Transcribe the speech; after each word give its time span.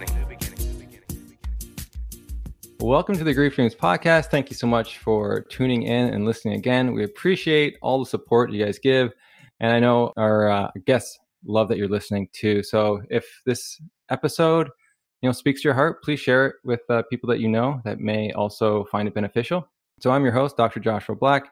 new 0.00 0.26
beginning. 0.26 0.56
New 0.58 0.86
beginning. 0.86 1.38
Welcome 2.80 3.16
to 3.16 3.24
the 3.24 3.32
Grief 3.32 3.54
Dreams 3.54 3.74
podcast. 3.74 4.26
Thank 4.26 4.50
you 4.50 4.56
so 4.56 4.66
much 4.66 4.98
for 4.98 5.42
tuning 5.42 5.84
in 5.84 6.12
and 6.12 6.24
listening 6.24 6.54
again. 6.54 6.92
We 6.92 7.04
appreciate 7.04 7.76
all 7.80 8.00
the 8.00 8.06
support 8.06 8.50
you 8.50 8.64
guys 8.64 8.78
give. 8.78 9.12
And 9.60 9.72
I 9.72 9.78
know 9.78 10.12
our 10.16 10.50
uh, 10.50 10.70
guests 10.84 11.18
love 11.46 11.68
that 11.68 11.78
you're 11.78 11.88
listening 11.88 12.28
too. 12.32 12.62
So 12.62 13.02
if 13.08 13.24
this 13.46 13.80
episode, 14.10 14.68
you 15.22 15.28
know, 15.28 15.32
speaks 15.32 15.62
to 15.62 15.68
your 15.68 15.74
heart, 15.74 16.02
please 16.02 16.20
share 16.20 16.46
it 16.46 16.56
with 16.64 16.80
uh, 16.90 17.02
people 17.08 17.28
that 17.30 17.38
you 17.38 17.48
know 17.48 17.80
that 17.84 18.00
may 18.00 18.32
also 18.32 18.84
find 18.86 19.06
it 19.06 19.14
beneficial. 19.14 19.68
So 20.00 20.10
I'm 20.10 20.24
your 20.24 20.32
host, 20.32 20.56
Dr. 20.56 20.80
Joshua 20.80 21.14
Black. 21.14 21.44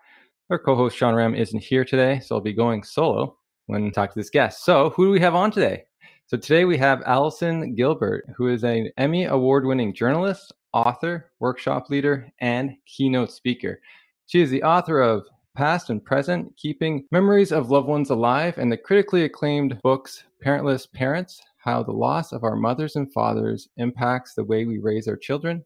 Our 0.50 0.58
co-host 0.58 0.96
Sean 0.96 1.14
Ram 1.14 1.34
isn't 1.34 1.62
here 1.62 1.84
today, 1.84 2.18
so 2.18 2.34
I'll 2.34 2.40
be 2.40 2.52
going 2.52 2.82
solo 2.82 3.38
when 3.66 3.86
I 3.86 3.90
talk 3.90 4.12
to 4.12 4.18
this 4.18 4.30
guest. 4.30 4.64
So 4.64 4.90
who 4.90 5.06
do 5.06 5.10
we 5.12 5.20
have 5.20 5.36
on 5.36 5.52
today? 5.52 5.84
So 6.32 6.38
today 6.38 6.64
we 6.64 6.78
have 6.78 7.02
Allison 7.04 7.74
Gilbert, 7.74 8.24
who 8.34 8.48
is 8.48 8.64
an 8.64 8.90
Emmy 8.96 9.26
award-winning 9.26 9.92
journalist, 9.92 10.50
author, 10.72 11.30
workshop 11.40 11.90
leader, 11.90 12.32
and 12.40 12.74
keynote 12.86 13.30
speaker. 13.30 13.82
She 14.28 14.40
is 14.40 14.48
the 14.48 14.62
author 14.62 15.02
of 15.02 15.26
Passed 15.54 15.90
and 15.90 16.02
Present, 16.02 16.56
Keeping 16.56 17.06
Memories 17.12 17.52
of 17.52 17.70
Loved 17.70 17.86
Ones 17.86 18.08
Alive, 18.08 18.56
and 18.56 18.72
the 18.72 18.78
critically 18.78 19.24
acclaimed 19.24 19.78
books 19.82 20.24
Parentless 20.42 20.90
Parents, 20.90 21.42
How 21.58 21.82
the 21.82 21.92
Loss 21.92 22.32
of 22.32 22.44
Our 22.44 22.56
Mothers 22.56 22.96
and 22.96 23.12
Fathers 23.12 23.68
Impacts 23.76 24.32
the 24.32 24.44
Way 24.44 24.64
We 24.64 24.78
Raise 24.78 25.08
Our 25.08 25.18
Children, 25.18 25.62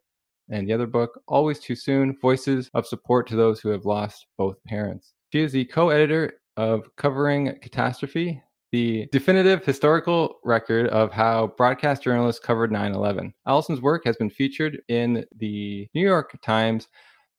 and 0.50 0.68
the 0.68 0.72
other 0.72 0.88
book, 0.88 1.22
Always 1.28 1.60
Too 1.60 1.76
Soon 1.76 2.18
Voices 2.20 2.70
of 2.74 2.88
Support 2.88 3.28
to 3.28 3.36
Those 3.36 3.60
Who 3.60 3.68
Have 3.68 3.84
Lost 3.84 4.26
Both 4.36 4.56
Parents. 4.64 5.12
She 5.32 5.42
is 5.42 5.52
the 5.52 5.64
co 5.66 5.90
editor 5.90 6.40
of 6.56 6.88
Covering 6.96 7.56
Catastrophe, 7.62 8.42
the 8.72 9.08
definitive 9.12 9.64
historical 9.64 10.38
record 10.44 10.88
of 10.88 11.12
how 11.12 11.48
broadcast 11.56 12.02
journalists 12.02 12.44
covered 12.44 12.72
9 12.72 12.94
11. 12.94 13.32
Allison's 13.46 13.80
work 13.80 14.02
has 14.04 14.16
been 14.16 14.30
featured 14.30 14.80
in 14.88 15.24
the 15.36 15.88
New 15.94 16.02
York 16.02 16.36
Times, 16.42 16.88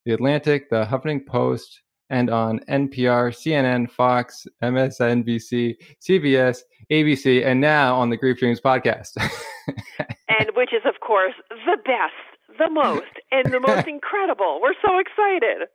The 0.05 0.13
Atlantic, 0.13 0.69
The 0.69 0.85
Huffington 0.85 1.25
Post, 1.25 1.81
and 2.09 2.29
on 2.29 2.59
NPR, 2.69 3.31
CNN, 3.33 3.89
Fox, 3.91 4.47
MSNBC, 4.63 5.75
CBS, 6.01 6.59
ABC, 6.91 7.45
and 7.45 7.59
now 7.59 7.95
on 7.95 8.09
the 8.09 8.17
Grief 8.17 8.39
Dreams 8.39 8.61
podcast. 8.61 9.11
and 10.29 10.49
which 10.55 10.73
is, 10.73 10.83
of 10.85 10.95
course, 11.05 11.33
the 11.49 11.77
best, 11.85 12.57
the 12.57 12.69
most, 12.69 13.03
and 13.31 13.51
the 13.51 13.59
most 13.59 13.87
incredible. 13.87 14.59
We're 14.61 14.73
so 14.85 14.97
excited. 14.99 15.67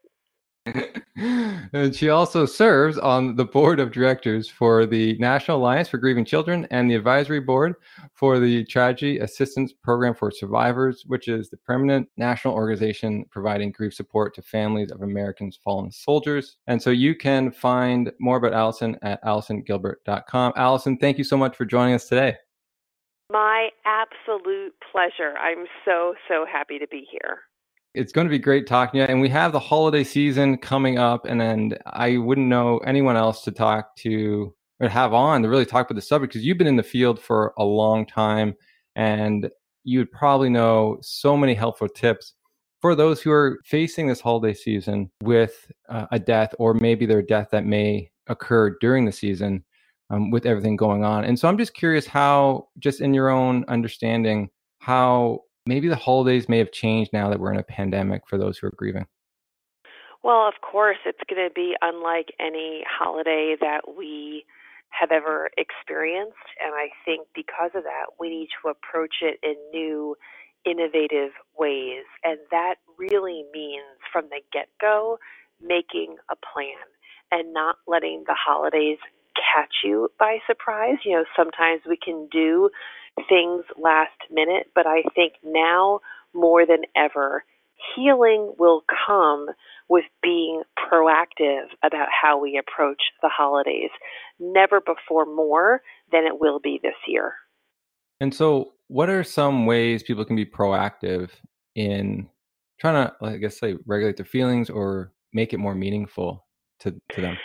and 1.16 1.94
she 1.94 2.08
also 2.08 2.46
serves 2.46 2.96
on 2.96 3.34
the 3.34 3.44
board 3.44 3.80
of 3.80 3.90
directors 3.90 4.48
for 4.48 4.86
the 4.86 5.16
National 5.18 5.56
Alliance 5.58 5.88
for 5.88 5.98
Grieving 5.98 6.24
Children 6.24 6.68
and 6.70 6.88
the 6.88 6.94
advisory 6.94 7.40
board 7.40 7.74
for 8.14 8.38
the 8.38 8.64
Tragedy 8.64 9.18
Assistance 9.18 9.72
Program 9.72 10.14
for 10.14 10.30
Survivors, 10.30 11.04
which 11.06 11.26
is 11.26 11.50
the 11.50 11.56
permanent 11.56 12.08
national 12.16 12.54
organization 12.54 13.24
providing 13.30 13.72
grief 13.72 13.92
support 13.92 14.34
to 14.36 14.42
families 14.42 14.92
of 14.92 15.02
Americans 15.02 15.58
fallen 15.62 15.90
soldiers. 15.90 16.58
And 16.68 16.80
so 16.80 16.90
you 16.90 17.16
can 17.16 17.50
find 17.50 18.12
more 18.20 18.36
about 18.36 18.52
Allison 18.52 18.96
at 19.02 19.22
allisongilbert.com. 19.24 20.52
Allison, 20.56 20.96
thank 20.96 21.18
you 21.18 21.24
so 21.24 21.36
much 21.36 21.56
for 21.56 21.64
joining 21.64 21.94
us 21.94 22.08
today. 22.08 22.36
My 23.30 23.70
absolute 23.84 24.74
pleasure. 24.92 25.34
I'm 25.38 25.64
so, 25.84 26.14
so 26.28 26.46
happy 26.50 26.78
to 26.78 26.86
be 26.86 27.06
here 27.10 27.40
it's 27.94 28.12
going 28.12 28.26
to 28.26 28.30
be 28.30 28.38
great 28.38 28.66
talking 28.66 28.98
to 28.98 29.04
you. 29.04 29.04
And 29.04 29.20
we 29.20 29.28
have 29.28 29.52
the 29.52 29.60
holiday 29.60 30.04
season 30.04 30.58
coming 30.58 30.98
up, 30.98 31.26
and 31.26 31.42
and 31.42 31.78
I 31.86 32.16
wouldn't 32.16 32.48
know 32.48 32.78
anyone 32.78 33.16
else 33.16 33.42
to 33.44 33.52
talk 33.52 33.96
to 33.96 34.54
or 34.80 34.88
have 34.88 35.12
on 35.12 35.42
to 35.42 35.48
really 35.48 35.66
talk 35.66 35.86
about 35.88 35.96
the 35.96 36.02
subject 36.02 36.32
because 36.32 36.44
you've 36.44 36.58
been 36.58 36.66
in 36.66 36.76
the 36.76 36.82
field 36.82 37.20
for 37.20 37.52
a 37.58 37.64
long 37.64 38.06
time, 38.06 38.54
and 38.96 39.50
you 39.84 39.98
would 39.98 40.12
probably 40.12 40.48
know 40.48 40.98
so 41.02 41.36
many 41.36 41.54
helpful 41.54 41.88
tips 41.88 42.34
for 42.80 42.94
those 42.94 43.22
who 43.22 43.30
are 43.30 43.60
facing 43.64 44.08
this 44.08 44.20
holiday 44.20 44.54
season 44.54 45.10
with 45.22 45.70
uh, 45.88 46.06
a 46.10 46.18
death 46.18 46.52
or 46.58 46.74
maybe 46.74 47.06
their 47.06 47.22
death 47.22 47.48
that 47.52 47.64
may 47.64 48.10
occur 48.26 48.76
during 48.80 49.04
the 49.04 49.12
season 49.12 49.64
um, 50.10 50.30
with 50.30 50.46
everything 50.46 50.76
going 50.76 51.04
on. 51.04 51.24
And 51.24 51.38
so 51.38 51.48
I'm 51.48 51.58
just 51.58 51.74
curious 51.74 52.06
how, 52.06 52.68
just 52.78 53.00
in 53.00 53.14
your 53.14 53.30
own 53.30 53.64
understanding, 53.68 54.50
how 54.80 55.40
maybe 55.66 55.88
the 55.88 55.96
holidays 55.96 56.48
may 56.48 56.58
have 56.58 56.72
changed 56.72 57.12
now 57.12 57.30
that 57.30 57.40
we're 57.40 57.52
in 57.52 57.58
a 57.58 57.64
pandemic 57.64 58.22
for 58.28 58.38
those 58.38 58.58
who 58.58 58.66
are 58.66 58.74
grieving. 58.76 59.06
Well, 60.22 60.46
of 60.46 60.54
course, 60.60 60.98
it's 61.04 61.18
going 61.28 61.48
to 61.48 61.52
be 61.52 61.74
unlike 61.82 62.32
any 62.38 62.84
holiday 62.88 63.56
that 63.60 63.96
we 63.96 64.44
have 64.90 65.10
ever 65.10 65.50
experienced. 65.56 66.36
And 66.62 66.74
I 66.74 66.90
think 67.04 67.26
because 67.34 67.70
of 67.74 67.82
that, 67.84 68.14
we 68.20 68.28
need 68.28 68.48
to 68.62 68.68
approach 68.68 69.16
it 69.22 69.40
in 69.42 69.56
new, 69.72 70.14
innovative 70.64 71.32
ways. 71.58 72.04
And 72.22 72.38
that 72.50 72.76
really 72.98 73.44
means 73.52 73.98
from 74.12 74.26
the 74.30 74.40
get 74.52 74.68
go, 74.80 75.18
making 75.60 76.16
a 76.30 76.36
plan 76.36 76.86
and 77.32 77.52
not 77.52 77.76
letting 77.86 78.24
the 78.26 78.36
holidays 78.38 78.98
catch 79.34 79.74
you 79.82 80.08
by 80.18 80.38
surprise. 80.46 80.98
You 81.04 81.16
know, 81.16 81.24
sometimes 81.36 81.82
we 81.88 81.96
can 81.96 82.28
do 82.30 82.70
things 83.28 83.64
last 83.80 84.10
minute, 84.30 84.68
but 84.74 84.86
I 84.86 85.02
think 85.14 85.34
now 85.44 86.00
more 86.34 86.66
than 86.66 86.82
ever, 86.96 87.44
healing 87.94 88.54
will 88.58 88.84
come 89.06 89.48
with 89.88 90.04
being 90.22 90.62
proactive 90.78 91.64
about 91.82 92.08
how 92.10 92.40
we 92.40 92.58
approach 92.58 93.02
the 93.20 93.28
holidays. 93.28 93.90
Never 94.38 94.80
before 94.80 95.26
more 95.26 95.82
than 96.10 96.24
it 96.24 96.40
will 96.40 96.60
be 96.60 96.80
this 96.82 96.94
year. 97.06 97.34
And 98.20 98.34
so, 98.34 98.72
what 98.88 99.10
are 99.10 99.24
some 99.24 99.66
ways 99.66 100.02
people 100.02 100.24
can 100.24 100.36
be 100.36 100.46
proactive 100.46 101.30
in 101.74 102.28
trying 102.80 103.06
to, 103.06 103.14
like 103.20 103.34
I 103.34 103.38
guess, 103.38 103.58
say, 103.58 103.76
regulate 103.86 104.16
their 104.16 104.26
feelings 104.26 104.70
or 104.70 105.12
make 105.32 105.52
it 105.52 105.58
more 105.58 105.74
meaningful 105.74 106.46
to, 106.80 106.94
to 107.12 107.20
them? 107.20 107.36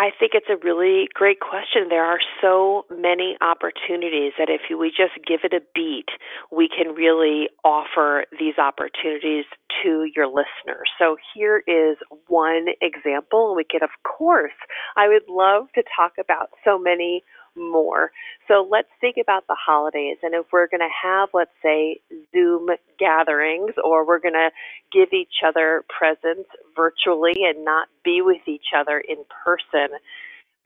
I 0.00 0.08
think 0.18 0.32
it's 0.32 0.48
a 0.48 0.56
really 0.64 1.08
great 1.12 1.40
question. 1.40 1.90
There 1.90 2.06
are 2.06 2.20
so 2.40 2.86
many 2.90 3.36
opportunities 3.42 4.32
that 4.38 4.48
if 4.48 4.62
we 4.74 4.88
just 4.88 5.12
give 5.28 5.40
it 5.44 5.52
a 5.52 5.60
beat, 5.74 6.08
we 6.50 6.70
can 6.70 6.94
really 6.94 7.50
offer 7.64 8.24
these 8.38 8.56
opportunities 8.56 9.44
to 9.82 10.08
your 10.16 10.26
listeners. 10.26 10.88
So 10.98 11.16
here 11.34 11.62
is 11.66 11.98
one 12.28 12.68
example. 12.80 13.54
We 13.54 13.66
could, 13.70 13.82
of 13.82 13.90
course, 14.02 14.56
I 14.96 15.06
would 15.08 15.28
love 15.28 15.66
to 15.74 15.82
talk 15.94 16.12
about 16.18 16.48
so 16.64 16.78
many 16.78 17.22
more. 17.60 18.10
So 18.48 18.66
let's 18.68 18.88
think 19.00 19.16
about 19.20 19.46
the 19.46 19.56
holidays. 19.58 20.16
And 20.22 20.34
if 20.34 20.46
we're 20.52 20.66
going 20.66 20.80
to 20.80 20.88
have, 21.02 21.28
let's 21.32 21.50
say, 21.62 22.00
Zoom 22.32 22.68
gatherings, 22.98 23.72
or 23.84 24.06
we're 24.06 24.18
going 24.18 24.34
to 24.34 24.50
give 24.92 25.12
each 25.12 25.42
other 25.46 25.84
presents 25.88 26.48
virtually 26.74 27.44
and 27.44 27.64
not 27.64 27.88
be 28.04 28.22
with 28.22 28.46
each 28.46 28.72
other 28.76 28.98
in 28.98 29.18
person, 29.44 29.96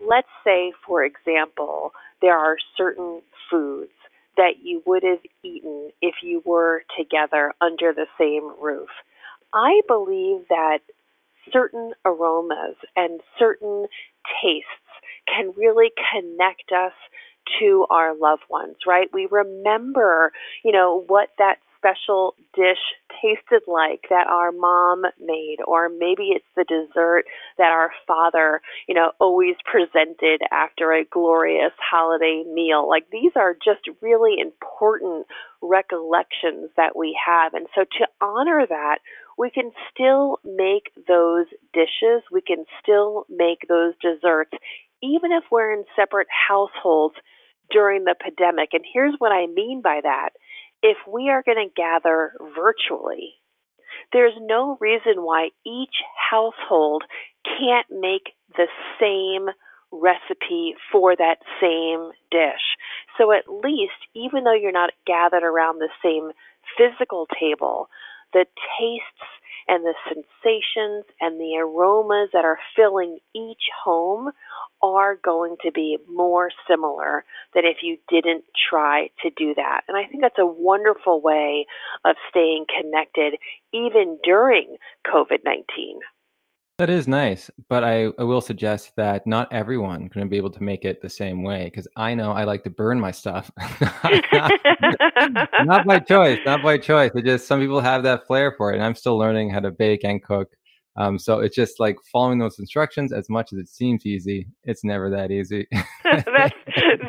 let's 0.00 0.28
say, 0.44 0.72
for 0.86 1.04
example, 1.04 1.92
there 2.22 2.38
are 2.38 2.56
certain 2.76 3.20
foods 3.50 3.92
that 4.36 4.54
you 4.62 4.82
would 4.86 5.02
have 5.02 5.20
eaten 5.42 5.90
if 6.00 6.16
you 6.22 6.42
were 6.44 6.82
together 6.98 7.52
under 7.60 7.92
the 7.92 8.06
same 8.18 8.50
roof. 8.60 8.88
I 9.52 9.82
believe 9.86 10.48
that 10.48 10.78
certain 11.52 11.92
aromas 12.04 12.76
and 12.96 13.20
certain 13.38 13.86
tastes 14.42 14.68
can 15.26 15.52
really 15.56 15.90
connect 16.12 16.72
us 16.72 16.92
to 17.60 17.86
our 17.90 18.16
loved 18.16 18.44
ones, 18.48 18.76
right? 18.86 19.08
We 19.12 19.28
remember, 19.30 20.32
you 20.64 20.72
know, 20.72 21.04
what 21.06 21.28
that 21.38 21.56
special 21.84 22.34
dish 22.54 22.78
tasted 23.20 23.62
like 23.66 24.06
that 24.08 24.26
our 24.26 24.52
mom 24.52 25.02
made 25.20 25.58
or 25.66 25.88
maybe 25.88 26.30
it's 26.30 26.44
the 26.56 26.64
dessert 26.64 27.24
that 27.58 27.70
our 27.70 27.90
father 28.06 28.60
you 28.88 28.94
know 28.94 29.12
always 29.20 29.54
presented 29.70 30.40
after 30.50 30.92
a 30.92 31.04
glorious 31.04 31.72
holiday 31.78 32.42
meal 32.52 32.88
like 32.88 33.04
these 33.12 33.32
are 33.36 33.54
just 33.54 33.80
really 34.00 34.36
important 34.40 35.26
recollections 35.60 36.70
that 36.76 36.96
we 36.96 37.16
have 37.24 37.52
and 37.54 37.66
so 37.74 37.82
to 37.84 38.06
honor 38.20 38.66
that 38.68 38.98
we 39.36 39.50
can 39.50 39.70
still 39.92 40.38
make 40.44 40.90
those 41.06 41.46
dishes 41.72 42.22
we 42.32 42.40
can 42.40 42.64
still 42.82 43.26
make 43.28 43.66
those 43.68 43.94
desserts 44.00 44.52
even 45.04 45.32
if 45.32 45.44
we're 45.50 45.72
in 45.72 45.84
separate 45.94 46.28
households 46.48 47.14
during 47.70 48.04
the 48.04 48.14
pandemic. 48.18 48.70
And 48.72 48.84
here's 48.90 49.14
what 49.18 49.32
I 49.32 49.46
mean 49.46 49.80
by 49.82 50.00
that. 50.02 50.30
If 50.82 50.96
we 51.10 51.30
are 51.30 51.42
going 51.44 51.68
to 51.68 51.74
gather 51.74 52.32
virtually, 52.54 53.34
there's 54.12 54.34
no 54.40 54.76
reason 54.80 55.22
why 55.22 55.50
each 55.66 55.96
household 56.30 57.04
can't 57.44 57.86
make 57.90 58.34
the 58.56 58.66
same 59.00 59.48
recipe 59.92 60.74
for 60.90 61.14
that 61.16 61.38
same 61.60 62.10
dish. 62.30 62.76
So 63.16 63.32
at 63.32 63.44
least, 63.48 63.92
even 64.14 64.44
though 64.44 64.54
you're 64.54 64.72
not 64.72 64.90
gathered 65.06 65.44
around 65.44 65.78
the 65.78 65.88
same 66.02 66.32
physical 66.76 67.26
table, 67.38 67.88
the 68.32 68.46
tastes 68.78 69.28
and 69.68 69.84
the 69.84 69.94
sensations 70.08 71.04
and 71.20 71.40
the 71.40 71.56
aromas 71.58 72.30
that 72.32 72.44
are 72.44 72.58
filling 72.76 73.18
each 73.34 73.64
home 73.84 74.30
are 74.82 75.16
going 75.16 75.56
to 75.64 75.72
be 75.72 75.98
more 76.08 76.50
similar 76.68 77.24
than 77.54 77.64
if 77.64 77.78
you 77.82 77.96
didn't 78.08 78.44
try 78.70 79.08
to 79.22 79.30
do 79.36 79.54
that. 79.54 79.82
And 79.88 79.96
I 79.96 80.04
think 80.04 80.22
that's 80.22 80.38
a 80.38 80.46
wonderful 80.46 81.20
way 81.20 81.66
of 82.04 82.16
staying 82.28 82.66
connected 82.68 83.34
even 83.72 84.18
during 84.22 84.76
COVID 85.06 85.44
19. 85.44 86.00
That 86.78 86.90
is 86.90 87.06
nice, 87.06 87.52
but 87.68 87.84
I, 87.84 88.06
I 88.18 88.24
will 88.24 88.40
suggest 88.40 88.96
that 88.96 89.28
not 89.28 89.52
everyone 89.52 90.08
going 90.08 90.26
to 90.26 90.28
be 90.28 90.36
able 90.36 90.50
to 90.50 90.62
make 90.62 90.84
it 90.84 91.00
the 91.00 91.08
same 91.08 91.44
way 91.44 91.66
because 91.66 91.86
I 91.96 92.14
know 92.14 92.32
I 92.32 92.42
like 92.42 92.64
to 92.64 92.70
burn 92.70 92.98
my 92.98 93.12
stuff, 93.12 93.48
not, 94.32 94.52
not 95.64 95.86
by 95.86 95.98
choice, 96.08 96.40
not 96.44 96.64
by 96.64 96.78
choice. 96.78 97.12
It 97.14 97.24
just 97.24 97.46
some 97.46 97.60
people 97.60 97.78
have 97.78 98.02
that 98.02 98.26
flair 98.26 98.54
for 98.56 98.72
it, 98.72 98.74
and 98.74 98.82
I'm 98.84 98.96
still 98.96 99.16
learning 99.16 99.50
how 99.50 99.60
to 99.60 99.70
bake 99.70 100.02
and 100.02 100.20
cook. 100.20 100.48
Um, 100.96 101.18
so 101.18 101.40
it's 101.40 101.56
just 101.56 101.80
like 101.80 101.96
following 102.12 102.38
those 102.38 102.58
instructions. 102.58 103.12
As 103.12 103.28
much 103.28 103.52
as 103.52 103.58
it 103.58 103.68
seems 103.68 104.06
easy, 104.06 104.46
it's 104.62 104.84
never 104.84 105.10
that 105.10 105.30
easy. 105.30 105.66
That's, 106.04 106.54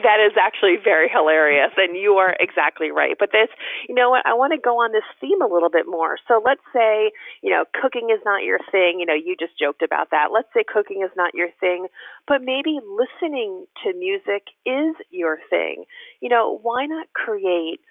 that 0.04 0.20
is 0.26 0.34
actually 0.40 0.78
very 0.84 1.08
hilarious, 1.10 1.72
and 1.78 1.96
you 1.96 2.14
are 2.14 2.36
exactly 2.40 2.92
right. 2.92 3.16
But 3.20 3.30
this, 3.32 3.50
you 3.88 3.94
know 3.94 4.10
what? 4.10 4.26
I 4.26 4.34
want 4.34 4.54
to 4.54 4.60
go 4.60 4.78
on 4.78 4.92
this 4.92 5.04
theme 5.22 5.42
a 5.42 5.48
little 5.48 5.70
bit 5.70 5.86
more. 5.88 6.18
So 6.28 6.42
let's 6.44 6.64
say, 6.74 7.12
you 7.44 7.52
know, 7.52 7.66
cooking 7.80 8.10
is 8.12 8.20
not 8.26 8.44
your 8.44 8.60
thing. 8.72 8.98
You 9.00 9.06
know, 9.06 9.14
you 9.14 9.36
just 9.40 9.58
joked 9.60 9.84
about 9.84 10.10
that. 10.12 10.30
Let's 10.34 10.50
say 10.54 10.64
cooking 10.68 11.04
is 11.04 11.12
not 11.16 11.36
your 11.36 11.50
thing, 11.60 11.88
but 12.28 12.42
maybe 12.42 12.80
listening 12.82 13.66
to 13.84 13.94
music 13.94 14.50
is 14.66 14.96
your 15.12 15.38
thing. 15.50 15.86
You 16.22 16.30
know, 16.30 16.60
why 16.64 16.86
not 16.88 17.08
create 17.14 17.82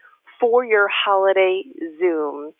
for 0.40 0.64
your 0.64 0.88
holiday 0.88 1.62
Zoom 2.00 2.52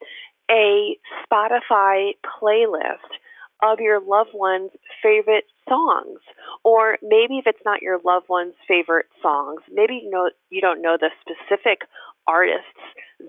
a 0.50 0.96
Spotify 1.24 2.12
playlist 2.24 3.18
of 3.62 3.80
your 3.80 4.00
loved 4.00 4.30
one's 4.34 4.70
favorite 5.02 5.44
songs. 5.68 6.20
Or 6.64 6.98
maybe 7.02 7.38
if 7.38 7.46
it's 7.46 7.64
not 7.64 7.82
your 7.82 8.00
loved 8.04 8.28
one's 8.28 8.54
favorite 8.66 9.06
songs 9.22 9.60
maybe 9.72 10.00
you 10.02 10.10
know 10.10 10.30
you 10.50 10.60
don't 10.60 10.82
know 10.82 10.96
the 10.98 11.10
specific 11.20 11.82
artists 12.26 12.80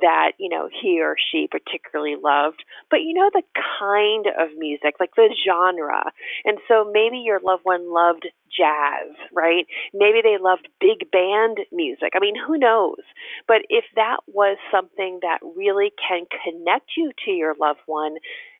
that 0.02 0.32
you 0.40 0.50
know 0.50 0.70
he 0.82 1.02
or 1.02 1.16
she 1.32 1.48
particularly 1.52 2.16
loved 2.22 2.64
but 2.90 3.02
you 3.02 3.14
know 3.14 3.30
the 3.34 3.44
kind 3.80 4.28
of 4.40 4.58
music 4.58 4.96
like 5.00 5.16
the 5.16 5.30
genre. 5.46 6.12
And 6.46 6.58
so 6.68 6.90
maybe 6.92 7.18
your 7.18 7.40
loved 7.44 7.64
one 7.64 7.94
loved 7.94 8.28
jazz 8.50 9.16
right? 9.34 9.66
Maybe 9.94 10.22
they 10.24 10.38
loved 10.40 10.68
big 10.80 11.12
band 11.12 11.60
music. 11.72 12.14
I 12.16 12.20
mean 12.20 12.36
who 12.36 12.58
knows? 12.58 13.04
But 13.48 13.64
if 13.70 13.86
that 13.96 14.18
was 14.28 14.58
something 14.72 15.20
that 15.22 15.40
really 15.56 15.92
can 16.08 16.26
connect 16.44 16.92
you 16.98 17.12
to 17.26 17.32
your 17.32 17.56
loved 17.60 17.82
one 17.86 18.16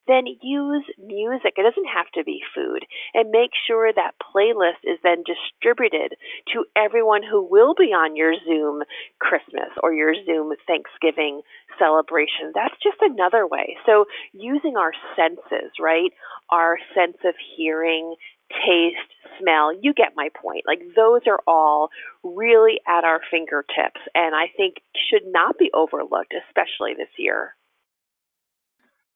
then 0.06 0.24
use 0.42 0.84
music. 0.98 1.54
It 1.56 1.62
doesn't 1.62 1.90
have 1.92 2.06
to 2.14 2.24
be 2.24 2.40
food. 2.54 2.84
And 3.14 3.30
make 3.30 3.50
sure 3.66 3.92
that 3.92 4.14
playlist 4.22 4.84
is 4.84 4.98
then 5.02 5.24
distributed 5.26 6.16
to 6.52 6.64
everyone 6.76 7.22
who 7.22 7.46
will 7.48 7.74
be 7.74 7.92
on 7.92 8.16
your 8.16 8.34
Zoom 8.46 8.82
Christmas 9.18 9.70
or 9.82 9.92
your 9.92 10.14
Zoom 10.24 10.54
Thanksgiving 10.66 11.42
celebration. 11.78 12.52
That's 12.54 12.74
just 12.82 12.98
another 13.00 13.46
way. 13.46 13.76
So 13.86 14.06
using 14.32 14.76
our 14.76 14.92
senses, 15.16 15.72
right? 15.80 16.10
Our 16.50 16.78
sense 16.94 17.18
of 17.24 17.34
hearing, 17.56 18.14
taste, 18.50 19.10
smell, 19.40 19.72
you 19.80 19.92
get 19.92 20.12
my 20.16 20.28
point. 20.40 20.64
Like 20.66 20.80
those 20.94 21.22
are 21.26 21.40
all 21.46 21.90
really 22.22 22.80
at 22.86 23.04
our 23.04 23.20
fingertips 23.30 24.00
and 24.14 24.34
I 24.34 24.46
think 24.56 24.76
should 25.10 25.26
not 25.26 25.58
be 25.58 25.70
overlooked, 25.74 26.34
especially 26.48 26.94
this 26.96 27.10
year. 27.18 27.55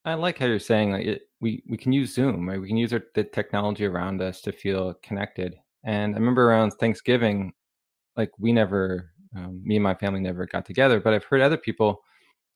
I 0.05 0.15
like 0.15 0.39
how 0.39 0.47
you're 0.47 0.59
saying 0.59 0.93
like 0.93 1.07
it, 1.07 1.23
we 1.41 1.63
we 1.69 1.77
can 1.77 1.93
use 1.93 2.15
Zoom, 2.15 2.49
right? 2.49 2.61
We 2.61 2.69
can 2.69 2.77
use 2.77 2.93
our, 2.93 3.03
the 3.15 3.25
technology 3.25 3.85
around 3.87 4.23
us 4.23 4.41
to 4.43 4.53
feel 4.53 4.95
connected. 5.03 5.57
And 5.85 6.15
I 6.15 6.19
remember 6.19 6.49
around 6.49 6.73
Thanksgiving, 6.73 7.53
like 8.17 8.31
we 8.39 8.53
never, 8.53 9.13
um, 9.37 9.63
me 9.65 9.77
and 9.77 9.83
my 9.85 9.95
family 9.95 10.21
never 10.21 10.47
got 10.47 10.67
together, 10.67 11.01
but 11.01 11.15
I've 11.15 11.25
heard 11.25 11.43
other 11.43 11.57
people 11.57 12.03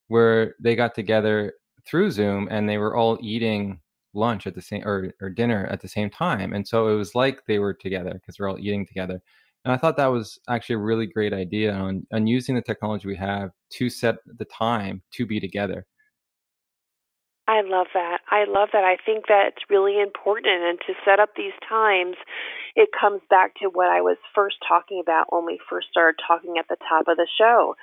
where 0.09 0.57
they 0.61 0.77
got 0.77 0.95
together 0.95 1.55
through 1.87 2.11
Zoom 2.13 2.49
and 2.51 2.69
they 2.69 2.79
were 2.79 2.97
all 2.97 3.19
eating 3.23 3.81
lunch 4.15 4.47
at 4.47 4.55
the 4.55 4.63
same 4.63 4.83
or, 4.87 5.13
or 5.21 5.31
dinner 5.31 5.67
at 5.67 5.81
the 5.81 5.89
same 5.89 6.11
time, 6.11 6.53
and 6.55 6.67
so 6.67 6.89
it 6.89 6.97
was 6.97 7.15
like 7.15 7.45
they 7.47 7.59
were 7.59 7.75
together 7.75 8.15
because 8.15 8.39
we're 8.39 8.51
all 8.51 8.59
eating 8.59 8.87
together. 8.87 9.21
And 9.65 9.73
I 9.73 9.79
thought 9.79 9.97
that 9.99 10.07
was 10.09 10.39
actually 10.49 10.77
a 10.77 10.79
really 10.79 11.07
great 11.07 11.33
idea 11.35 11.73
on 11.75 12.07
on 12.13 12.27
using 12.27 12.55
the 12.55 12.63
technology 12.63 13.09
we 13.09 13.17
have 13.17 13.51
to 13.73 13.91
set 13.91 14.17
the 14.39 14.47
time 14.47 15.03
to 15.13 15.27
be 15.27 15.41
together 15.41 15.87
I 17.47 17.61
love 17.61 17.89
that. 17.93 18.21
I 18.31 18.45
love 18.45 18.71
that. 18.73 18.85
I 18.85 18.97
think 19.05 19.27
that's 19.29 19.69
really 19.69 20.01
important. 20.01 20.63
And 20.65 20.79
to 20.87 20.95
set 21.05 21.21
up 21.21 21.31
these 21.37 21.53
times, 21.69 22.17
it 22.75 22.89
comes 22.99 23.21
back 23.29 23.55
to 23.57 23.69
what 23.69 23.89
I 23.89 24.01
was 24.01 24.17
first 24.35 24.57
talking 24.67 24.99
about 25.01 25.33
when 25.33 25.45
we 25.45 25.61
first 25.69 25.89
started 25.91 26.19
talking 26.27 26.57
at 26.59 26.69
the 26.69 26.77
top 26.89 27.07
of 27.07 27.19
the 27.19 27.29
show. 27.39 27.77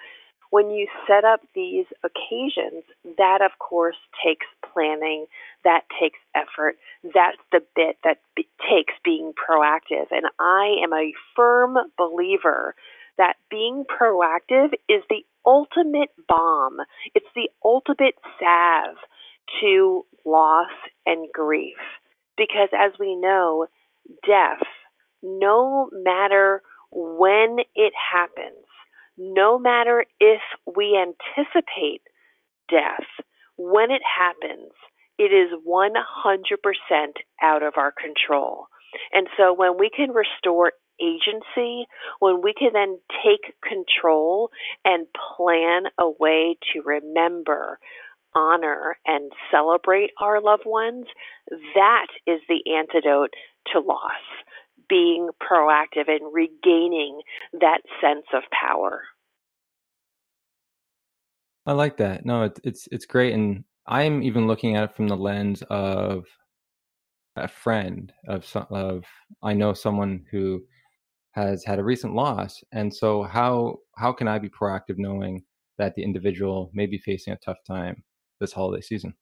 When 0.49 0.71
you 0.71 0.87
set 1.07 1.23
up 1.23 1.41
these 1.53 1.85
occasions, 2.03 2.83
that 3.17 3.41
of 3.41 3.51
course 3.59 3.95
takes 4.25 4.47
planning, 4.73 5.27
that 5.63 5.83
takes 5.99 6.19
effort. 6.35 6.75
That's 7.03 7.37
the 7.51 7.61
bit 7.75 7.97
that 8.03 8.17
be- 8.35 8.49
takes 8.67 8.93
being 9.05 9.31
proactive. 9.37 10.07
And 10.09 10.25
I 10.39 10.75
am 10.83 10.91
a 10.91 11.13
firm 11.35 11.77
believer 11.97 12.73
that 13.17 13.35
being 13.49 13.85
proactive 13.85 14.73
is 14.89 15.03
the 15.09 15.23
ultimate 15.45 16.09
balm, 16.27 16.77
it's 17.13 17.29
the 17.35 17.49
ultimate 17.63 18.15
salve 18.39 18.97
to 19.59 20.05
loss 20.25 20.71
and 21.05 21.27
grief. 21.33 21.77
Because 22.37 22.69
as 22.73 22.91
we 22.99 23.15
know, 23.15 23.67
death, 24.25 24.65
no 25.21 25.89
matter 25.91 26.61
when 26.91 27.57
it 27.75 27.93
happens, 28.11 28.65
no 29.17 29.59
matter 29.59 30.05
if 30.19 30.41
we 30.75 30.97
anticipate 30.97 32.01
death, 32.69 33.05
when 33.57 33.91
it 33.91 34.01
happens, 34.17 34.71
it 35.17 35.31
is 35.31 35.51
100% 35.67 35.93
out 37.43 37.63
of 37.63 37.73
our 37.77 37.91
control. 37.91 38.65
And 39.13 39.27
so 39.37 39.53
when 39.53 39.77
we 39.77 39.89
can 39.95 40.11
restore 40.11 40.73
agency, 40.99 41.85
when 42.19 42.41
we 42.41 42.53
can 42.53 42.71
then 42.73 42.99
take 43.23 43.53
control 43.61 44.49
and 44.85 45.07
plan 45.35 45.83
a 45.99 46.09
way 46.09 46.57
to 46.73 46.81
remember, 46.81 47.79
honor 48.35 48.97
and 49.05 49.31
celebrate 49.51 50.11
our 50.19 50.41
loved 50.41 50.65
ones, 50.65 51.05
that 51.75 52.07
is 52.27 52.39
the 52.47 52.61
antidote 52.71 53.33
to 53.73 53.79
loss, 53.79 54.11
being 54.89 55.29
proactive 55.41 56.07
and 56.07 56.33
regaining 56.33 57.21
that 57.53 57.81
sense 58.01 58.25
of 58.33 58.43
power. 58.51 59.03
I 61.65 61.73
like 61.73 61.97
that. 61.97 62.25
No, 62.25 62.43
it's 62.43 62.59
it's 62.63 62.87
it's 62.91 63.05
great, 63.05 63.33
and 63.33 63.63
I'm 63.87 64.23
even 64.23 64.47
looking 64.47 64.75
at 64.75 64.83
it 64.83 64.95
from 64.95 65.07
the 65.07 65.17
lens 65.17 65.63
of 65.69 66.25
a 67.35 67.47
friend 67.47 68.11
of 68.27 68.45
some 68.45 68.67
of 68.71 69.05
I 69.43 69.53
know 69.53 69.73
someone 69.73 70.25
who 70.31 70.63
has 71.31 71.63
had 71.63 71.79
a 71.79 71.83
recent 71.83 72.15
loss, 72.15 72.63
and 72.71 72.93
so 72.93 73.23
how 73.23 73.77
how 73.97 74.11
can 74.11 74.27
I 74.27 74.39
be 74.39 74.49
proactive 74.49 74.97
knowing 74.97 75.43
that 75.77 75.95
the 75.95 76.03
individual 76.03 76.71
may 76.73 76.85
be 76.85 76.97
facing 76.97 77.33
a 77.33 77.37
tough 77.37 77.57
time? 77.67 78.03
This 78.41 78.51
holiday 78.51 78.81
season? 78.81 79.13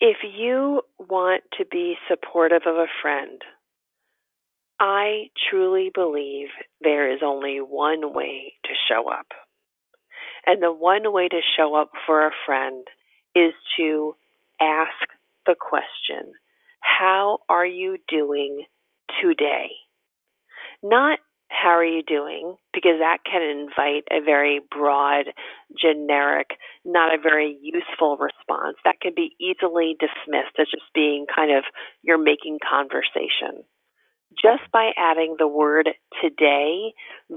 If 0.00 0.18
you 0.22 0.82
want 0.98 1.42
to 1.58 1.66
be 1.70 1.96
supportive 2.08 2.62
of 2.66 2.76
a 2.76 2.86
friend, 3.02 3.42
I 4.80 5.28
truly 5.50 5.90
believe 5.94 6.48
there 6.80 7.12
is 7.12 7.20
only 7.24 7.58
one 7.58 8.12
way 8.14 8.54
to 8.64 8.70
show 8.88 9.10
up. 9.10 9.26
And 10.46 10.62
the 10.62 10.72
one 10.72 11.12
way 11.12 11.28
to 11.28 11.40
show 11.56 11.74
up 11.74 11.90
for 12.06 12.26
a 12.26 12.32
friend 12.44 12.86
is 13.34 13.52
to 13.78 14.14
ask 14.60 15.08
the 15.46 15.54
question 15.58 16.32
How 16.80 17.38
are 17.48 17.66
you 17.66 17.98
doing 18.08 18.64
today? 19.22 19.70
Not 20.82 21.18
how 21.48 21.70
are 21.70 21.84
you 21.84 22.02
doing? 22.02 22.56
Because 22.72 22.98
that 23.00 23.18
can 23.24 23.42
invite 23.42 24.04
a 24.10 24.22
very 24.24 24.60
broad, 24.70 25.26
generic, 25.78 26.50
not 26.84 27.14
a 27.14 27.20
very 27.20 27.56
useful 27.62 28.16
response. 28.16 28.76
That 28.84 29.00
can 29.00 29.12
be 29.14 29.36
easily 29.40 29.96
dismissed 29.98 30.58
as 30.58 30.66
just 30.70 30.84
being 30.94 31.26
kind 31.34 31.56
of 31.56 31.64
you're 32.02 32.22
making 32.22 32.58
conversation. 32.68 33.64
Just 34.42 34.62
by 34.72 34.90
adding 34.96 35.36
the 35.38 35.46
word 35.46 35.90
today, 36.20 36.92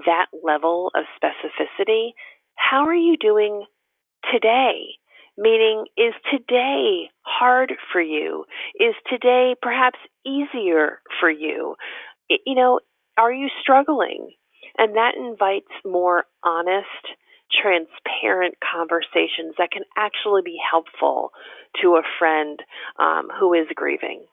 that 0.05 0.27
level 0.43 0.91
of 0.95 1.03
specificity, 1.21 2.11
how 2.55 2.85
are 2.85 2.95
you 2.95 3.17
doing 3.17 3.65
today? 4.31 4.95
Meaning, 5.37 5.85
is 5.95 6.13
today 6.31 7.11
hard 7.21 7.73
for 7.91 8.01
you? 8.01 8.45
Is 8.79 8.95
today 9.07 9.53
perhaps 9.61 9.99
easier 10.25 10.99
for 11.19 11.29
you? 11.29 11.75
You 12.29 12.55
know, 12.55 12.79
are 13.17 13.31
you 13.31 13.49
struggling? 13.61 14.31
And 14.77 14.95
that 14.95 15.15
invites 15.17 15.71
more 15.85 16.25
honest, 16.43 16.85
transparent 17.51 18.55
conversations 18.61 19.55
that 19.57 19.71
can 19.71 19.83
actually 19.97 20.41
be 20.43 20.57
helpful 20.69 21.31
to 21.81 21.95
a 21.95 22.01
friend 22.19 22.59
um, 22.99 23.29
who 23.39 23.53
is 23.53 23.67
grieving. 23.75 24.25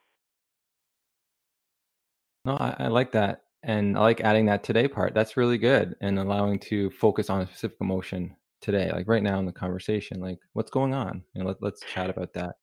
No, 2.44 2.56
I, 2.58 2.76
I 2.78 2.88
like 2.88 3.12
that. 3.12 3.42
And 3.62 3.96
I 3.96 4.02
like 4.02 4.20
adding 4.20 4.46
that 4.46 4.62
today 4.62 4.86
part. 4.86 5.14
That's 5.14 5.38
really 5.38 5.56
good. 5.56 5.96
And 6.02 6.18
allowing 6.18 6.58
to 6.60 6.90
focus 6.90 7.30
on 7.30 7.40
a 7.40 7.46
specific 7.46 7.78
emotion 7.80 8.36
today, 8.60 8.90
like 8.92 9.08
right 9.08 9.22
now 9.22 9.38
in 9.38 9.46
the 9.46 9.52
conversation, 9.52 10.20
like 10.20 10.38
what's 10.52 10.70
going 10.70 10.92
on? 10.92 11.22
And 11.34 11.46
let, 11.46 11.62
let's 11.62 11.80
chat 11.80 12.10
about 12.10 12.34
that. 12.34 12.56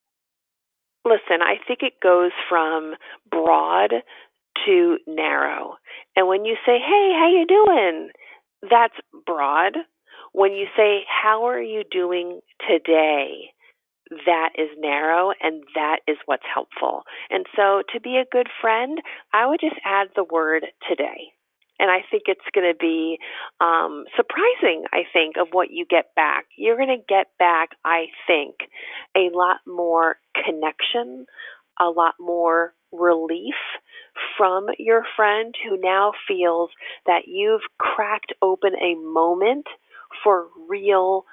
Listen, 1.04 1.42
I 1.42 1.56
think 1.68 1.80
it 1.82 1.94
goes 2.04 2.32
from 2.48 2.94
broad 3.32 3.92
to 4.66 4.98
narrow. 5.08 5.76
And 6.16 6.28
when 6.28 6.46
you 6.46 6.56
say, 6.66 6.80
"Hey, 6.80 7.14
how 7.14 7.30
you 7.30 7.46
doing?" 7.48 8.10
that's 8.70 8.98
broad. 9.26 9.76
When 10.34 10.54
you 10.54 10.68
say, 10.78 11.06
"How 11.08 11.46
are 11.46 11.62
you 11.62 11.84
doing 11.84 12.42
today?" 12.68 13.54
that 14.26 14.50
is 14.58 14.70
narrow 14.78 15.32
and 15.42 15.64
that 15.74 16.00
is 16.08 16.18
what's 16.26 16.44
helpful. 16.54 17.04
And 17.30 17.46
so 17.56 17.82
to 17.94 18.00
be 18.00 18.18
a 18.18 18.26
good 18.30 18.48
friend, 18.60 19.00
I 19.34 19.48
would 19.48 19.62
just 19.62 19.80
add 19.86 20.10
the 20.16 20.26
word 20.26 20.66
today. 20.88 21.32
And 21.80 21.90
I 21.90 22.04
think 22.12 22.24
it's 22.28 22.42
going 22.54 22.72
to 22.72 22.78
be 22.78 23.18
um, 23.60 24.06
surprising, 24.16 24.84
I 24.94 25.04
think, 25.12 25.36
of 25.38 25.48
what 25.52 25.72
you 25.72 25.86
get 25.90 26.14
back. 26.16 26.46
You're 26.56 26.78
going 26.78 26.90
to 26.90 27.04
get 27.10 27.28
back, 27.40 27.70
I 27.84 28.06
think, 28.28 28.56
a 29.18 29.30
lot 29.34 29.58
more 29.66 30.18
connection, 30.46 31.26
a 31.80 31.86
lot 31.86 32.14
more 32.20 32.76
relief 32.92 33.56
from 34.38 34.68
your 34.78 35.04
friend 35.16 35.56
who 35.64 35.78
now 35.80 36.14
feels 36.28 36.70
that 37.06 37.28
you've 37.28 37.62
cracked 37.78 38.34
open 38.42 38.74
a 38.76 38.96
moment 38.96 39.66
for 40.24 40.48
real, 40.68 41.26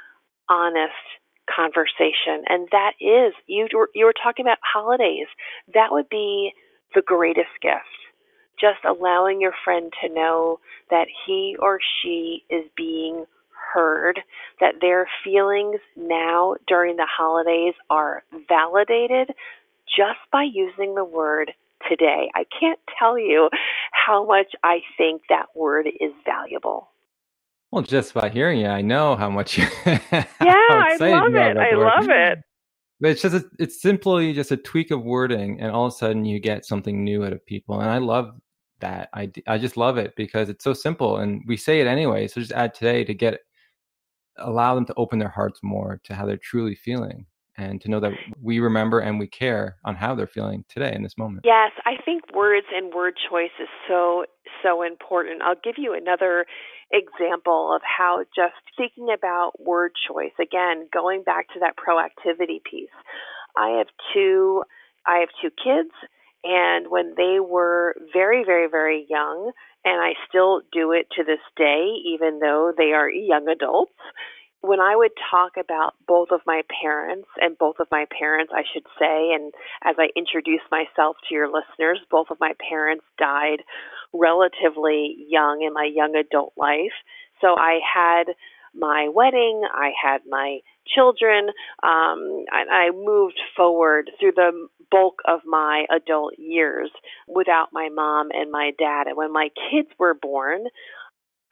honest 0.48 0.92
conversation. 1.54 2.44
And 2.48 2.68
that 2.72 2.92
is, 3.00 3.34
you 3.46 3.68
you 3.94 4.04
were 4.04 4.14
talking 4.22 4.44
about 4.44 4.58
holidays. 4.62 5.26
That 5.74 5.88
would 5.90 6.08
be 6.08 6.52
the 6.94 7.02
greatest 7.02 7.50
gift. 7.62 7.84
Just 8.60 8.84
allowing 8.84 9.40
your 9.40 9.54
friend 9.64 9.92
to 10.02 10.12
know 10.12 10.60
that 10.90 11.06
he 11.26 11.56
or 11.60 11.78
she 12.02 12.44
is 12.50 12.64
being 12.76 13.24
heard, 13.72 14.20
that 14.60 14.76
their 14.80 15.08
feelings 15.22 15.80
now 15.96 16.56
during 16.66 16.96
the 16.96 17.06
holidays 17.06 17.74
are 17.90 18.22
validated 18.48 19.30
just 19.86 20.18
by 20.32 20.42
using 20.42 20.94
the 20.94 21.04
word 21.04 21.52
today. 21.88 22.28
I 22.34 22.44
can't 22.58 22.78
tell 22.98 23.18
you 23.18 23.48
how 23.92 24.24
much 24.26 24.52
I 24.62 24.80
think 24.96 25.22
that 25.28 25.46
word 25.54 25.86
is 25.86 26.12
valuable. 26.24 26.90
Well, 27.70 27.82
just 27.82 28.14
by 28.14 28.30
hearing 28.30 28.60
you, 28.60 28.66
I 28.66 28.80
know 28.80 29.14
how 29.14 29.28
much 29.28 29.58
you. 29.58 29.66
yeah, 29.86 30.24
I 30.40 30.96
love 30.98 31.34
it. 31.34 31.56
I 31.56 31.74
love 31.74 32.08
it. 32.08 32.38
But 33.00 33.10
it's 33.10 33.22
just 33.22 33.34
a, 33.34 33.44
it's 33.58 33.80
simply 33.80 34.32
just 34.32 34.50
a 34.50 34.56
tweak 34.56 34.90
of 34.90 35.04
wording, 35.04 35.60
and 35.60 35.70
all 35.70 35.86
of 35.86 35.92
a 35.92 35.96
sudden 35.96 36.24
you 36.24 36.40
get 36.40 36.64
something 36.64 37.04
new 37.04 37.24
out 37.24 37.32
of 37.32 37.44
people, 37.46 37.80
and 37.80 37.90
I 37.90 37.98
love 37.98 38.34
that. 38.80 39.08
I 39.14 39.30
I 39.46 39.58
just 39.58 39.76
love 39.76 39.98
it 39.98 40.14
because 40.16 40.48
it's 40.48 40.64
so 40.64 40.72
simple, 40.72 41.18
and 41.18 41.42
we 41.46 41.56
say 41.56 41.80
it 41.80 41.86
anyway. 41.86 42.26
So 42.26 42.40
just 42.40 42.52
add 42.52 42.74
today 42.74 43.04
to 43.04 43.14
get 43.14 43.40
allow 44.38 44.74
them 44.74 44.86
to 44.86 44.94
open 44.96 45.18
their 45.18 45.28
hearts 45.28 45.60
more 45.62 46.00
to 46.04 46.14
how 46.14 46.24
they're 46.26 46.36
truly 46.36 46.74
feeling 46.74 47.26
and 47.58 47.80
to 47.80 47.90
know 47.90 48.00
that 48.00 48.12
we 48.40 48.60
remember 48.60 49.00
and 49.00 49.18
we 49.18 49.26
care 49.26 49.76
on 49.84 49.96
how 49.96 50.14
they're 50.14 50.28
feeling 50.28 50.64
today 50.68 50.92
in 50.94 51.02
this 51.02 51.18
moment. 51.18 51.40
Yes, 51.44 51.72
I 51.84 52.00
think 52.02 52.22
words 52.32 52.66
and 52.72 52.94
word 52.94 53.14
choice 53.28 53.50
is 53.60 53.68
so 53.88 54.24
so 54.62 54.82
important. 54.82 55.42
I'll 55.42 55.60
give 55.62 55.74
you 55.76 55.94
another 55.94 56.46
example 56.92 57.74
of 57.74 57.82
how 57.84 58.24
just 58.34 58.54
thinking 58.76 59.08
about 59.12 59.52
word 59.60 59.92
choice 60.08 60.32
again, 60.40 60.88
going 60.92 61.22
back 61.22 61.48
to 61.48 61.60
that 61.60 61.74
proactivity 61.76 62.62
piece. 62.68 62.88
I 63.56 63.78
have 63.78 63.88
two 64.14 64.62
I 65.06 65.18
have 65.18 65.28
two 65.42 65.50
kids 65.50 65.90
and 66.44 66.90
when 66.90 67.14
they 67.16 67.38
were 67.40 67.96
very 68.12 68.44
very 68.44 68.68
very 68.70 69.06
young 69.10 69.50
and 69.84 70.00
I 70.00 70.12
still 70.28 70.60
do 70.72 70.92
it 70.92 71.08
to 71.16 71.24
this 71.24 71.40
day 71.56 71.94
even 72.06 72.38
though 72.40 72.72
they 72.76 72.92
are 72.92 73.10
young 73.10 73.48
adults 73.48 73.92
when 74.60 74.80
I 74.80 74.96
would 74.96 75.12
talk 75.30 75.52
about 75.58 75.94
both 76.06 76.28
of 76.32 76.40
my 76.46 76.62
parents, 76.82 77.28
and 77.40 77.56
both 77.56 77.76
of 77.80 77.86
my 77.90 78.06
parents, 78.18 78.52
I 78.54 78.62
should 78.72 78.86
say, 78.98 79.32
and 79.32 79.52
as 79.84 79.94
I 79.98 80.08
introduce 80.16 80.62
myself 80.70 81.16
to 81.28 81.34
your 81.34 81.46
listeners, 81.46 82.00
both 82.10 82.26
of 82.30 82.40
my 82.40 82.52
parents 82.68 83.04
died 83.18 83.62
relatively 84.12 85.16
young 85.28 85.62
in 85.62 85.72
my 85.72 85.88
young 85.92 86.16
adult 86.16 86.54
life. 86.56 86.96
So 87.40 87.54
I 87.56 87.78
had 87.82 88.34
my 88.74 89.08
wedding, 89.12 89.62
I 89.72 89.90
had 90.02 90.22
my 90.28 90.58
children, 90.86 91.48
um, 91.82 92.44
and 92.50 92.70
I 92.70 92.90
moved 92.92 93.38
forward 93.56 94.10
through 94.18 94.32
the 94.34 94.68
bulk 94.90 95.20
of 95.26 95.40
my 95.46 95.84
adult 95.90 96.34
years 96.38 96.90
without 97.26 97.68
my 97.72 97.90
mom 97.94 98.28
and 98.32 98.50
my 98.50 98.72
dad. 98.78 99.06
And 99.06 99.16
when 99.16 99.32
my 99.32 99.50
kids 99.70 99.88
were 99.98 100.14
born, 100.14 100.64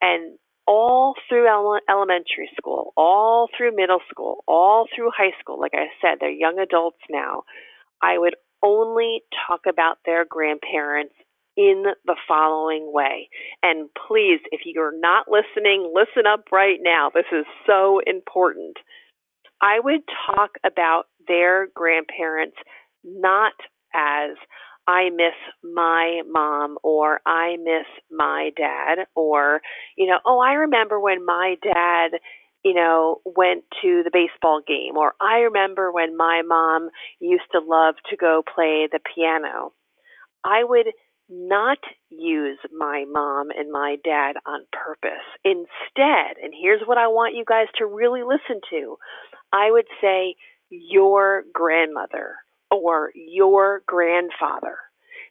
and 0.00 0.38
all 0.66 1.14
through 1.28 1.46
ele- 1.46 1.80
elementary 1.88 2.50
school, 2.56 2.92
all 2.96 3.49
through 3.56 3.75
middle 3.75 4.00
school, 4.11 4.44
all 4.46 4.87
through 4.94 5.11
high 5.16 5.32
school. 5.40 5.61
Like 5.61 5.75
I 5.75 5.87
said, 6.00 6.18
they're 6.20 6.30
young 6.30 6.58
adults 6.58 7.00
now. 7.11 7.44
I 8.02 8.18
would 8.18 8.37
only 8.62 9.23
talk 9.46 9.61
about 9.68 9.99
their 10.04 10.25
grandparents 10.25 11.14
in 11.56 11.85
the 12.04 12.16
following 12.28 12.92
way. 12.92 13.28
And 13.62 13.88
please, 14.08 14.40
if 14.52 14.62
you're 14.64 14.99
not 14.99 15.26
listening, 15.28 15.92
listen 15.94 16.26
up 16.26 16.44
right 16.52 16.78
now. 16.82 17.11
This 17.14 17.25
is 17.32 17.46
so 17.66 18.00
important. 18.06 18.76
I 19.62 19.80
would 19.80 20.02
talk 20.35 20.50
about 20.64 21.04
their 21.26 21.68
grandparents 21.75 22.56
not 23.04 23.54
as 23.94 24.37
I 24.87 25.11
miss 25.11 25.35
my 25.62 26.23
mom 26.31 26.78
or 26.83 27.21
I 27.26 27.57
miss 27.57 27.87
my 28.11 28.50
dad 28.57 29.07
or, 29.14 29.61
you 29.97 30.07
know, 30.07 30.19
oh, 30.25 30.40
I 30.40 30.52
remember 30.52 31.00
when 31.00 31.25
my 31.25 31.57
dad, 31.62 32.21
you 32.64 32.75
know, 32.75 33.21
went 33.25 33.64
to 33.83 34.02
the 34.05 34.11
baseball 34.12 34.61
game 34.66 34.97
or 34.97 35.14
I 35.21 35.38
remember 35.38 35.93
when 35.93 36.16
my 36.16 36.43
mom 36.47 36.90
used 37.21 37.50
to 37.52 37.61
love 37.61 37.97
to 38.11 38.16
go 38.16 38.43
play 38.55 38.88
the 38.90 39.00
piano. 39.14 39.73
I 40.45 40.64
would 40.64 40.87
not 41.28 41.78
use 42.09 42.59
my 42.76 43.05
mom 43.09 43.49
and 43.50 43.73
my 43.73 43.97
dad 44.05 44.37
on 44.47 44.61
purpose. 44.73 45.26
Instead, 45.45 46.37
and 46.40 46.52
here's 46.61 46.83
what 46.87 46.99
I 46.99 47.09
want 47.09 47.35
you 47.35 47.45
guys 47.49 47.66
to 47.78 47.87
really 47.87 48.23
listen 48.23 48.61
to 48.71 48.97
I 49.52 49.71
would 49.71 49.87
say, 50.00 50.35
your 50.71 51.45
grandmother 51.52 52.35
or 52.83 53.11
your 53.14 53.83
grandfather 53.87 54.76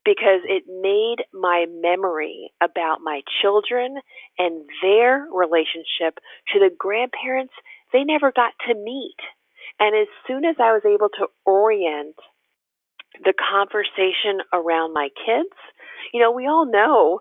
because 0.06 0.42
it 0.46 0.64
made 0.70 1.26
my 1.34 1.66
memory 1.82 2.52
about 2.62 3.00
my 3.04 3.22
children 3.42 3.98
and 4.38 4.64
their 4.82 5.28
relationship 5.34 6.20
to 6.54 6.60
the 6.60 6.70
grandparents 6.78 7.54
they 7.92 8.04
never 8.04 8.32
got 8.32 8.54
to 8.68 8.76
meet. 8.76 9.18
And 9.80 9.96
as 9.96 10.08
soon 10.28 10.46
as 10.46 10.56
I 10.60 10.72
was 10.72 10.84
able 10.86 11.10
to 11.10 11.28
orient 11.46 12.16
the 13.24 13.34
conversation 13.34 14.42
around 14.54 14.94
my 14.94 15.10
kids, 15.26 15.56
you 16.14 16.22
know, 16.22 16.32
we 16.32 16.48
all 16.48 16.66
know 16.66 17.20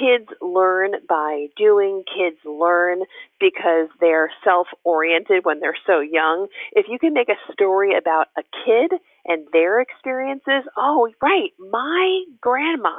kids 0.00 0.28
learn 0.40 0.92
by 1.08 1.46
doing, 1.56 2.02
kids 2.06 2.38
learn 2.44 3.00
because 3.40 3.88
they're 4.00 4.30
self 4.44 4.68
oriented 4.84 5.44
when 5.44 5.60
they're 5.60 5.76
so 5.86 6.00
young. 6.00 6.46
If 6.72 6.86
you 6.88 6.98
can 6.98 7.12
make 7.12 7.28
a 7.28 7.52
story 7.52 7.96
about 7.96 8.28
a 8.38 8.42
kid 8.64 8.98
and 9.26 9.46
their 9.52 9.80
experiences, 9.80 10.68
oh, 10.76 11.08
right, 11.22 11.50
my 11.70 12.24
grandma, 12.40 12.96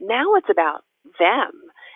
now 0.00 0.34
it's 0.34 0.50
about 0.50 0.84
them. 1.18 1.50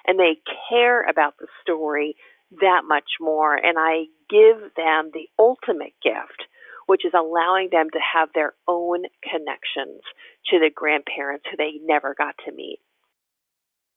And 0.07 0.19
they 0.19 0.39
care 0.69 1.09
about 1.09 1.35
the 1.39 1.47
story 1.63 2.15
that 2.61 2.83
much 2.87 3.11
more. 3.21 3.57
And 3.57 3.79
I 3.79 4.05
give 4.29 4.75
them 4.77 5.11
the 5.13 5.29
ultimate 5.39 5.95
gift 6.03 6.45
which 6.87 7.05
is 7.05 7.13
allowing 7.15 7.69
them 7.71 7.89
to 7.91 7.99
have 8.15 8.29
their 8.35 8.55
own 8.69 9.05
connections 9.23 10.01
to 10.47 10.59
the 10.59 10.71
grandparents 10.75 11.45
who 11.51 11.57
they 11.57 11.73
never 11.83 12.15
got 12.17 12.35
to 12.45 12.53
meet. 12.53 12.79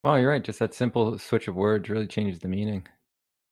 Well, 0.03 0.19
you're 0.19 0.29
right. 0.29 0.43
Just 0.43 0.59
that 0.59 0.74
simple 0.74 1.17
switch 1.17 1.47
of 1.47 1.55
words 1.55 1.89
really 1.89 2.07
changes 2.07 2.39
the 2.39 2.47
meaning. 2.47 2.88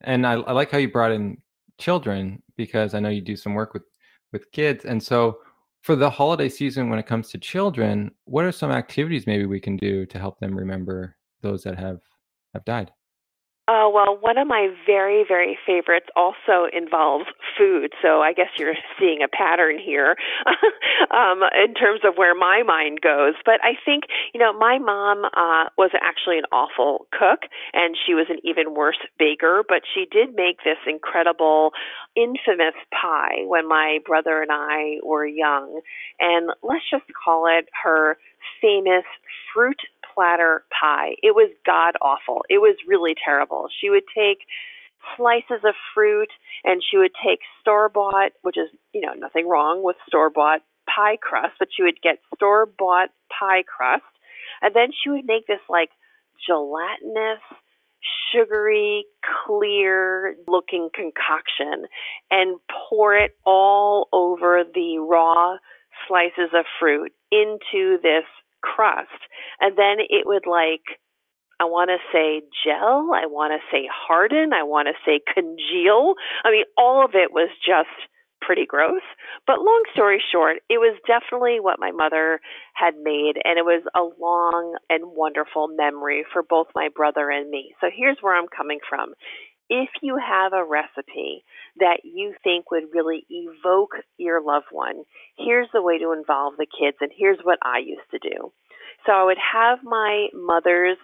And 0.01 0.25
I, 0.25 0.33
I 0.33 0.51
like 0.51 0.71
how 0.71 0.77
you 0.77 0.89
brought 0.89 1.11
in 1.11 1.37
children 1.77 2.41
because 2.55 2.93
I 2.93 2.99
know 2.99 3.09
you 3.09 3.21
do 3.21 3.35
some 3.35 3.53
work 3.53 3.73
with 3.73 3.83
with 4.31 4.51
kids. 4.51 4.85
And 4.85 5.01
so 5.01 5.39
for 5.85 5.95
the 5.95 6.09
holiday 6.09 6.49
season 6.49 6.89
when 6.89 6.97
it 6.97 7.05
comes 7.05 7.29
to 7.29 7.37
children, 7.37 8.09
what 8.23 8.43
are 8.43 8.51
some 8.51 8.71
activities 8.71 9.27
maybe 9.27 9.45
we 9.45 9.59
can 9.59 9.77
do 9.77 10.03
to 10.07 10.17
help 10.17 10.39
them 10.39 10.57
remember 10.57 11.15
those 11.41 11.61
that 11.61 11.77
have 11.77 11.99
have 12.55 12.65
died? 12.65 12.91
Oh, 13.67 13.89
well, 13.89 14.15
one 14.21 14.37
of 14.37 14.47
my 14.47 14.69
very, 14.85 15.25
very 15.27 15.57
favorites 15.65 16.05
also 16.15 16.69
involves 16.71 17.25
food. 17.57 17.93
So 17.99 18.21
I 18.21 18.31
guess 18.31 18.49
you're 18.59 18.75
seeing 18.99 19.23
a 19.23 19.27
pattern 19.27 19.79
here 19.83 20.15
um, 21.11 21.41
in 21.57 21.73
terms 21.73 22.01
of 22.03 22.13
where 22.15 22.35
my 22.35 22.61
mind 22.61 23.01
goes. 23.01 23.33
But 23.43 23.59
I 23.63 23.73
think, 23.83 24.03
you 24.35 24.39
know, 24.39 24.53
my 24.53 24.77
mom 24.77 25.25
uh, 25.25 25.69
was 25.79 25.89
actually 25.99 26.37
an 26.37 26.45
awful 26.51 27.07
cook 27.11 27.49
and 27.73 27.97
she 28.05 28.13
was 28.13 28.27
an 28.29 28.37
even 28.43 28.75
worse 28.75 28.99
baker, 29.17 29.63
but 29.67 29.81
she 29.91 30.05
did 30.11 30.35
make 30.35 30.57
this 30.63 30.77
incredible, 30.85 31.71
infamous 32.15 32.77
pie 32.93 33.45
when 33.47 33.67
my 33.67 33.97
brother 34.05 34.43
and 34.43 34.51
I 34.51 34.97
were 35.03 35.25
young. 35.25 35.81
And 36.19 36.51
let's 36.61 36.85
just 36.91 37.05
call 37.25 37.47
it 37.47 37.67
her 37.83 38.17
famous 38.61 39.05
fruit 39.53 39.79
platter 40.15 40.63
pie. 40.71 41.15
It 41.21 41.35
was 41.35 41.51
god 41.65 41.95
awful. 42.01 42.43
It 42.49 42.59
was 42.59 42.75
really 42.87 43.15
terrible. 43.23 43.67
She 43.81 43.89
would 43.89 44.03
take 44.15 44.39
slices 45.15 45.63
of 45.63 45.75
fruit 45.93 46.29
and 46.63 46.81
she 46.81 46.97
would 46.97 47.11
take 47.23 47.39
store 47.61 47.89
bought, 47.89 48.31
which 48.41 48.57
is, 48.57 48.69
you 48.93 49.01
know, 49.01 49.13
nothing 49.13 49.47
wrong 49.47 49.83
with 49.83 49.97
store 50.07 50.29
bought 50.29 50.61
pie 50.87 51.17
crust, 51.21 51.53
but 51.59 51.67
she 51.75 51.83
would 51.83 52.01
get 52.01 52.19
store 52.35 52.65
bought 52.65 53.09
pie 53.29 53.63
crust 53.63 54.03
and 54.61 54.75
then 54.75 54.89
she 54.91 55.09
would 55.09 55.25
make 55.25 55.47
this 55.47 55.59
like 55.69 55.89
gelatinous 56.47 57.41
sugary, 58.31 59.05
clear 59.45 60.35
looking 60.47 60.89
concoction 60.93 61.85
and 62.29 62.59
pour 62.89 63.15
it 63.15 63.35
all 63.45 64.07
over 64.11 64.63
the 64.73 64.99
raw 64.99 65.57
slices 66.07 66.53
of 66.53 66.65
fruit 66.79 67.11
into 67.31 67.97
this 68.01 68.25
crust. 68.65 69.21
And 69.61 69.77
then 69.77 69.97
it 70.09 70.25
would 70.25 70.47
like, 70.49 70.97
I 71.61 71.65
want 71.65 71.89
to 71.89 72.01
say 72.11 72.41
gel, 72.65 73.13
I 73.13 73.27
want 73.27 73.53
to 73.53 73.63
say 73.71 73.87
harden, 73.87 74.51
I 74.53 74.63
want 74.63 74.89
to 74.89 74.97
say 75.05 75.21
congeal. 75.33 76.15
I 76.43 76.51
mean, 76.51 76.65
all 76.77 77.05
of 77.05 77.11
it 77.13 77.31
was 77.31 77.49
just 77.65 77.93
pretty 78.41 78.65
gross. 78.65 79.01
But 79.47 79.61
long 79.61 79.83
story 79.93 80.21
short, 80.31 80.57
it 80.69 80.77
was 80.77 80.99
definitely 81.07 81.59
what 81.59 81.79
my 81.79 81.91
mother 81.91 82.39
had 82.75 82.93
made, 83.01 83.33
and 83.43 83.57
it 83.57 83.65
was 83.65 83.83
a 83.95 84.03
long 84.21 84.77
and 84.89 85.15
wonderful 85.15 85.67
memory 85.67 86.25
for 86.31 86.43
both 86.43 86.67
my 86.75 86.89
brother 86.93 87.29
and 87.29 87.49
me. 87.49 87.73
So 87.81 87.87
here's 87.93 88.17
where 88.21 88.37
I'm 88.37 88.47
coming 88.55 88.79
from. 88.87 89.13
If 89.69 89.89
you 90.01 90.17
have 90.17 90.53
a 90.53 90.63
recipe 90.63 91.43
that 91.77 92.01
you 92.03 92.33
think 92.43 92.69
would 92.71 92.93
really 92.93 93.25
evoke 93.29 93.95
your 94.17 94.41
loved 94.41 94.67
one, 94.71 95.03
here's 95.37 95.69
the 95.73 95.81
way 95.81 95.97
to 95.97 96.11
involve 96.11 96.53
the 96.57 96.67
kids, 96.67 96.97
and 97.01 97.11
here's 97.15 97.39
what 97.43 97.59
I 97.63 97.79
used 97.79 98.09
to 98.11 98.19
do. 98.19 98.51
So 99.05 99.11
I 99.11 99.23
would 99.23 99.37
have 99.53 99.79
my 99.83 100.27
mother's 100.33 100.97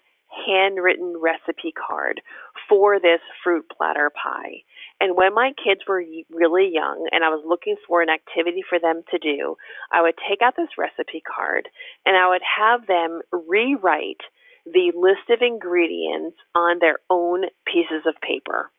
handwritten 0.47 1.15
recipe 1.19 1.73
card 1.73 2.21
for 2.69 2.99
this 2.99 3.19
fruit 3.43 3.65
platter 3.75 4.09
pie. 4.09 4.63
And 4.99 5.15
when 5.15 5.33
my 5.33 5.51
kids 5.63 5.81
were 5.87 6.03
really 6.29 6.69
young 6.71 7.07
and 7.11 7.23
I 7.23 7.29
was 7.29 7.43
looking 7.45 7.75
for 7.87 8.01
an 8.01 8.09
activity 8.09 8.63
for 8.67 8.79
them 8.79 9.01
to 9.11 9.19
do, 9.19 9.55
I 9.91 10.01
would 10.01 10.15
take 10.29 10.41
out 10.41 10.53
this 10.55 10.77
recipe 10.77 11.21
card 11.21 11.67
and 12.05 12.15
I 12.15 12.29
would 12.29 12.43
have 12.57 12.87
them 12.87 13.21
rewrite 13.31 14.21
the 14.65 14.91
list 14.95 15.29
of 15.29 15.41
ingredients 15.41 16.37
on 16.55 16.79
their 16.79 16.99
own 17.09 17.45
pieces 17.65 18.03
of 18.05 18.15
paper. 18.21 18.71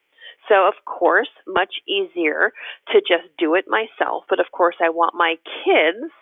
So, 0.49 0.67
of 0.67 0.75
course, 0.85 1.29
much 1.47 1.75
easier 1.87 2.53
to 2.93 3.01
just 3.01 3.29
do 3.39 3.55
it 3.55 3.67
myself, 3.69 4.25
but 4.29 4.41
of 4.41 4.51
course, 4.53 4.77
I 4.81 4.91
want 4.91 5.15
my 5.15 5.37
kids 5.65 6.13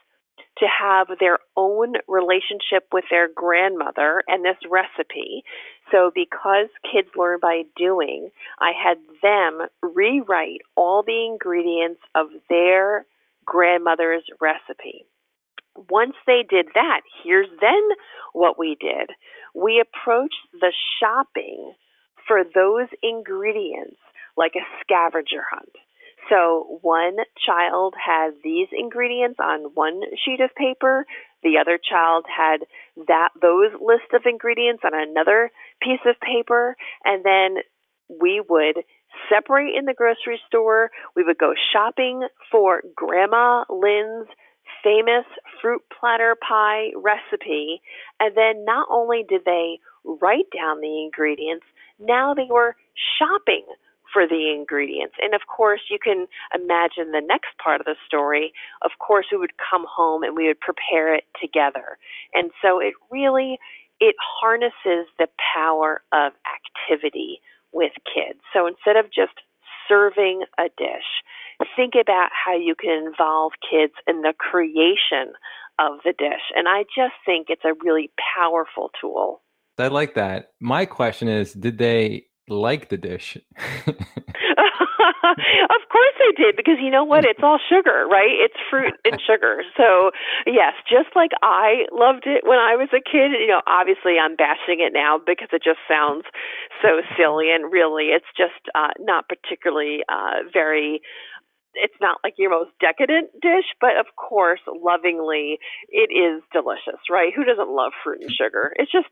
to 0.59 0.67
have 0.67 1.09
their 1.19 1.39
own 1.57 1.95
relationship 2.07 2.87
with 2.93 3.05
their 3.11 3.29
grandmother 3.35 4.23
and 4.29 4.45
this 4.45 4.59
recipe. 4.71 5.43
So, 5.91 6.11
because 6.15 6.69
kids 6.93 7.09
learn 7.17 7.39
by 7.41 7.63
doing, 7.77 8.31
I 8.59 8.73
had 8.73 8.99
them 9.23 9.67
rewrite 9.83 10.61
all 10.77 11.03
the 11.03 11.27
ingredients 11.27 12.01
of 12.15 12.27
their 12.49 13.07
grandmother's 13.47 14.25
recipe. 14.41 15.07
Once 15.89 16.15
they 16.27 16.45
did 16.49 16.67
that, 16.75 17.01
here's 17.25 17.49
then 17.61 17.89
what 18.33 18.59
we 18.59 18.77
did. 18.81 19.11
We 19.55 19.81
approached 19.81 20.35
the 20.53 20.73
shopping 21.01 21.73
for 22.27 22.43
those 22.45 22.89
ingredients 23.03 23.97
like 24.37 24.53
a 24.57 24.67
scavenger 24.81 25.43
hunt. 25.51 25.73
So 26.29 26.79
one 26.83 27.17
child 27.45 27.95
had 27.99 28.31
these 28.45 28.69
ingredients 28.73 29.39
on 29.43 29.71
one 29.75 30.03
sheet 30.25 30.41
of 30.41 30.55
paper, 30.55 31.07
the 31.43 31.59
other 31.59 31.79
child 31.79 32.27
had 32.29 32.61
that 33.09 33.31
those 33.41 33.73
list 33.81 34.13
of 34.13 34.23
ingredients 34.27 34.83
on 34.85 34.93
another 34.95 35.51
piece 35.83 36.01
of 36.07 36.21
paper, 36.21 36.77
and 37.05 37.25
then 37.25 37.63
we 38.21 38.43
would 38.49 38.85
separate 39.29 39.75
in 39.77 39.87
the 39.87 39.95
grocery 39.95 40.41
store. 40.47 40.91
We 41.17 41.25
would 41.25 41.39
go 41.39 41.55
shopping 41.73 42.27
for 42.51 42.83
Grandma 42.95 43.65
Lynn's 43.71 44.29
famous 44.83 45.25
fruit 45.61 45.83
platter 45.99 46.37
pie 46.37 46.91
recipe. 46.97 47.83
And 48.19 48.37
then 48.37 48.65
not 48.65 48.87
only 48.91 49.25
did 49.29 49.43
they 49.45 49.79
write 50.05 50.47
down 50.55 50.81
the 50.81 51.03
ingredients, 51.03 51.65
now 51.99 52.35
they 52.35 52.49
were 52.49 52.77
shopping 53.19 53.65
for 54.13 54.27
the 54.27 54.53
ingredients. 54.53 55.15
And 55.23 55.35
of 55.35 55.43
course, 55.47 55.83
you 55.89 55.99
can 56.03 56.27
imagine 56.55 57.13
the 57.13 57.23
next 57.25 57.51
part 57.63 57.81
of 57.81 57.87
the 57.87 57.95
story. 58.07 58.53
Of 58.83 58.93
course, 58.99 59.27
we 59.31 59.39
would 59.39 59.53
come 59.59 59.85
home 59.89 60.23
and 60.23 60.37
we 60.37 60.49
would 60.49 60.61
prepare 60.61 61.15
it 61.15 61.25
together. 61.41 61.99
And 62.35 62.51
so 62.63 62.81
it 62.81 62.95
really 63.11 63.59
it 64.01 64.17
harnesses 64.19 65.07
the 65.19 65.29
power 65.55 66.03
of 66.13 66.33
activity 66.49 67.41
with 67.73 67.93
kids. 68.07 68.41
So 68.53 68.67
instead 68.67 68.97
of 68.97 69.13
just 69.13 69.35
serving 69.89 70.45
a 70.59 70.69
dish, 70.77 71.21
think 71.77 71.95
about 72.01 72.31
how 72.33 72.57
you 72.57 72.75
can 72.75 73.07
involve 73.07 73.53
kids 73.69 73.95
in 74.07 74.23
the 74.23 74.35
creation 74.39 75.35
of 75.79 75.99
the 76.05 76.13
dish. 76.17 76.53
And 76.55 76.69
I 76.69 76.85
just 76.85 77.15
think 77.25 77.47
it's 77.49 77.65
a 77.65 77.75
really 77.83 78.11
powerful 78.37 78.91
tool. 79.01 79.43
I 79.79 79.89
like 79.89 80.15
that. 80.15 80.53
My 80.61 80.85
question 80.85 81.29
is 81.29 81.53
did 81.53 81.79
they 81.79 82.27
like 82.49 82.91
the 82.91 82.99
dish? 82.99 83.39
of 85.23 85.83
course 85.91 86.17
they 86.19 86.33
did 86.43 86.57
because 86.57 86.77
you 86.81 86.91
know 86.91 87.05
what 87.05 87.25
it's 87.25 87.41
all 87.43 87.59
sugar 87.69 88.07
right 88.11 88.33
it's 88.33 88.57
fruit 88.69 88.95
and 89.05 89.21
sugar 89.27 89.63
so 89.77 90.11
yes 90.47 90.73
just 90.89 91.09
like 91.15 91.31
i 91.43 91.85
loved 91.93 92.25
it 92.27 92.43
when 92.45 92.59
i 92.59 92.77
was 92.77 92.89
a 92.93 93.01
kid 93.01 93.33
you 93.39 93.47
know 93.47 93.63
obviously 93.67 94.19
i'm 94.19 94.37
bashing 94.37 94.81
it 94.81 94.93
now 94.93 95.19
because 95.19 95.49
it 95.53 95.63
just 95.63 95.79
sounds 95.89 96.25
so 96.83 97.01
silly 97.17 97.51
and 97.51 97.73
really 97.73 98.13
it's 98.13 98.29
just 98.37 98.69
uh 98.75 98.93
not 98.99 99.29
particularly 99.29 100.01
uh 100.09 100.45
very 100.53 101.01
it's 101.75 101.95
not 102.01 102.19
like 102.25 102.35
your 102.39 102.51
most 102.51 102.71
decadent 102.81 103.31
dish, 103.41 103.67
but 103.81 103.97
of 103.99 104.07
course, 104.17 104.61
lovingly, 104.67 105.59
it 105.89 106.11
is 106.13 106.43
delicious, 106.53 107.01
right? 107.11 107.33
Who 107.35 107.45
doesn't 107.45 107.71
love 107.71 107.93
fruit 108.03 108.23
and 108.23 108.31
sugar? 108.31 108.73
It's 108.77 108.93
just 108.93 109.09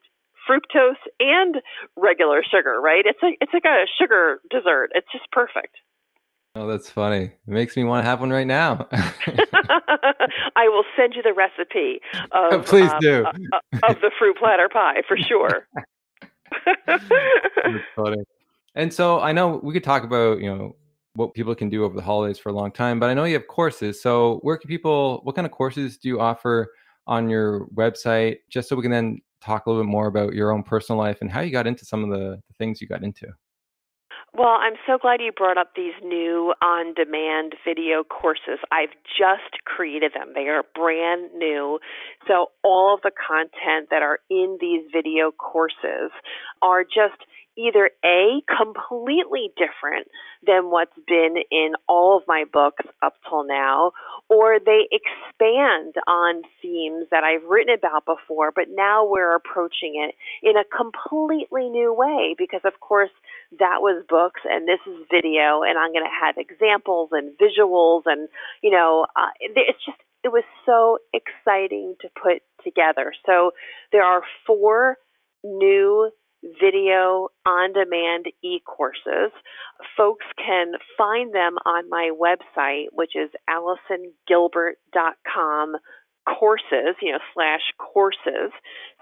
fructose 0.49 1.01
and 1.21 1.57
regular 1.97 2.43
sugar, 2.43 2.81
right? 2.81 3.05
It's 3.05 3.23
a 3.23 3.37
it's 3.41 3.53
like 3.53 3.65
a 3.65 3.85
sugar 4.01 4.41
dessert. 4.51 4.91
It's 4.95 5.11
just 5.13 5.31
perfect. 5.31 5.77
Oh, 6.55 6.67
that's 6.67 6.91
funny. 6.91 7.25
It 7.25 7.33
makes 7.47 7.77
me 7.77 7.85
want 7.85 8.05
to 8.05 8.09
have 8.09 8.21
one 8.21 8.31
right 8.31 8.47
now. 8.47 8.89
I 8.93 10.69
will 10.69 10.85
send 10.97 11.15
you 11.15 11.23
the 11.23 11.35
recipe 11.35 12.01
of 12.33 12.65
please 12.67 12.91
um, 12.91 12.99
do 13.01 13.25
uh, 13.27 13.59
of 13.89 14.01
the 14.01 14.11
fruit 14.19 14.37
platter 14.39 14.69
pie 14.69 15.03
for 15.07 15.17
sure. 15.17 15.69
that's 16.87 17.85
funny. 17.95 18.25
And 18.75 18.93
so 18.93 19.21
I 19.21 19.33
know 19.33 19.61
we 19.63 19.73
could 19.73 19.85
talk 19.85 20.05
about 20.05 20.41
you 20.41 20.55
know 20.55 20.77
what 21.19 21.35
people 21.35 21.53
can 21.55 21.69
do 21.69 21.85
over 21.85 21.97
the 21.97 22.03
holidays 22.03 22.39
for 22.39 22.51
a 22.51 22.53
long 22.53 22.71
time. 22.71 23.01
But 23.01 23.11
I 23.11 23.15
know 23.15 23.25
you 23.25 23.35
have 23.35 23.49
courses. 23.49 24.01
So 24.01 24.39
where 24.43 24.57
can 24.57 24.69
people? 24.69 25.21
What 25.25 25.35
kind 25.35 25.47
of 25.47 25.51
courses 25.51 25.99
do 25.99 26.09
you 26.09 26.21
offer 26.21 26.73
on 27.09 27.29
your 27.29 27.67
website? 27.75 28.37
Just 28.49 28.69
so 28.69 28.77
we 28.77 28.83
can 28.83 28.93
then 28.93 29.19
talk 29.41 29.67
a 29.67 29.71
little 29.71 29.83
bit 29.83 29.91
more 29.91 30.07
about 30.07 30.33
your 30.33 30.53
own 30.53 30.63
personal 30.63 30.99
life 30.99 31.19
and 31.21 31.31
how 31.31 31.41
you 31.41 31.51
got 31.51 31.67
into 31.67 31.85
some 31.85 32.05
of 32.05 32.11
the, 32.11 32.37
the 32.37 32.55
things 32.57 32.81
you 32.81 32.87
got 32.87 33.03
into. 33.03 33.27
Well, 34.35 34.59
I'm 34.61 34.75
so 34.87 34.99
glad 35.01 35.21
you 35.21 35.33
brought 35.33 35.59
up 35.59 35.73
these 35.75 35.95
new 36.03 36.55
on 36.63 36.95
demand 36.95 37.55
video 37.67 38.05
courses. 38.05 38.61
I've 38.71 38.95
just 39.19 39.65
created 39.65 40.13
them. 40.15 40.33
They 40.35 40.49
are 40.49 40.63
brand 40.75 41.33
new. 41.35 41.81
So, 42.29 42.53
all 42.63 42.95
of 42.95 43.01
the 43.03 43.11
content 43.11 43.89
that 43.91 44.03
are 44.03 44.21
in 44.31 44.59
these 44.61 44.83
video 44.93 45.33
courses 45.33 46.13
are 46.63 46.85
just 46.85 47.25
either 47.59 47.91
A, 48.05 48.41
completely 48.57 49.51
different 49.57 50.07
than 50.47 50.71
what's 50.71 50.97
been 51.07 51.35
in 51.51 51.73
all 51.89 52.17
of 52.17 52.23
my 52.29 52.45
books 52.51 52.85
up 53.03 53.15
till 53.29 53.45
now, 53.45 53.93
or 54.29 54.59
they 54.65 54.87
expand 54.93 55.95
on 56.07 56.43
themes 56.63 57.07
that 57.11 57.25
I've 57.25 57.43
written 57.49 57.75
about 57.75 58.05
before, 58.07 58.53
but 58.55 58.67
now 58.71 59.05
we're 59.05 59.35
approaching 59.35 59.95
it 60.09 60.15
in 60.47 60.57
a 60.57 60.65
completely 60.65 61.69
new 61.69 61.93
way 61.93 62.37
because, 62.39 62.61
of 62.65 62.79
course, 62.81 63.11
that 63.59 63.81
was 63.81 64.05
books 64.09 64.41
and 64.45 64.69
this 64.69 64.81
is 64.87 65.07
video, 65.11 65.63
and 65.63 65.77
I'm 65.79 65.93
going 65.93 66.05
to 66.05 66.27
have 66.27 66.37
examples 66.39 67.11
and 67.13 67.33
visuals, 67.39 68.03
and, 68.07 68.29
you 68.63 68.71
know, 68.71 69.07
uh, 69.17 69.31
it's 69.41 69.85
just, 69.85 69.99
it 70.23 70.29
was 70.29 70.45
so 70.67 70.99
exciting 71.13 71.97
to 72.03 72.09
put 72.21 72.43
together. 72.63 73.13
So 73.27 73.53
there 73.93 74.05
are 74.05 74.23
four 74.47 74.97
new 75.43 76.11
video 76.61 77.29
on 77.47 77.73
demand 77.73 78.27
e 78.43 78.61
courses. 78.65 79.31
Folks 79.97 80.27
can 80.37 80.73
find 80.97 81.33
them 81.35 81.57
on 81.65 81.89
my 81.89 82.11
website, 82.13 82.89
which 82.93 83.15
is 83.15 83.31
allisongilbert.com 83.49 85.77
courses, 86.39 86.97
you 87.01 87.13
know, 87.13 87.21
slash 87.35 87.73
courses. 87.79 88.53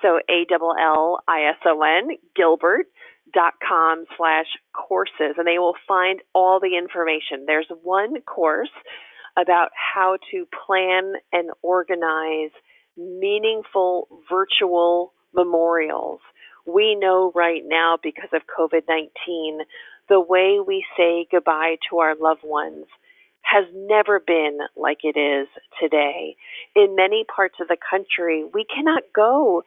So 0.02 0.20
A 0.28 0.46
L 0.52 0.74
L 0.78 1.20
I 1.26 1.44
S 1.50 1.56
O 1.66 1.82
N, 1.82 2.18
Gilbert 2.35 2.87
dot 3.35 3.54
com 3.66 4.04
slash 4.16 4.46
courses 4.72 5.35
and 5.37 5.46
they 5.46 5.59
will 5.59 5.74
find 5.88 6.20
all 6.32 6.61
the 6.61 6.76
information. 6.76 7.44
There's 7.46 7.66
one 7.82 8.20
course 8.22 8.70
about 9.37 9.70
how 9.74 10.16
to 10.30 10.46
plan 10.66 11.14
and 11.32 11.50
organize 11.62 12.52
meaningful 12.96 14.09
virtual 14.30 15.12
memorials. 15.35 16.20
We 16.66 16.94
know 16.94 17.33
right 17.35 17.62
now 17.64 17.98
because 18.02 18.31
of 18.33 18.42
COVID 18.59 18.83
19, 18.88 19.61
the 20.09 20.20
way 20.20 20.59
we 20.64 20.85
say 20.96 21.26
goodbye 21.31 21.76
to 21.90 21.98
our 21.98 22.14
loved 22.16 22.42
ones 22.44 22.87
has 23.42 23.64
never 23.74 24.20
been 24.20 24.59
like 24.76 24.98
it 25.05 25.18
is 25.18 25.46
today. 25.81 26.37
In 26.74 26.96
many 26.96 27.24
parts 27.35 27.57
of 27.61 27.68
the 27.68 27.76
country, 27.88 28.44
we 28.52 28.64
cannot 28.64 29.02
go 29.14 29.62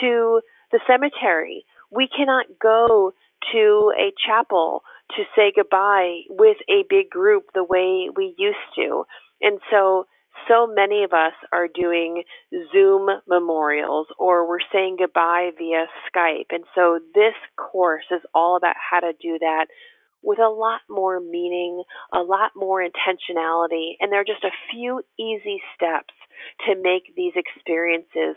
to 0.00 0.40
the 0.70 0.80
cemetery. 0.86 1.64
We 1.90 2.08
cannot 2.14 2.46
go 2.60 3.12
to 3.52 3.92
a 3.98 4.12
chapel 4.26 4.82
to 5.16 5.24
say 5.34 5.52
goodbye 5.54 6.20
with 6.28 6.58
a 6.68 6.84
big 6.88 7.10
group 7.10 7.44
the 7.54 7.64
way 7.64 8.08
we 8.14 8.34
used 8.38 8.56
to. 8.76 9.04
And 9.40 9.60
so, 9.70 10.06
so 10.48 10.66
many 10.66 11.04
of 11.04 11.12
us 11.12 11.32
are 11.52 11.68
doing 11.68 12.24
Zoom 12.72 13.08
memorials 13.28 14.06
or 14.18 14.48
we're 14.48 14.58
saying 14.72 14.96
goodbye 14.98 15.50
via 15.58 15.86
Skype. 16.08 16.50
And 16.50 16.64
so, 16.74 16.98
this 17.14 17.34
course 17.56 18.04
is 18.10 18.20
all 18.34 18.56
about 18.56 18.76
how 18.76 19.00
to 19.00 19.12
do 19.20 19.38
that 19.40 19.66
with 20.22 20.38
a 20.38 20.48
lot 20.48 20.80
more 20.88 21.20
meaning, 21.20 21.82
a 22.14 22.20
lot 22.20 22.52
more 22.54 22.80
intentionality, 22.80 23.92
and 24.00 24.12
there 24.12 24.20
are 24.20 24.24
just 24.24 24.44
a 24.44 24.50
few 24.70 25.02
easy 25.18 25.60
steps 25.74 26.14
to 26.66 26.80
make 26.80 27.14
these 27.16 27.32
experiences 27.34 28.36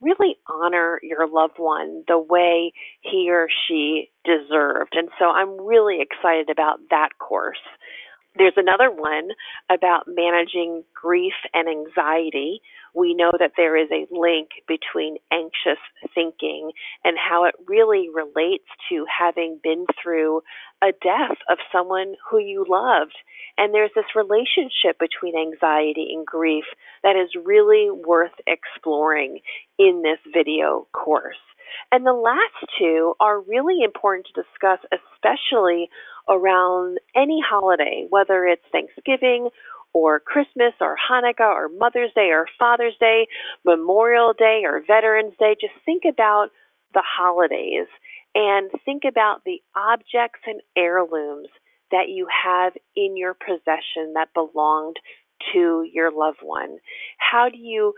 really 0.00 0.36
honor 0.48 1.00
your 1.02 1.26
loved 1.28 1.58
one 1.58 2.04
the 2.06 2.18
way 2.18 2.72
he 3.00 3.30
or 3.30 3.48
she 3.66 4.10
deserved. 4.24 4.94
And 4.94 5.08
so 5.18 5.26
I'm 5.26 5.60
really 5.60 5.98
excited 6.00 6.50
about 6.50 6.78
that 6.90 7.10
course. 7.18 7.58
There's 8.38 8.56
another 8.56 8.90
one 8.90 9.30
about 9.70 10.04
managing 10.06 10.84
grief 10.94 11.32
and 11.54 11.68
anxiety. 11.68 12.60
We 12.94 13.14
know 13.14 13.32
that 13.38 13.52
there 13.56 13.76
is 13.76 13.88
a 13.90 14.06
link 14.10 14.48
between 14.68 15.16
anxious 15.32 15.80
thinking 16.14 16.72
and 17.04 17.16
how 17.18 17.44
it 17.44 17.54
really 17.66 18.08
relates 18.12 18.68
to 18.90 19.06
having 19.06 19.58
been 19.62 19.86
through 20.02 20.42
a 20.82 20.92
death 21.02 21.38
of 21.48 21.58
someone 21.72 22.14
who 22.30 22.38
you 22.38 22.66
loved. 22.68 23.16
And 23.56 23.72
there's 23.72 23.92
this 23.94 24.14
relationship 24.14 24.98
between 25.00 25.34
anxiety 25.36 26.08
and 26.14 26.26
grief 26.26 26.64
that 27.02 27.16
is 27.16 27.30
really 27.42 27.88
worth 27.90 28.36
exploring 28.46 29.40
in 29.78 30.02
this 30.02 30.20
video 30.32 30.88
course. 30.92 31.36
And 31.92 32.06
the 32.06 32.12
last 32.12 32.54
two 32.78 33.14
are 33.20 33.40
really 33.40 33.82
important 33.82 34.26
to 34.26 34.42
discuss, 34.42 34.78
especially 34.92 35.88
around 36.28 36.98
any 37.14 37.40
holiday, 37.46 38.06
whether 38.10 38.44
it's 38.44 38.64
Thanksgiving 38.72 39.48
or 39.92 40.20
Christmas 40.20 40.74
or 40.80 40.96
Hanukkah 41.10 41.54
or 41.54 41.68
Mother's 41.68 42.12
Day 42.14 42.30
or 42.30 42.46
Father's 42.58 42.96
Day, 43.00 43.26
Memorial 43.64 44.34
Day 44.36 44.62
or 44.64 44.82
Veterans 44.86 45.34
Day. 45.38 45.56
Just 45.60 45.74
think 45.84 46.02
about 46.08 46.48
the 46.94 47.02
holidays 47.04 47.86
and 48.34 48.70
think 48.84 49.04
about 49.08 49.42
the 49.44 49.62
objects 49.74 50.40
and 50.46 50.60
heirlooms 50.76 51.48
that 51.90 52.08
you 52.08 52.26
have 52.44 52.72
in 52.94 53.16
your 53.16 53.34
possession 53.34 54.14
that 54.14 54.28
belonged 54.34 54.96
to 55.52 55.84
your 55.92 56.10
loved 56.10 56.40
one. 56.42 56.78
How 57.18 57.48
do 57.48 57.58
you 57.58 57.94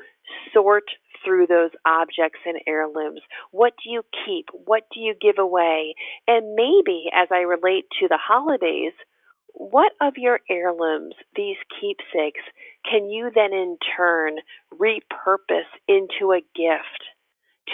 sort 0.52 0.84
through 1.24 1.46
those 1.46 1.70
objects 1.86 2.40
and 2.46 2.58
heirlooms? 2.66 3.20
What 3.50 3.74
do 3.82 3.90
you 3.90 4.02
keep? 4.24 4.46
What 4.52 4.84
do 4.92 5.00
you 5.00 5.14
give 5.20 5.38
away? 5.38 5.94
And 6.26 6.54
maybe 6.54 7.04
as 7.14 7.28
I 7.30 7.40
relate 7.40 7.86
to 8.00 8.08
the 8.08 8.18
holidays, 8.20 8.92
what 9.54 9.92
of 10.00 10.14
your 10.16 10.40
heirlooms, 10.48 11.14
these 11.34 11.56
keepsakes, 11.80 12.42
can 12.88 13.10
you 13.10 13.30
then 13.34 13.52
in 13.52 13.76
turn 13.96 14.36
repurpose 14.72 15.68
into 15.88 16.32
a 16.32 16.44
gift 16.54 17.02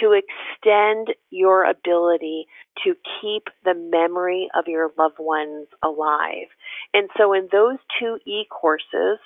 to 0.01 0.11
extend 0.11 1.15
your 1.29 1.63
ability 1.63 2.47
to 2.83 2.95
keep 3.21 3.43
the 3.63 3.75
memory 3.75 4.49
of 4.57 4.65
your 4.67 4.91
loved 4.97 5.19
ones 5.19 5.67
alive? 5.83 6.47
And 6.93 7.09
so 7.17 7.33
in 7.33 7.49
those 7.51 7.77
two 7.99 8.17
e 8.25 8.45
courses, 8.49 9.19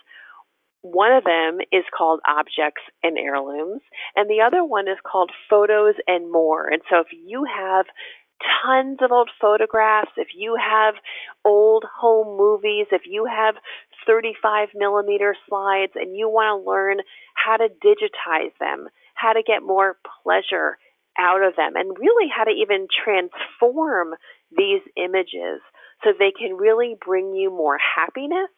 one 0.81 1.11
of 1.11 1.23
them 1.23 1.59
is 1.71 1.83
called 1.95 2.21
Objects 2.27 2.81
and 3.03 3.17
Heirlooms, 3.17 3.81
and 4.15 4.29
the 4.29 4.41
other 4.41 4.63
one 4.63 4.87
is 4.87 4.97
called 5.03 5.31
Photos 5.49 5.95
and 6.07 6.31
More. 6.31 6.67
And 6.67 6.81
so 6.89 6.99
if 6.99 7.07
you 7.11 7.45
have 7.45 7.85
tons 8.63 8.99
of 9.01 9.11
old 9.11 9.29
photographs, 9.41 10.11
if 10.15 10.29
you 10.35 10.55
have 10.55 10.95
old 11.43 11.83
home 11.83 12.37
movies, 12.37 12.87
if 12.91 13.01
you 13.05 13.25
have 13.25 13.55
35 14.07 14.69
millimeter 14.73 15.35
slides 15.47 15.91
and 15.95 16.15
you 16.15 16.29
want 16.29 16.63
to 16.63 16.69
learn 16.69 16.97
how 17.35 17.57
to 17.57 17.67
digitize 17.67 18.55
them, 18.59 18.87
how 19.15 19.33
to 19.33 19.43
get 19.45 19.61
more 19.61 19.97
pleasure 20.23 20.77
out 21.17 21.43
of 21.43 21.55
them, 21.57 21.75
and 21.75 21.97
really 21.99 22.31
how 22.33 22.45
to 22.45 22.51
even 22.51 22.87
transform 23.03 24.15
these 24.55 24.81
images 24.95 25.59
so 26.03 26.11
they 26.17 26.31
can 26.31 26.55
really 26.55 26.95
bring 27.05 27.33
you 27.33 27.49
more 27.49 27.77
happiness 27.77 28.49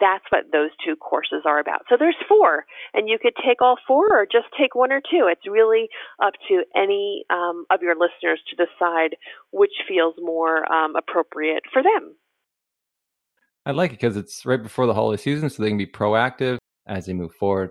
that's 0.00 0.24
what 0.30 0.44
those 0.52 0.70
two 0.84 0.96
courses 0.96 1.42
are 1.44 1.58
about. 1.58 1.82
So 1.88 1.96
there's 1.98 2.16
four, 2.28 2.64
and 2.94 3.08
you 3.08 3.18
could 3.20 3.34
take 3.46 3.62
all 3.62 3.76
four 3.86 4.08
or 4.10 4.26
just 4.26 4.46
take 4.58 4.74
one 4.74 4.92
or 4.92 5.00
two. 5.00 5.28
It's 5.30 5.46
really 5.48 5.88
up 6.22 6.34
to 6.48 6.62
any 6.76 7.24
um, 7.30 7.64
of 7.70 7.82
your 7.82 7.94
listeners 7.94 8.40
to 8.50 8.56
decide 8.56 9.16
which 9.52 9.72
feels 9.86 10.14
more 10.18 10.70
um, 10.72 10.94
appropriate 10.96 11.62
for 11.72 11.82
them. 11.82 12.14
I 13.66 13.72
like 13.72 13.92
it 13.92 14.00
because 14.00 14.16
it's 14.16 14.46
right 14.46 14.62
before 14.62 14.86
the 14.86 14.94
holiday 14.94 15.20
season, 15.20 15.50
so 15.50 15.62
they 15.62 15.68
can 15.68 15.78
be 15.78 15.86
proactive 15.86 16.58
as 16.86 17.06
they 17.06 17.12
move 17.12 17.34
forward. 17.34 17.70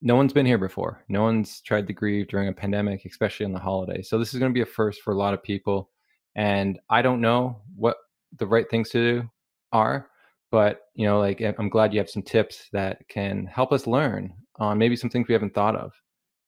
No 0.00 0.16
one's 0.16 0.32
been 0.32 0.46
here 0.46 0.58
before. 0.58 1.02
No 1.08 1.22
one's 1.22 1.60
tried 1.62 1.86
to 1.88 1.92
grieve 1.92 2.28
during 2.28 2.48
a 2.48 2.52
pandemic, 2.52 3.04
especially 3.04 3.46
on 3.46 3.52
the 3.52 3.58
holiday. 3.58 4.02
So 4.02 4.18
this 4.18 4.32
is 4.32 4.38
going 4.38 4.52
to 4.52 4.54
be 4.54 4.62
a 4.62 4.66
first 4.66 5.02
for 5.02 5.12
a 5.12 5.18
lot 5.18 5.34
of 5.34 5.42
people. 5.42 5.90
And 6.36 6.78
I 6.88 7.02
don't 7.02 7.20
know 7.20 7.62
what 7.74 7.96
the 8.38 8.46
right 8.46 8.68
things 8.70 8.90
to 8.90 9.20
do 9.22 9.30
are 9.72 10.08
but 10.50 10.80
you 10.94 11.06
know 11.06 11.18
like 11.18 11.40
i'm 11.58 11.68
glad 11.68 11.92
you 11.92 11.98
have 11.98 12.10
some 12.10 12.22
tips 12.22 12.68
that 12.72 12.98
can 13.08 13.46
help 13.46 13.72
us 13.72 13.86
learn 13.86 14.32
on 14.58 14.78
maybe 14.78 14.96
some 14.96 15.10
things 15.10 15.28
we 15.28 15.34
haven't 15.34 15.54
thought 15.54 15.76
of 15.76 15.92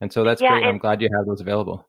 and 0.01 0.13
so 0.13 0.25
that's 0.25 0.41
yeah, 0.41 0.51
great 0.51 0.63
and, 0.63 0.71
i'm 0.71 0.79
glad 0.79 1.01
you 1.01 1.09
have 1.15 1.27
those 1.27 1.41
available. 1.41 1.87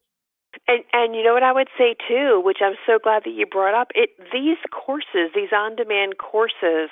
And 0.67 0.83
and 0.91 1.15
you 1.15 1.23
know 1.23 1.33
what 1.33 1.43
i 1.43 1.51
would 1.51 1.69
say 1.77 1.95
too 2.07 2.41
which 2.43 2.57
i'm 2.61 2.75
so 2.85 2.99
glad 3.01 3.23
that 3.23 3.31
you 3.31 3.45
brought 3.45 3.73
up 3.73 3.87
it 3.95 4.09
these 4.33 4.57
courses 4.71 5.31
these 5.33 5.53
on 5.55 5.75
demand 5.75 6.17
courses 6.17 6.89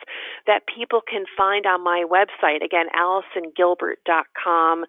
that 0.47 0.61
people 0.73 1.01
can 1.01 1.25
find 1.37 1.65
on 1.65 1.83
my 1.83 2.05
website 2.09 2.63
again 2.63 2.85
allisongilbert.com 2.95 4.85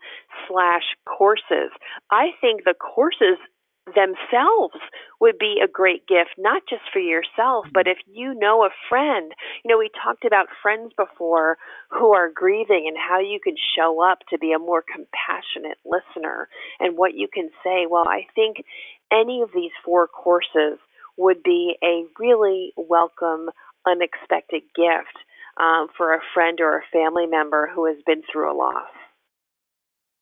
slash 0.47 0.95
courses 1.05 1.71
i 2.13 2.29
think 2.41 2.63
the 2.65 2.75
courses 2.75 3.39
themselves 3.87 4.77
would 5.21 5.39
be 5.39 5.61
a 5.63 5.69
great 5.69 6.07
gift, 6.07 6.31
not 6.39 6.63
just 6.69 6.83
for 6.93 7.01
yourself, 7.01 7.67
but 7.73 7.87
if 7.87 7.99
you 8.07 8.35
know 8.35 8.65
a 8.65 8.71
friend. 8.89 9.33
You 9.65 9.71
know, 9.71 9.79
we 9.79 9.91
talked 10.03 10.25
about 10.25 10.47
friends 10.63 10.93
before 10.97 11.59
who 11.91 12.13
are 12.13 12.31
grieving 12.31 12.87
and 12.87 12.97
how 12.97 13.21
you 13.21 13.41
can 13.43 13.57
show 13.77 14.03
up 14.03 14.21
to 14.31 14.39
be 14.39 14.53
a 14.53 14.59
more 14.59 14.83
compassionate 14.83 15.79
listener 15.85 16.49
and 16.79 16.97
what 16.97 17.15
you 17.15 17.29
can 17.33 17.51
say. 17.65 17.87
Well, 17.89 18.07
I 18.09 18.27
think 18.35 18.65
any 19.13 19.43
of 19.43 19.51
these 19.55 19.73
four 19.85 20.07
courses 20.07 20.79
would 21.17 21.43
be 21.43 21.77
a 21.83 22.05
really 22.19 22.73
welcome, 22.77 23.51
unexpected 23.87 24.63
gift 24.75 25.17
um, 25.59 25.89
for 25.97 26.15
a 26.15 26.21
friend 26.33 26.61
or 26.61 26.79
a 26.79 26.83
family 26.93 27.27
member 27.27 27.71
who 27.75 27.87
has 27.87 27.97
been 28.07 28.23
through 28.31 28.53
a 28.53 28.57
loss. 28.57 28.89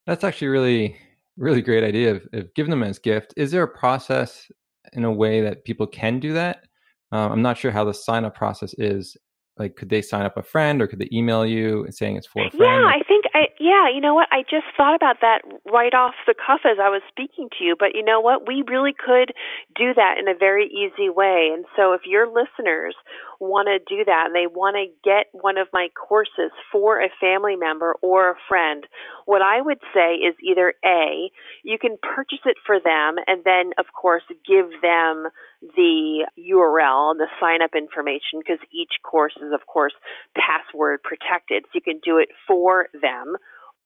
That's 0.06 0.24
actually 0.24 0.48
really 0.48 0.96
really 1.38 1.62
great 1.62 1.84
idea 1.84 2.16
of, 2.16 2.26
of, 2.32 2.52
giving 2.54 2.70
them 2.70 2.82
as 2.82 2.98
gift. 2.98 3.32
Is 3.36 3.50
there 3.50 3.62
a 3.62 3.68
process 3.68 4.50
in 4.92 5.04
a 5.04 5.12
way 5.12 5.40
that 5.40 5.64
people 5.64 5.86
can 5.86 6.20
do 6.20 6.32
that? 6.34 6.64
Um, 7.12 7.32
I'm 7.32 7.42
not 7.42 7.56
sure 7.56 7.70
how 7.70 7.84
the 7.84 7.94
sign 7.94 8.24
up 8.24 8.34
process 8.34 8.74
is. 8.76 9.16
Like, 9.56 9.76
could 9.76 9.88
they 9.88 10.02
sign 10.02 10.24
up 10.24 10.36
a 10.36 10.42
friend, 10.42 10.80
or 10.80 10.86
could 10.86 11.00
they 11.00 11.08
email 11.12 11.44
you 11.44 11.86
saying 11.90 12.16
it's 12.16 12.26
for 12.26 12.46
a 12.46 12.50
friend? 12.50 12.62
Yeah, 12.62 12.86
I 12.86 13.02
think 13.08 13.17
I, 13.38 13.46
yeah, 13.60 13.88
you 13.88 14.00
know 14.00 14.14
what? 14.14 14.26
I 14.32 14.42
just 14.42 14.66
thought 14.76 14.96
about 14.96 15.20
that 15.20 15.42
right 15.70 15.94
off 15.94 16.14
the 16.26 16.34
cuff 16.34 16.62
as 16.64 16.78
I 16.82 16.88
was 16.88 17.02
speaking 17.08 17.48
to 17.56 17.64
you. 17.64 17.76
But 17.78 17.94
you 17.94 18.04
know 18.04 18.20
what? 18.20 18.48
We 18.48 18.64
really 18.66 18.92
could 18.92 19.30
do 19.76 19.94
that 19.94 20.18
in 20.18 20.26
a 20.26 20.34
very 20.36 20.66
easy 20.66 21.08
way. 21.08 21.50
And 21.54 21.64
so, 21.76 21.92
if 21.92 22.02
your 22.04 22.26
listeners 22.26 22.96
want 23.38 23.68
to 23.70 23.78
do 23.78 24.04
that 24.04 24.26
and 24.26 24.34
they 24.34 24.48
want 24.48 24.74
to 24.74 24.90
get 25.04 25.30
one 25.30 25.56
of 25.56 25.68
my 25.72 25.86
courses 25.94 26.50
for 26.72 27.00
a 27.00 27.14
family 27.20 27.54
member 27.54 27.94
or 28.02 28.30
a 28.30 28.34
friend, 28.48 28.88
what 29.26 29.40
I 29.40 29.62
would 29.62 29.78
say 29.94 30.14
is 30.14 30.34
either 30.42 30.74
A, 30.84 31.30
you 31.62 31.78
can 31.78 31.96
purchase 32.02 32.42
it 32.44 32.56
for 32.66 32.80
them 32.80 33.22
and 33.28 33.44
then, 33.44 33.70
of 33.78 33.86
course, 33.94 34.24
give 34.46 34.66
them 34.82 35.28
the 35.60 36.26
URL 36.38 37.12
and 37.12 37.20
the 37.20 37.26
sign 37.40 37.62
up 37.62 37.70
information 37.76 38.38
because 38.38 38.58
each 38.72 38.92
course 39.02 39.34
is, 39.36 39.52
of 39.52 39.66
course, 39.66 39.94
password 40.36 41.02
protected. 41.02 41.64
So 41.64 41.70
you 41.74 41.80
can 41.80 42.00
do 42.04 42.18
it 42.18 42.28
for 42.46 42.88
them. 43.00 43.36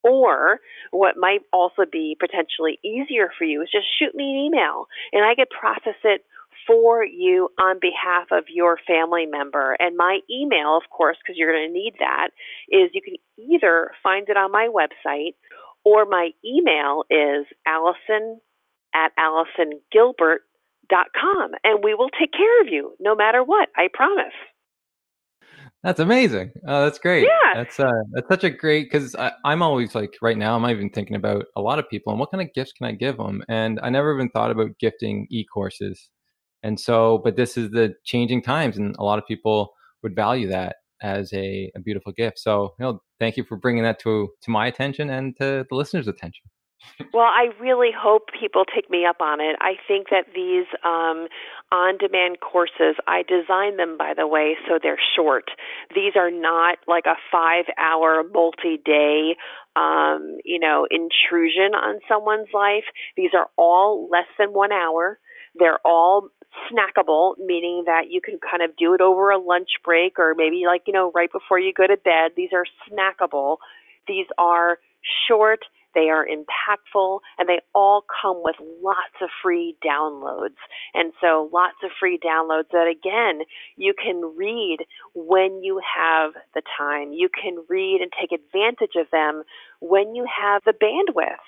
Or 0.04 0.58
what 0.90 1.16
might 1.16 1.42
also 1.52 1.82
be 1.90 2.16
potentially 2.18 2.80
easier 2.84 3.30
for 3.38 3.44
you 3.44 3.62
is 3.62 3.68
just 3.70 3.86
shoot 3.98 4.14
me 4.14 4.24
an 4.32 4.36
email 4.36 4.86
and 5.12 5.24
I 5.24 5.36
could 5.36 5.48
process 5.48 5.94
it 6.02 6.24
for 6.66 7.04
you 7.04 7.48
on 7.58 7.78
behalf 7.80 8.28
of 8.30 8.44
your 8.48 8.78
family 8.86 9.26
member. 9.26 9.76
And 9.78 9.96
my 9.96 10.18
email, 10.30 10.76
of 10.76 10.90
course, 10.90 11.16
because 11.22 11.36
you're 11.38 11.52
going 11.52 11.68
to 11.68 11.72
need 11.72 11.94
that, 11.98 12.28
is 12.68 12.90
you 12.92 13.02
can 13.02 13.14
either 13.38 13.92
find 14.02 14.28
it 14.28 14.36
on 14.36 14.50
my 14.50 14.68
website 14.68 15.34
or 15.84 16.04
my 16.04 16.30
email 16.44 17.04
is 17.10 17.46
allison 17.66 18.40
at 18.94 19.12
allisongilbert.com. 20.90 21.50
And 21.64 21.84
we 21.84 21.94
will 21.94 22.10
take 22.18 22.32
care 22.32 22.60
of 22.62 22.68
you 22.68 22.94
no 23.00 23.14
matter 23.14 23.42
what, 23.42 23.68
I 23.76 23.88
promise. 23.92 24.32
That's 25.82 25.98
amazing. 25.98 26.52
Oh, 26.66 26.84
that's 26.84 27.00
great. 27.00 27.24
Yeah. 27.24 27.54
That's 27.54 27.80
uh, 27.80 27.90
that's 28.12 28.28
such 28.28 28.44
a 28.44 28.50
great 28.50 28.84
because 28.90 29.16
I'm 29.44 29.62
always 29.62 29.96
like 29.96 30.14
right 30.22 30.38
now. 30.38 30.54
I'm 30.54 30.70
even 30.70 30.90
thinking 30.90 31.16
about 31.16 31.46
a 31.56 31.60
lot 31.60 31.80
of 31.80 31.88
people 31.88 32.12
and 32.12 32.20
what 32.20 32.30
kind 32.30 32.40
of 32.40 32.54
gifts 32.54 32.72
can 32.72 32.86
I 32.86 32.92
give 32.92 33.16
them? 33.16 33.42
And 33.48 33.80
I 33.82 33.90
never 33.90 34.14
even 34.14 34.28
thought 34.28 34.52
about 34.52 34.78
gifting 34.78 35.26
e-courses. 35.30 36.10
And 36.62 36.78
so, 36.78 37.20
but 37.24 37.34
this 37.34 37.56
is 37.56 37.70
the 37.72 37.94
changing 38.04 38.42
times, 38.42 38.76
and 38.76 38.94
a 38.96 39.02
lot 39.02 39.18
of 39.18 39.26
people 39.26 39.72
would 40.04 40.14
value 40.14 40.46
that 40.48 40.76
as 41.02 41.32
a, 41.32 41.72
a 41.74 41.80
beautiful 41.80 42.12
gift. 42.12 42.38
So, 42.38 42.74
you 42.78 42.84
know, 42.84 43.02
thank 43.18 43.36
you 43.36 43.42
for 43.42 43.56
bringing 43.56 43.82
that 43.82 43.98
to 44.00 44.28
to 44.42 44.50
my 44.52 44.68
attention 44.68 45.10
and 45.10 45.36
to 45.38 45.66
the 45.68 45.74
listeners' 45.74 46.06
attention. 46.06 46.48
Well, 47.12 47.26
I 47.26 47.48
really 47.60 47.90
hope 47.96 48.28
people 48.38 48.64
take 48.64 48.90
me 48.90 49.04
up 49.04 49.20
on 49.20 49.40
it. 49.40 49.56
I 49.60 49.74
think 49.86 50.08
that 50.10 50.26
these 50.34 50.66
um, 50.84 51.28
on 51.70 51.98
demand 51.98 52.40
courses, 52.40 52.96
I 53.06 53.22
designed 53.22 53.78
them, 53.78 53.96
by 53.98 54.14
the 54.16 54.26
way, 54.26 54.56
so 54.66 54.78
they're 54.82 55.00
short. 55.16 55.50
These 55.94 56.12
are 56.16 56.30
not 56.30 56.78
like 56.86 57.04
a 57.06 57.16
five 57.30 57.64
hour, 57.78 58.22
multi 58.32 58.80
day, 58.84 59.36
um, 59.76 60.38
you 60.44 60.58
know, 60.58 60.86
intrusion 60.90 61.74
on 61.74 62.00
someone's 62.08 62.48
life. 62.54 62.84
These 63.16 63.30
are 63.34 63.48
all 63.56 64.08
less 64.10 64.28
than 64.38 64.52
one 64.52 64.72
hour. 64.72 65.18
They're 65.54 65.80
all 65.84 66.28
snackable, 66.70 67.34
meaning 67.38 67.84
that 67.86 68.10
you 68.10 68.20
can 68.20 68.38
kind 68.38 68.62
of 68.62 68.76
do 68.76 68.94
it 68.94 69.00
over 69.00 69.30
a 69.30 69.38
lunch 69.38 69.70
break 69.84 70.18
or 70.18 70.34
maybe 70.36 70.64
like, 70.66 70.82
you 70.86 70.92
know, 70.92 71.10
right 71.14 71.32
before 71.32 71.58
you 71.58 71.72
go 71.72 71.86
to 71.86 71.96
bed. 71.96 72.32
These 72.36 72.50
are 72.52 72.64
snackable. 72.88 73.56
These 74.06 74.26
are 74.38 74.78
short 75.28 75.60
they 75.94 76.08
are 76.10 76.26
impactful 76.26 77.20
and 77.38 77.48
they 77.48 77.60
all 77.74 78.04
come 78.22 78.42
with 78.42 78.56
lots 78.82 79.16
of 79.22 79.28
free 79.42 79.76
downloads. 79.84 80.60
And 80.94 81.12
so 81.20 81.50
lots 81.52 81.76
of 81.84 81.90
free 81.98 82.18
downloads 82.18 82.70
that 82.72 82.86
again, 82.86 83.44
you 83.76 83.94
can 83.94 84.34
read 84.36 84.78
when 85.14 85.62
you 85.62 85.80
have 85.96 86.32
the 86.54 86.62
time. 86.78 87.12
You 87.12 87.28
can 87.28 87.64
read 87.68 88.00
and 88.00 88.10
take 88.18 88.32
advantage 88.32 88.96
of 88.96 89.06
them 89.10 89.42
when 89.80 90.14
you 90.14 90.26
have 90.26 90.62
the 90.64 90.72
bandwidth. 90.72 91.42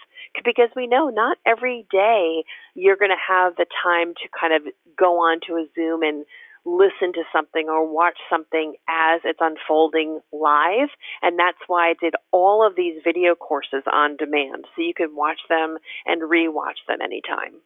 Because 0.45 0.71
we 0.75 0.87
know 0.87 1.09
not 1.11 1.39
every 1.47 1.87
day 1.93 2.45
you're 2.75 2.97
going 2.97 3.11
to 3.11 3.33
have 3.33 3.57
the 3.57 3.67
time 3.83 4.15
to 4.15 4.29
kind 4.39 4.55
of 4.55 4.73
go 4.99 5.21
on 5.21 5.41
to 5.47 5.55
a 5.55 5.67
Zoom 5.75 6.03
and 6.03 6.25
listen 6.65 7.13
to 7.13 7.23
something 7.33 7.69
or 7.69 7.87
watch 7.93 8.19
something 8.31 8.75
as 8.89 9.21
it's 9.25 9.41
unfolding 9.41 10.21
live. 10.33 10.89
And 11.23 11.39
that's 11.39 11.59
why 11.67 11.91
I 11.91 11.95
did 12.01 12.15
all 12.33 12.67
of 12.67 12.77
these 12.77 13.01
video 13.05 13.35
courses 13.35 13.83
on 13.93 14.17
demand. 14.17 14.65
So 14.75 14.83
you 14.83 14.95
can 14.95 15.15
watch 15.15 15.41
them 15.49 15.77
and 16.07 16.23
rewatch 16.23 16.81
them 16.89 17.01
anytime. 17.03 17.61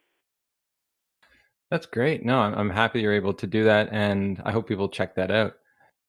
That's 1.71 1.85
great. 1.85 2.25
No, 2.25 2.39
I'm 2.39 2.69
happy 2.69 2.99
you're 3.01 3.13
able 3.13 3.33
to 3.35 3.47
do 3.47 3.63
that. 3.65 3.89
And 3.91 4.41
I 4.43 4.51
hope 4.51 4.67
people 4.67 4.89
check 4.89 5.15
that 5.15 5.31
out. 5.31 5.53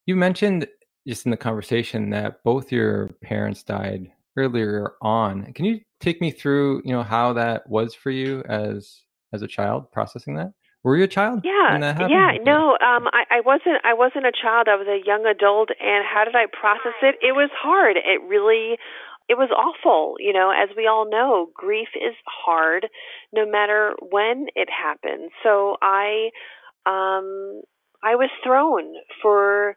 You 0.07 0.17
mentioned 0.17 0.67
just 1.07 1.27
in 1.27 1.31
the 1.31 1.37
conversation 1.37 2.11
that 2.11 2.43
both 2.45 2.73
your 2.73 3.09
parents 3.23 3.63
died 3.63 4.11
earlier 4.37 4.93
on. 5.03 5.53
Can 5.53 5.65
you 5.67 5.81
take 6.01 6.21
me 6.21 6.31
through, 6.31 6.83
you 6.85 6.93
know, 6.93 7.03
how 7.03 7.35
that 7.35 7.69
was 7.69 7.95
for 7.95 8.11
you 8.11 8.43
as 8.49 9.03
as 9.33 9.43
a 9.43 9.49
child 9.49 9.91
processing 9.93 10.35
that? 10.37 10.53
Were 10.83 10.97
you 10.97 11.05
a 11.05 11.09
child? 11.09 11.41
Yeah, 11.45 11.77
yeah. 12.09 12.31
No, 12.43 12.73
um, 12.81 13.07
I, 13.13 13.25
I 13.31 13.41
wasn't. 13.45 13.85
I 13.85 13.93
wasn't 13.93 14.25
a 14.27 14.33
child. 14.33 14.67
I 14.69 14.77
was 14.77 14.89
a 14.89 15.05
young 15.07 15.27
adult. 15.27 15.69
And 15.79 16.05
how 16.07 16.25
did 16.25 16.35
I 16.35 16.47
process 16.47 16.97
it? 17.03 17.17
It 17.21 17.33
was 17.33 17.51
hard. 17.53 17.97
It 17.97 18.23
really, 18.27 18.79
it 19.29 19.37
was 19.37 19.51
awful. 19.51 20.15
You 20.19 20.33
know, 20.33 20.51
as 20.51 20.71
we 20.77 20.87
all 20.87 21.09
know, 21.09 21.51
grief 21.55 21.89
is 21.95 22.15
hard, 22.27 22.89
no 23.33 23.45
matter 23.47 23.95
when 24.11 24.47
it 24.57 24.69
happens. 24.71 25.31
So 25.43 25.77
I, 25.83 26.31
um, 26.87 27.61
I 28.03 28.15
was 28.17 28.31
thrown 28.43 28.95
for 29.21 29.77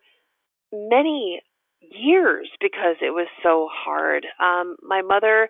many 0.72 1.42
years 1.82 2.50
because 2.62 2.96
it 3.02 3.12
was 3.12 3.28
so 3.44 3.68
hard. 3.70 4.26
Um, 4.40 4.78
my 4.82 5.02
mother 5.02 5.50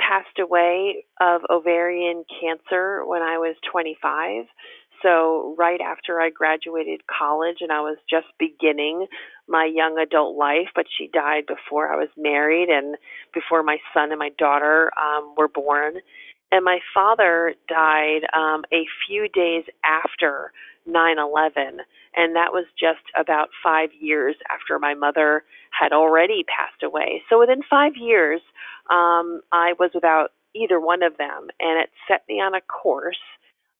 passed 0.00 0.38
away 0.38 1.04
of 1.20 1.42
ovarian 1.50 2.24
cancer 2.40 3.04
when 3.04 3.22
I 3.22 3.38
was 3.38 3.56
25 3.70 4.46
so 5.02 5.54
right 5.58 5.80
after 5.80 6.20
I 6.20 6.30
graduated 6.30 7.02
college 7.06 7.58
and 7.60 7.72
I 7.72 7.80
was 7.80 7.98
just 8.08 8.26
beginning 8.38 9.06
my 9.48 9.70
young 9.72 9.98
adult 9.98 10.36
life, 10.36 10.68
but 10.74 10.86
she 10.96 11.08
died 11.12 11.44
before 11.46 11.92
I 11.92 11.96
was 11.96 12.08
married 12.16 12.68
and 12.68 12.96
before 13.34 13.62
my 13.62 13.78
son 13.92 14.10
and 14.10 14.18
my 14.18 14.30
daughter 14.38 14.90
um, 15.00 15.34
were 15.36 15.48
born. 15.48 15.94
And 16.50 16.64
my 16.64 16.78
father 16.94 17.54
died 17.68 18.22
um, 18.34 18.62
a 18.72 18.84
few 19.06 19.28
days 19.28 19.64
after 19.84 20.52
9 20.86 21.16
11. 21.18 21.80
And 22.14 22.36
that 22.36 22.52
was 22.52 22.66
just 22.78 23.02
about 23.18 23.48
five 23.64 23.88
years 23.98 24.36
after 24.50 24.78
my 24.78 24.94
mother 24.94 25.44
had 25.70 25.92
already 25.92 26.44
passed 26.44 26.82
away. 26.82 27.22
So 27.30 27.38
within 27.38 27.62
five 27.68 27.92
years, 27.96 28.40
um, 28.90 29.40
I 29.50 29.72
was 29.78 29.90
without 29.94 30.32
either 30.54 30.78
one 30.78 31.02
of 31.02 31.16
them. 31.16 31.48
And 31.58 31.80
it 31.80 31.90
set 32.06 32.24
me 32.28 32.34
on 32.34 32.54
a 32.54 32.60
course 32.60 33.16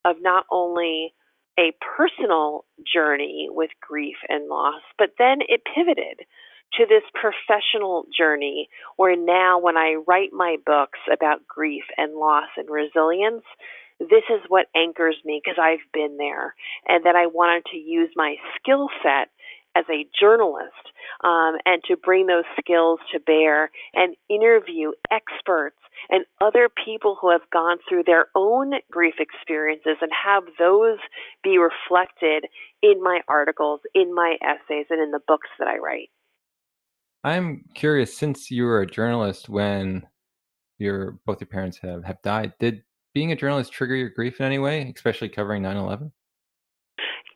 of 0.04 0.16
not 0.20 0.44
only 0.50 1.14
a 1.58 1.72
personal 1.96 2.64
journey 2.92 3.48
with 3.50 3.70
grief 3.80 4.16
and 4.28 4.48
loss, 4.48 4.82
but 4.98 5.10
then 5.18 5.38
it 5.48 5.62
pivoted 5.74 6.26
to 6.74 6.86
this 6.86 7.02
professional 7.14 8.06
journey 8.16 8.68
where 8.96 9.16
now 9.16 9.58
when 9.58 9.76
I 9.76 10.02
write 10.06 10.32
my 10.32 10.56
books 10.64 10.98
about 11.12 11.46
grief 11.46 11.84
and 11.98 12.14
loss 12.14 12.48
and 12.56 12.68
resilience, 12.70 13.44
this 14.00 14.24
is 14.30 14.40
what 14.48 14.66
anchors 14.74 15.16
me 15.24 15.40
because 15.44 15.58
I've 15.62 15.84
been 15.92 16.16
there 16.16 16.54
and 16.88 17.04
that 17.04 17.14
I 17.14 17.26
wanted 17.26 17.64
to 17.72 17.76
use 17.76 18.10
my 18.16 18.36
skill 18.56 18.88
set 19.02 19.28
as 19.76 19.84
a 19.90 20.06
journalist 20.18 20.92
um, 21.24 21.56
and 21.64 21.82
to 21.88 21.96
bring 21.96 22.26
those 22.26 22.44
skills 22.58 23.00
to 23.12 23.20
bear 23.20 23.70
and 23.94 24.16
interview 24.28 24.92
experts 25.10 25.76
and 26.10 26.24
other 26.40 26.68
people 26.84 27.16
who 27.20 27.30
have 27.30 27.48
gone 27.52 27.78
through 27.88 28.02
their 28.04 28.26
own 28.34 28.72
grief 28.90 29.14
experiences 29.18 29.96
and 30.00 30.10
have 30.12 30.44
those 30.58 30.98
be 31.42 31.58
reflected 31.58 32.46
in 32.82 33.02
my 33.02 33.20
articles, 33.28 33.80
in 33.94 34.14
my 34.14 34.36
essays, 34.42 34.86
and 34.90 35.00
in 35.00 35.10
the 35.10 35.20
books 35.26 35.48
that 35.58 35.68
I 35.68 35.78
write. 35.78 36.10
I'm 37.24 37.64
curious, 37.74 38.16
since 38.16 38.50
you 38.50 38.64
were 38.64 38.80
a 38.80 38.86
journalist 38.86 39.48
when 39.48 40.06
your 40.78 41.18
both 41.24 41.40
your 41.40 41.46
parents 41.46 41.78
have, 41.78 42.04
have 42.04 42.20
died, 42.22 42.54
did 42.58 42.82
being 43.14 43.30
a 43.30 43.36
journalist 43.36 43.72
trigger 43.72 43.94
your 43.94 44.08
grief 44.10 44.40
in 44.40 44.46
any 44.46 44.58
way, 44.58 44.92
especially 44.94 45.28
covering 45.28 45.62
9 45.62 45.76
11? 45.76 46.12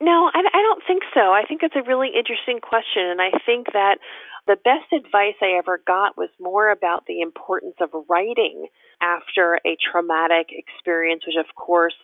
No, 0.00 0.30
I, 0.32 0.38
I 0.40 0.62
don't 0.62 0.82
think 0.86 1.02
so. 1.14 1.32
I 1.32 1.44
think 1.48 1.62
it's 1.62 1.76
a 1.76 1.88
really 1.88 2.10
interesting 2.16 2.60
question, 2.60 3.04
and 3.06 3.20
I 3.20 3.30
think 3.44 3.72
that 3.72 3.98
the 4.46 4.56
best 4.56 4.92
advice 4.92 5.34
I 5.42 5.58
ever 5.58 5.80
got 5.86 6.16
was 6.16 6.28
more 6.40 6.70
about 6.70 7.06
the 7.06 7.20
importance 7.20 7.76
of 7.80 7.90
writing 8.08 8.66
after 9.00 9.58
a 9.66 9.76
traumatic 9.90 10.48
experience, 10.50 11.24
which, 11.26 11.36
of 11.36 11.54
course, 11.56 11.94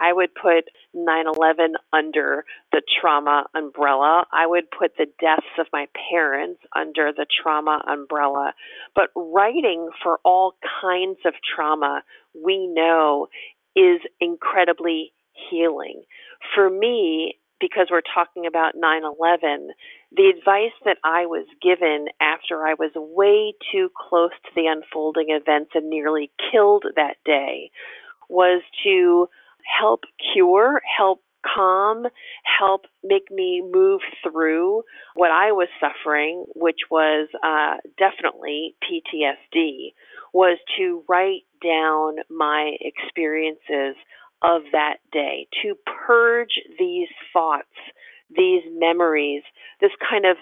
I 0.00 0.12
would 0.12 0.34
put 0.34 0.64
9 0.92 1.26
11 1.36 1.74
under 1.92 2.44
the 2.72 2.82
trauma 3.00 3.46
umbrella. 3.54 4.26
I 4.32 4.46
would 4.46 4.70
put 4.70 4.96
the 4.96 5.06
deaths 5.20 5.46
of 5.58 5.66
my 5.72 5.86
parents 6.10 6.60
under 6.74 7.12
the 7.12 7.26
trauma 7.42 7.80
umbrella. 7.86 8.54
But 8.94 9.10
writing 9.14 9.90
for 10.02 10.18
all 10.24 10.56
kinds 10.80 11.18
of 11.24 11.34
trauma, 11.54 12.02
we 12.34 12.66
know, 12.66 13.28
is 13.76 14.00
incredibly 14.20 15.12
healing. 15.50 16.02
For 16.54 16.68
me, 16.68 17.38
because 17.60 17.88
we're 17.90 18.02
talking 18.14 18.46
about 18.46 18.74
9 18.76 19.02
11, 19.18 19.68
the 20.12 20.32
advice 20.36 20.74
that 20.84 20.98
I 21.04 21.26
was 21.26 21.46
given 21.62 22.06
after 22.20 22.66
I 22.66 22.74
was 22.74 22.90
way 22.94 23.54
too 23.72 23.90
close 23.96 24.30
to 24.44 24.50
the 24.54 24.66
unfolding 24.66 25.28
events 25.30 25.70
and 25.74 25.88
nearly 25.88 26.30
killed 26.52 26.84
that 26.96 27.16
day 27.24 27.70
was 28.28 28.62
to 28.84 29.28
help 29.80 30.00
cure, 30.32 30.80
help 30.98 31.20
calm, 31.54 32.04
help 32.58 32.82
make 33.02 33.30
me 33.30 33.62
move 33.72 34.00
through 34.22 34.82
what 35.14 35.30
I 35.30 35.52
was 35.52 35.68
suffering, 35.80 36.44
which 36.54 36.80
was 36.90 37.28
uh, 37.42 37.76
definitely 37.98 38.76
PTSD, 38.82 39.92
was 40.32 40.58
to 40.78 41.04
write 41.08 41.42
down 41.62 42.16
my 42.30 42.76
experiences 42.80 43.96
of 44.44 44.62
that 44.72 44.96
day, 45.12 45.46
to 45.62 45.74
purge 46.06 46.60
these 46.78 47.08
thoughts, 47.32 47.72
these 48.36 48.62
memories, 48.78 49.42
this 49.80 49.92
kind 50.08 50.26
of 50.26 50.36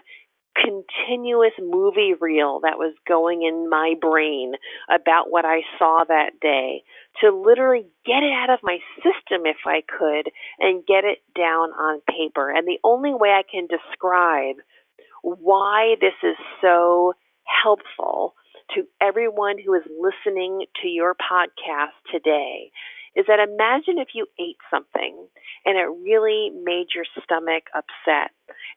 continuous 0.55 1.53
movie 1.59 2.12
reel 2.21 2.61
that 2.62 2.77
was 2.79 2.95
going 3.09 3.43
in 3.43 3.71
my 3.71 3.95
brain 4.01 4.53
about 4.91 5.31
what 5.31 5.45
I 5.45 5.61
saw 5.79 6.05
that 6.07 6.41
day 6.41 6.83
to 7.21 7.31
literally 7.31 7.87
get 8.05 8.23
it 8.23 8.33
out 8.33 8.51
of 8.51 8.61
my 8.62 8.79
system 8.97 9.47
if 9.47 9.57
I 9.65 9.83
could 9.87 10.31
and 10.59 10.85
get 10.87 11.05
it 11.05 11.19
down 11.35 11.71
on 11.71 12.01
paper. 12.09 12.51
And 12.51 12.67
the 12.67 12.79
only 12.85 13.15
way 13.15 13.31
I 13.31 13.43
can 13.51 13.67
describe 13.67 14.57
why 15.23 15.95
this 16.01 16.15
is 16.23 16.37
so 16.61 17.15
helpful 17.45 18.35
to 18.75 18.85
everyone 19.01 19.57
who 19.59 19.75
is 19.75 19.83
listening 20.01 20.67
to 20.83 20.88
your 20.88 21.15
podcast 21.15 21.97
today 22.11 22.71
is 23.16 23.27
that 23.29 23.40
imagine 23.40 23.98
if 23.98 24.09
you 24.14 24.27
ate 24.40 24.59
something 24.70 25.27
and 25.64 25.77
it 25.77 25.88
really 26.05 26.51
made 26.64 26.87
your 26.94 27.05
stomach 27.25 27.64
upset 27.75 28.31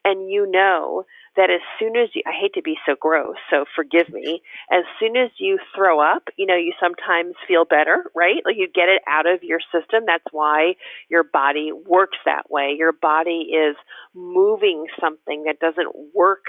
and 0.03 0.29
you 0.29 0.49
know 0.49 1.05
that 1.35 1.49
as 1.49 1.61
soon 1.79 1.95
as 1.97 2.09
you, 2.13 2.21
I 2.25 2.31
hate 2.31 2.53
to 2.53 2.61
be 2.61 2.77
so 2.85 2.95
gross, 2.99 3.35
so 3.49 3.65
forgive 3.75 4.09
me, 4.09 4.41
as 4.71 4.83
soon 4.99 5.17
as 5.17 5.31
you 5.37 5.59
throw 5.75 5.99
up, 5.99 6.23
you 6.37 6.45
know, 6.45 6.55
you 6.55 6.73
sometimes 6.79 7.35
feel 7.47 7.65
better, 7.65 8.09
right? 8.15 8.41
Like 8.45 8.55
you 8.57 8.67
get 8.73 8.89
it 8.89 9.01
out 9.07 9.27
of 9.27 9.43
your 9.43 9.59
system. 9.71 10.03
That's 10.07 10.23
why 10.31 10.75
your 11.09 11.23
body 11.23 11.71
works 11.73 12.17
that 12.25 12.49
way. 12.49 12.75
Your 12.77 12.93
body 12.93 13.49
is 13.51 13.75
moving 14.13 14.85
something 14.99 15.43
that 15.45 15.59
doesn't 15.59 15.93
work 16.13 16.45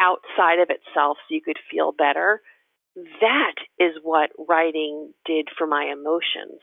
outside 0.00 0.58
of 0.58 0.70
itself 0.70 1.18
so 1.28 1.34
you 1.34 1.42
could 1.42 1.58
feel 1.70 1.92
better. 1.92 2.40
That 2.94 3.54
is 3.78 3.92
what 4.02 4.30
writing 4.48 5.12
did 5.24 5.48
for 5.56 5.66
my 5.66 5.92
emotions. 5.92 6.60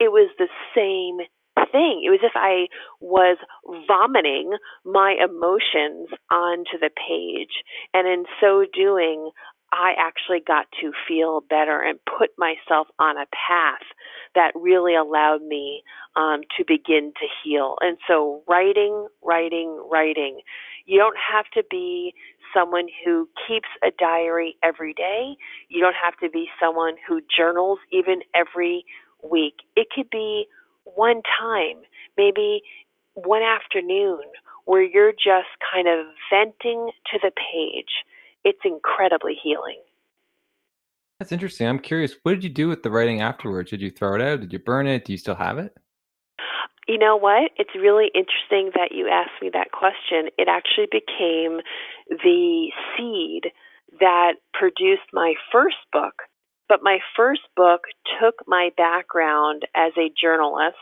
It 0.00 0.10
was 0.12 0.30
the 0.38 0.48
same 0.74 1.26
thing. 1.72 2.02
It 2.04 2.10
was 2.10 2.20
as 2.24 2.30
if 2.30 2.36
I 2.36 2.66
was 3.00 3.38
vomiting 3.86 4.56
my 4.84 5.16
emotions 5.22 6.08
onto 6.30 6.78
the 6.80 6.90
page. 6.90 7.62
And 7.92 8.06
in 8.06 8.24
so 8.40 8.64
doing, 8.72 9.30
I 9.72 9.94
actually 9.98 10.40
got 10.46 10.66
to 10.80 10.92
feel 11.08 11.42
better 11.50 11.80
and 11.80 11.98
put 12.06 12.30
myself 12.38 12.88
on 12.98 13.16
a 13.16 13.26
path 13.34 13.82
that 14.34 14.52
really 14.54 14.94
allowed 14.94 15.42
me 15.42 15.82
um, 16.16 16.42
to 16.56 16.64
begin 16.66 17.12
to 17.16 17.26
heal. 17.42 17.76
And 17.80 17.98
so, 18.06 18.42
writing, 18.48 19.08
writing, 19.22 19.82
writing. 19.90 20.40
You 20.86 20.98
don't 20.98 21.16
have 21.32 21.46
to 21.54 21.64
be 21.70 22.14
someone 22.54 22.86
who 23.04 23.28
keeps 23.48 23.68
a 23.82 23.90
diary 23.98 24.56
every 24.62 24.94
day. 24.94 25.34
You 25.68 25.80
don't 25.80 25.96
have 26.00 26.16
to 26.18 26.30
be 26.30 26.46
someone 26.62 26.94
who 27.08 27.20
journals 27.36 27.80
even 27.90 28.20
every 28.34 28.84
week. 29.30 29.54
It 29.76 29.88
could 29.94 30.10
be 30.10 30.46
one 30.84 31.22
time, 31.40 31.82
maybe 32.16 32.62
one 33.14 33.42
afternoon, 33.42 34.20
where 34.64 34.82
you're 34.82 35.12
just 35.12 35.48
kind 35.72 35.88
of 35.88 36.06
venting 36.30 36.90
to 37.12 37.18
the 37.22 37.30
page. 37.30 38.04
It's 38.44 38.60
incredibly 38.64 39.36
healing. 39.42 39.80
That's 41.18 41.32
interesting. 41.32 41.68
I'm 41.68 41.78
curious, 41.78 42.16
what 42.22 42.32
did 42.32 42.44
you 42.44 42.50
do 42.50 42.68
with 42.68 42.82
the 42.82 42.90
writing 42.90 43.20
afterwards? 43.20 43.70
Did 43.70 43.80
you 43.80 43.90
throw 43.90 44.16
it 44.16 44.20
out? 44.20 44.40
Did 44.40 44.52
you 44.52 44.58
burn 44.58 44.86
it? 44.86 45.04
Do 45.04 45.12
you 45.12 45.18
still 45.18 45.36
have 45.36 45.58
it? 45.58 45.76
You 46.86 46.98
know 46.98 47.16
what? 47.16 47.50
It's 47.56 47.74
really 47.74 48.10
interesting 48.14 48.72
that 48.74 48.90
you 48.90 49.08
asked 49.08 49.40
me 49.40 49.50
that 49.54 49.72
question. 49.72 50.28
It 50.36 50.48
actually 50.48 50.88
became 50.90 51.60
the 52.08 52.70
seed 52.96 53.52
that 54.00 54.34
produced 54.52 55.08
my 55.12 55.34
first 55.50 55.76
book, 55.92 56.14
but 56.68 56.82
my 56.82 56.98
first 57.16 57.42
book 57.56 57.82
took 58.20 58.46
my 58.46 58.70
background 58.76 59.66
as 59.74 59.92
a 59.98 60.12
journalist. 60.20 60.76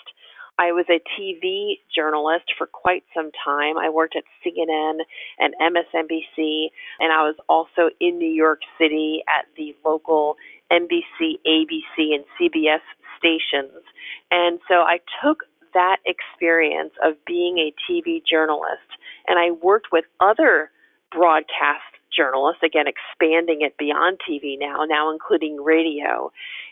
I 0.58 0.72
was 0.72 0.84
a 0.90 1.00
TV 1.18 1.78
journalist 1.94 2.52
for 2.58 2.66
quite 2.66 3.04
some 3.14 3.30
time. 3.44 3.78
I 3.78 3.88
worked 3.88 4.16
at 4.16 4.24
CNN 4.44 4.98
and 5.38 5.54
MSNBC, 5.60 6.68
and 7.00 7.12
I 7.12 7.22
was 7.22 7.36
also 7.48 7.90
in 8.00 8.18
New 8.18 8.30
York 8.30 8.60
City 8.78 9.22
at 9.28 9.46
the 9.56 9.74
local 9.84 10.36
NBC, 10.70 11.38
ABC, 11.46 12.14
and 12.14 12.24
CBS 12.38 12.80
stations. 13.18 13.82
And 14.30 14.60
so 14.68 14.74
I 14.74 14.98
took 15.22 15.44
that 15.74 15.98
experience 16.04 16.92
of 17.02 17.14
being 17.26 17.58
a 17.58 17.74
TV 17.90 18.22
journalist 18.24 18.92
and 19.26 19.38
I 19.38 19.50
worked 19.50 19.88
with 19.92 20.04
other 20.20 20.70
broadcast 21.10 21.82
journalists, 22.14 22.62
again, 22.62 22.86
expanding 22.86 23.62
it 23.62 23.76
beyond 23.78 24.18
TV 24.28 24.58
now, 24.58 24.84
now 24.84 25.12
including 25.12 25.62
radio. 25.62 26.30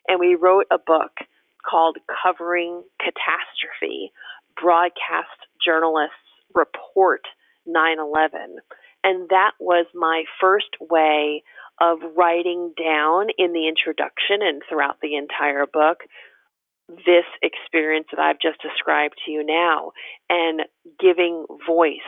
And 0.08 0.20
we 0.20 0.34
wrote 0.34 0.66
a 0.70 0.78
book 0.78 1.12
called 1.68 1.98
Covering 2.22 2.82
Catastrophe 2.98 4.12
Broadcast 4.60 5.28
Journalists 5.64 6.14
Report 6.54 7.22
9 7.66 7.98
11. 7.98 8.56
And 9.02 9.28
that 9.30 9.52
was 9.58 9.86
my 9.94 10.24
first 10.40 10.76
way 10.80 11.42
of 11.80 11.98
writing 12.16 12.74
down 12.76 13.28
in 13.38 13.52
the 13.52 13.66
introduction 13.68 14.42
and 14.42 14.62
throughout 14.68 14.98
the 15.00 15.16
entire 15.16 15.66
book 15.66 16.00
this 17.06 17.24
experience 17.42 18.06
that 18.10 18.20
I've 18.20 18.40
just 18.40 18.60
described 18.60 19.14
to 19.24 19.30
you 19.30 19.44
now 19.44 19.92
and 20.28 20.62
giving 20.98 21.46
voice 21.66 21.98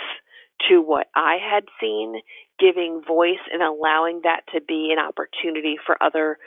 to 0.68 0.80
what 0.80 1.06
I 1.14 1.38
had 1.38 1.64
seen, 1.80 2.20
giving 2.62 3.02
voice 3.06 3.42
and 3.52 3.62
allowing 3.62 4.20
that 4.22 4.42
to 4.54 4.60
be 4.60 4.94
an 4.96 5.02
opportunity 5.02 5.76
for 5.84 6.00
other 6.02 6.38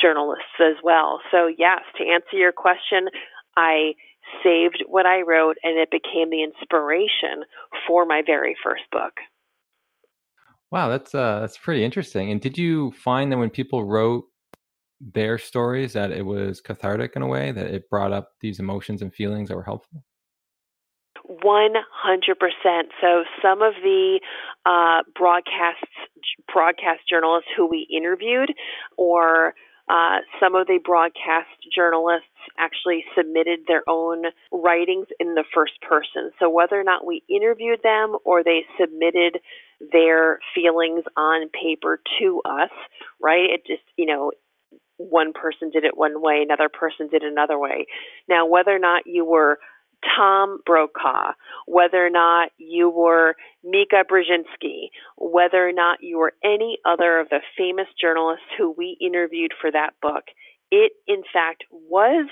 journalists 0.00 0.60
as 0.60 0.76
well. 0.84 1.20
So, 1.30 1.46
yes, 1.46 1.80
to 1.96 2.04
answer 2.04 2.36
your 2.36 2.52
question, 2.52 3.08
I 3.56 3.94
saved 4.44 4.84
what 4.86 5.06
I 5.06 5.22
wrote 5.22 5.56
and 5.62 5.78
it 5.78 5.90
became 5.90 6.30
the 6.30 6.42
inspiration 6.42 7.44
for 7.86 8.04
my 8.04 8.22
very 8.24 8.56
first 8.62 8.82
book. 8.90 9.14
Wow, 10.70 10.88
that's 10.88 11.14
uh 11.14 11.40
that's 11.40 11.58
pretty 11.58 11.84
interesting. 11.84 12.30
And 12.30 12.40
did 12.40 12.56
you 12.56 12.92
find 12.92 13.30
that 13.30 13.36
when 13.36 13.50
people 13.50 13.84
wrote 13.84 14.24
their 15.00 15.36
stories 15.36 15.92
that 15.92 16.12
it 16.12 16.24
was 16.24 16.60
cathartic 16.60 17.12
in 17.16 17.22
a 17.22 17.26
way 17.26 17.52
that 17.52 17.66
it 17.66 17.90
brought 17.90 18.12
up 18.12 18.30
these 18.40 18.60
emotions 18.60 19.02
and 19.02 19.12
feelings 19.12 19.48
that 19.48 19.56
were 19.56 19.64
helpful? 19.64 20.02
100%. 21.42 22.82
So 23.00 23.24
some 23.40 23.62
of 23.62 23.74
the 23.82 24.20
uh, 24.66 25.02
broadcasts, 25.16 25.82
broadcast 26.52 27.00
journalists 27.08 27.48
who 27.56 27.66
we 27.66 27.86
interviewed, 27.90 28.52
or 28.96 29.54
uh, 29.88 30.18
some 30.40 30.54
of 30.54 30.66
the 30.66 30.78
broadcast 30.84 31.48
journalists 31.74 32.26
actually 32.58 33.04
submitted 33.16 33.60
their 33.66 33.82
own 33.88 34.24
writings 34.52 35.06
in 35.18 35.34
the 35.34 35.44
first 35.54 35.74
person. 35.86 36.30
So 36.38 36.48
whether 36.48 36.78
or 36.78 36.84
not 36.84 37.06
we 37.06 37.22
interviewed 37.28 37.80
them 37.82 38.16
or 38.24 38.44
they 38.44 38.64
submitted 38.80 39.40
their 39.92 40.38
feelings 40.54 41.04
on 41.16 41.48
paper 41.50 42.00
to 42.20 42.40
us, 42.44 42.70
right? 43.20 43.50
It 43.50 43.66
just, 43.66 43.82
you 43.96 44.06
know, 44.06 44.30
one 44.98 45.32
person 45.32 45.70
did 45.70 45.84
it 45.84 45.96
one 45.96 46.22
way, 46.22 46.42
another 46.42 46.68
person 46.68 47.08
did 47.08 47.22
another 47.22 47.58
way. 47.58 47.86
Now, 48.28 48.46
whether 48.46 48.74
or 48.74 48.78
not 48.78 49.02
you 49.06 49.24
were 49.24 49.58
Tom 50.16 50.58
Brokaw, 50.66 51.32
whether 51.66 52.04
or 52.04 52.10
not 52.10 52.50
you 52.58 52.90
were 52.90 53.34
Mika 53.64 54.04
Brzezinski, 54.10 54.90
whether 55.16 55.66
or 55.66 55.72
not 55.72 55.98
you 56.02 56.18
were 56.18 56.32
any 56.44 56.78
other 56.84 57.18
of 57.18 57.28
the 57.28 57.40
famous 57.56 57.86
journalists 58.00 58.46
who 58.58 58.74
we 58.76 58.96
interviewed 59.00 59.52
for 59.60 59.70
that 59.70 59.94
book, 60.00 60.24
it 60.70 60.92
in 61.06 61.22
fact 61.32 61.64
was 61.70 62.28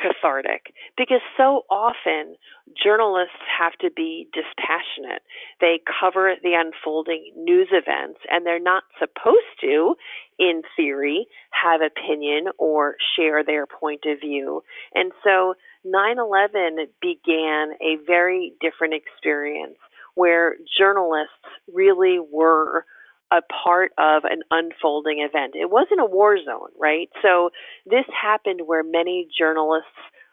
cathartic 0.00 0.72
because 0.96 1.20
so 1.36 1.62
often 1.70 2.36
journalists 2.82 3.36
have 3.58 3.72
to 3.80 3.90
be 3.94 4.28
dispassionate. 4.32 5.22
They 5.60 5.80
cover 6.00 6.34
the 6.42 6.54
unfolding 6.54 7.32
news 7.36 7.68
events 7.70 8.20
and 8.30 8.46
they're 8.46 8.60
not 8.60 8.84
supposed 8.98 9.60
to, 9.60 9.94
in 10.40 10.62
theory, 10.74 11.26
have 11.50 11.82
opinion 11.82 12.46
or 12.58 12.96
share 13.16 13.44
their 13.44 13.66
point 13.66 14.00
of 14.06 14.18
view. 14.20 14.62
And 14.94 15.12
so 15.22 15.54
9 15.84 16.18
11 16.18 16.86
began 17.00 17.72
a 17.80 17.96
very 18.06 18.54
different 18.60 18.94
experience 18.94 19.76
where 20.14 20.56
journalists 20.78 21.34
really 21.72 22.18
were 22.18 22.84
a 23.30 23.42
part 23.62 23.92
of 23.98 24.24
an 24.24 24.42
unfolding 24.50 25.20
event. 25.20 25.54
It 25.54 25.70
wasn't 25.70 26.00
a 26.00 26.04
war 26.04 26.36
zone, 26.36 26.70
right? 26.78 27.08
So 27.22 27.50
this 27.86 28.04
happened 28.20 28.62
where 28.66 28.82
many 28.82 29.28
journalists 29.38 29.86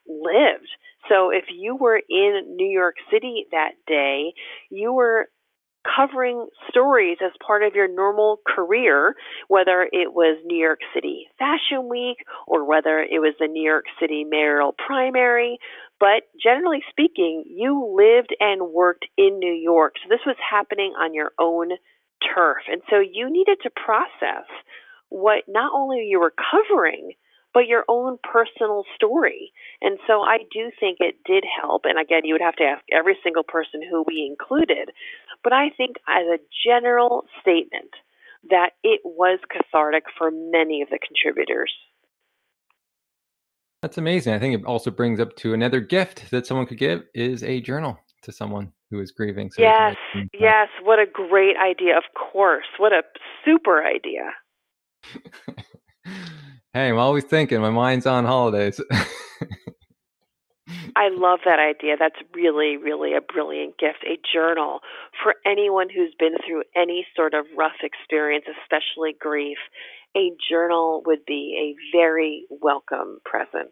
lived. 0.07 0.69
So 1.10 1.29
if 1.29 1.45
you 1.53 1.75
were 1.75 2.01
in 2.10 2.55
New 2.55 2.67
York 2.69 2.95
City 3.12 3.45
that 3.51 3.73
day, 3.85 4.33
you 4.71 4.93
were 4.93 5.29
covering 5.96 6.48
stories 6.69 7.17
as 7.23 7.31
part 7.46 7.63
of 7.63 7.73
your 7.75 7.88
normal 7.88 8.40
career, 8.48 9.15
whether 9.48 9.88
it 9.92 10.13
was 10.13 10.38
New 10.46 10.58
York 10.58 10.79
City 10.94 11.27
Fashion 11.40 11.88
Week 11.90 12.17
or 12.48 12.67
whether 12.67 13.00
it 13.00 13.19
was 13.19 13.35
the 13.40 13.48
New 13.48 13.63
York 13.63 13.85
City 14.00 14.23
mayoral 14.23 14.73
primary. 14.73 15.58
But 16.00 16.23
generally 16.42 16.83
speaking, 16.90 17.44
you 17.48 17.96
lived 17.96 18.35
and 18.40 18.71
worked 18.71 19.06
in 19.17 19.40
New 19.40 19.54
York. 19.54 19.96
So 20.04 20.10
this 20.10 20.25
was 20.25 20.35
happening 20.38 20.94
on 21.00 21.13
your 21.13 21.31
own 21.40 21.69
turf. 22.35 22.63
And 22.67 22.81
so 22.90 23.00
you 23.00 23.29
needed 23.29 23.58
to 23.63 23.69
process 23.69 24.46
what 25.10 25.44
not 25.48 25.71
only 25.73 26.06
you 26.10 26.19
were 26.19 26.33
covering, 26.52 27.13
but 27.54 27.65
your 27.65 27.85
own 27.88 28.19
personal 28.21 28.83
story. 28.96 29.52
And 29.81 29.98
so 30.06 30.21
I 30.21 30.40
do 30.54 30.69
think 30.79 30.98
it 31.00 31.15
did 31.25 31.44
help. 31.60 31.85
And 31.85 32.00
again, 32.00 32.21
you 32.23 32.35
would 32.35 32.42
have 32.42 32.56
to 32.58 32.63
ask 32.63 32.83
every 32.94 33.17
single 33.23 33.44
person 33.44 33.81
who 33.81 34.04
we 34.06 34.27
included. 34.29 34.92
But 35.44 35.54
I 35.54 35.69
think, 35.75 35.98
as 36.08 36.25
a 36.27 36.40
general 36.65 37.25
statement, 37.42 37.92
that 38.50 38.71
it 38.83 39.02
was 39.04 39.40
cathartic 39.52 40.04
for 40.17 40.31
many 40.31 40.81
of 40.81 40.90
the 40.90 41.00
contributors. 41.00 41.73
That's 43.81 43.98
amazing. 43.98 44.33
I 44.33 44.40
think 44.40 44.60
it 44.60 44.65
also 44.65 44.90
brings 44.90 45.19
up 45.19 45.35
to 45.38 45.54
another 45.54 45.79
gift 45.79 46.31
that 46.31 46.48
someone 46.48 46.65
could 46.65 46.79
give 46.79 47.04
is 47.13 47.44
a 47.44 47.62
journal 47.62 47.98
to 48.23 48.31
someone 48.31 48.71
who 48.90 49.00
is 49.00 49.12
grieving. 49.12 49.52
So 49.52 49.62
yes, 49.62 49.96
yes. 50.33 50.67
What 50.81 51.00
a 51.00 51.06
great 51.06 51.56
idea. 51.58 51.96
Of 51.98 52.04
course. 52.15 52.65
What 52.77 52.92
a 52.92 53.04
super 53.46 53.85
idea. 53.85 54.31
hey, 56.73 56.90
I'm 56.90 56.98
always 56.98 57.25
thinking. 57.25 57.62
My 57.62 57.69
mind's 57.69 58.06
on 58.06 58.25
holidays. 58.25 58.81
I 60.95 61.09
love 61.09 61.39
that 61.45 61.59
idea. 61.59 61.95
That's 61.97 62.19
really, 62.33 62.77
really 62.77 63.13
a 63.13 63.21
brilliant 63.21 63.77
gift. 63.77 64.03
A 64.05 64.19
journal 64.33 64.79
for 65.23 65.35
anyone 65.45 65.87
who's 65.89 66.13
been 66.19 66.35
through 66.45 66.63
any 66.75 67.05
sort 67.15 67.33
of 67.33 67.45
rough 67.57 67.79
experience, 67.83 68.45
especially 68.63 69.15
grief. 69.19 69.57
A 70.15 70.31
journal 70.49 71.03
would 71.05 71.25
be 71.25 71.75
a 71.75 71.97
very 71.97 72.45
welcome 72.49 73.19
present. 73.23 73.71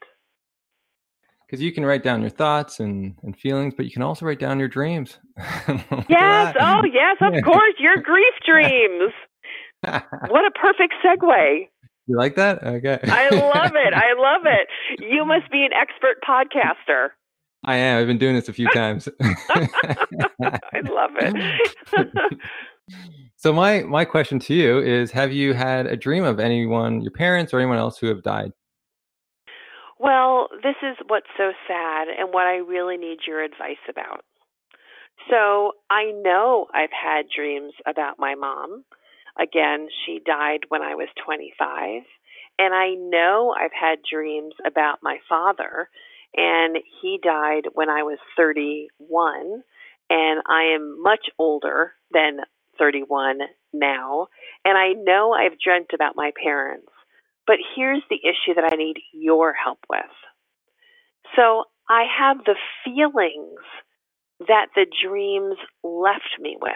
Because 1.45 1.61
you 1.61 1.71
can 1.71 1.85
write 1.85 2.03
down 2.03 2.21
your 2.21 2.31
thoughts 2.31 2.79
and, 2.79 3.15
and 3.23 3.37
feelings, 3.37 3.73
but 3.75 3.85
you 3.85 3.91
can 3.91 4.01
also 4.01 4.25
write 4.25 4.39
down 4.39 4.57
your 4.59 4.67
dreams. 4.67 5.19
yes. 5.37 6.55
Oh, 6.59 6.81
yes, 6.91 7.17
of 7.21 7.33
course. 7.43 7.73
Your 7.77 7.97
grief 7.97 8.33
dreams. 8.45 9.13
what 9.83 10.45
a 10.45 10.51
perfect 10.59 10.95
segue. 11.05 11.67
You 12.07 12.17
like 12.17 12.35
that? 12.35 12.63
Okay. 12.63 12.99
I 13.03 13.29
love 13.29 13.71
it. 13.75 13.93
I 13.93 14.13
love 14.17 14.41
it. 14.45 14.67
You 14.99 15.25
must 15.25 15.51
be 15.51 15.63
an 15.63 15.73
expert 15.73 16.17
podcaster. 16.27 17.09
I 17.63 17.77
am. 17.77 17.99
I've 17.99 18.07
been 18.07 18.19
doing 18.19 18.35
this 18.35 18.47
a 18.47 18.53
few 18.53 18.67
times. 18.69 19.09
I 19.21 20.81
love 20.83 21.11
it. 21.15 22.39
so 23.37 23.51
my 23.51 23.81
my 23.81 24.05
question 24.05 24.37
to 24.39 24.53
you 24.53 24.79
is 24.79 25.09
have 25.11 25.31
you 25.31 25.53
had 25.53 25.87
a 25.87 25.97
dream 25.97 26.23
of 26.23 26.39
anyone, 26.39 27.01
your 27.01 27.11
parents 27.11 27.53
or 27.53 27.59
anyone 27.59 27.79
else 27.79 27.97
who 27.97 28.07
have 28.07 28.21
died? 28.21 28.51
Well, 29.97 30.49
this 30.61 30.75
is 30.83 30.97
what's 31.07 31.29
so 31.37 31.53
sad 31.67 32.07
and 32.09 32.33
what 32.33 32.45
I 32.45 32.57
really 32.57 32.97
need 32.97 33.19
your 33.25 33.41
advice 33.41 33.81
about. 33.89 34.25
So, 35.29 35.71
I 35.89 36.11
know 36.11 36.67
I've 36.73 36.91
had 36.91 37.25
dreams 37.33 37.71
about 37.87 38.19
my 38.19 38.35
mom. 38.35 38.83
Again, 39.39 39.87
she 40.05 40.21
died 40.25 40.61
when 40.69 40.81
I 40.81 40.95
was 40.95 41.09
25. 41.25 42.03
And 42.57 42.73
I 42.73 42.93
know 42.93 43.53
I've 43.57 43.73
had 43.77 43.99
dreams 44.09 44.53
about 44.65 44.99
my 45.03 45.17
father, 45.27 45.89
and 46.35 46.77
he 47.01 47.19
died 47.21 47.63
when 47.73 47.89
I 47.89 48.03
was 48.03 48.17
31. 48.37 49.63
And 50.09 50.41
I 50.47 50.73
am 50.75 51.01
much 51.01 51.27
older 51.37 51.93
than 52.11 52.39
31 52.77 53.39
now. 53.73 54.27
And 54.63 54.77
I 54.77 54.93
know 54.93 55.33
I've 55.33 55.59
dreamt 55.59 55.91
about 55.93 56.15
my 56.15 56.31
parents. 56.41 56.87
But 57.47 57.57
here's 57.75 58.03
the 58.09 58.19
issue 58.23 58.55
that 58.55 58.71
I 58.71 58.75
need 58.75 58.97
your 59.13 59.53
help 59.53 59.79
with. 59.89 60.01
So 61.35 61.65
I 61.89 62.03
have 62.19 62.37
the 62.45 62.55
feelings 62.83 63.59
that 64.47 64.67
the 64.75 64.85
dreams 65.03 65.57
left 65.83 66.39
me 66.39 66.57
with 66.59 66.71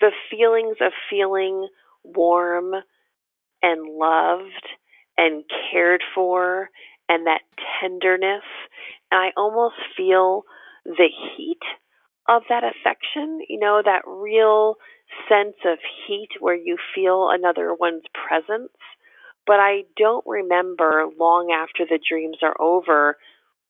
the 0.00 0.12
feelings 0.30 0.76
of 0.80 0.92
feeling 1.10 1.68
warm 2.04 2.74
and 3.62 3.98
loved 3.98 4.66
and 5.16 5.44
cared 5.70 6.02
for 6.14 6.70
and 7.08 7.26
that 7.26 7.40
tenderness. 7.80 8.44
And 9.10 9.20
I 9.20 9.30
almost 9.36 9.76
feel 9.96 10.44
the 10.84 11.08
heat 11.36 11.60
of 12.28 12.42
that 12.48 12.62
affection, 12.64 13.40
you 13.48 13.58
know, 13.58 13.82
that 13.84 14.02
real 14.06 14.76
sense 15.28 15.56
of 15.64 15.78
heat 16.06 16.28
where 16.40 16.54
you 16.54 16.76
feel 16.94 17.28
another 17.30 17.74
one's 17.74 18.04
presence. 18.12 18.72
But 19.46 19.60
I 19.60 19.84
don't 19.96 20.26
remember 20.26 21.06
long 21.18 21.50
after 21.50 21.86
the 21.88 21.98
dreams 22.06 22.38
are 22.42 22.56
over 22.60 23.16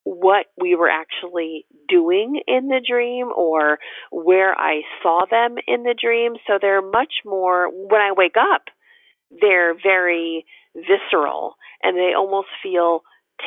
what 0.08 0.46
we 0.58 0.74
were 0.74 0.88
actually 0.88 1.66
doing 1.86 2.40
in 2.46 2.68
the 2.68 2.80
dream 2.86 3.28
or 3.36 3.78
where 4.10 4.58
I 4.58 4.80
saw 5.02 5.26
them 5.30 5.56
in 5.66 5.82
the 5.82 5.94
dream. 6.00 6.34
So 6.46 6.58
they're 6.60 6.80
much 6.80 7.12
more, 7.26 7.68
when 7.70 8.00
I 8.00 8.12
wake 8.16 8.36
up, 8.38 8.62
they're 9.42 9.74
very 9.74 10.46
visceral 10.74 11.56
and 11.82 11.96
they 11.96 12.14
almost 12.16 12.48
feel 12.62 13.02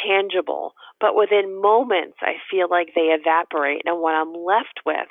tangible. 0.08 0.74
But 1.00 1.16
within 1.16 1.60
moments, 1.60 2.18
I 2.22 2.34
feel 2.52 2.70
like 2.70 2.90
they 2.94 3.10
evaporate. 3.10 3.82
And 3.86 4.00
what 4.00 4.14
I'm 4.14 4.34
left 4.34 4.82
with 4.86 5.10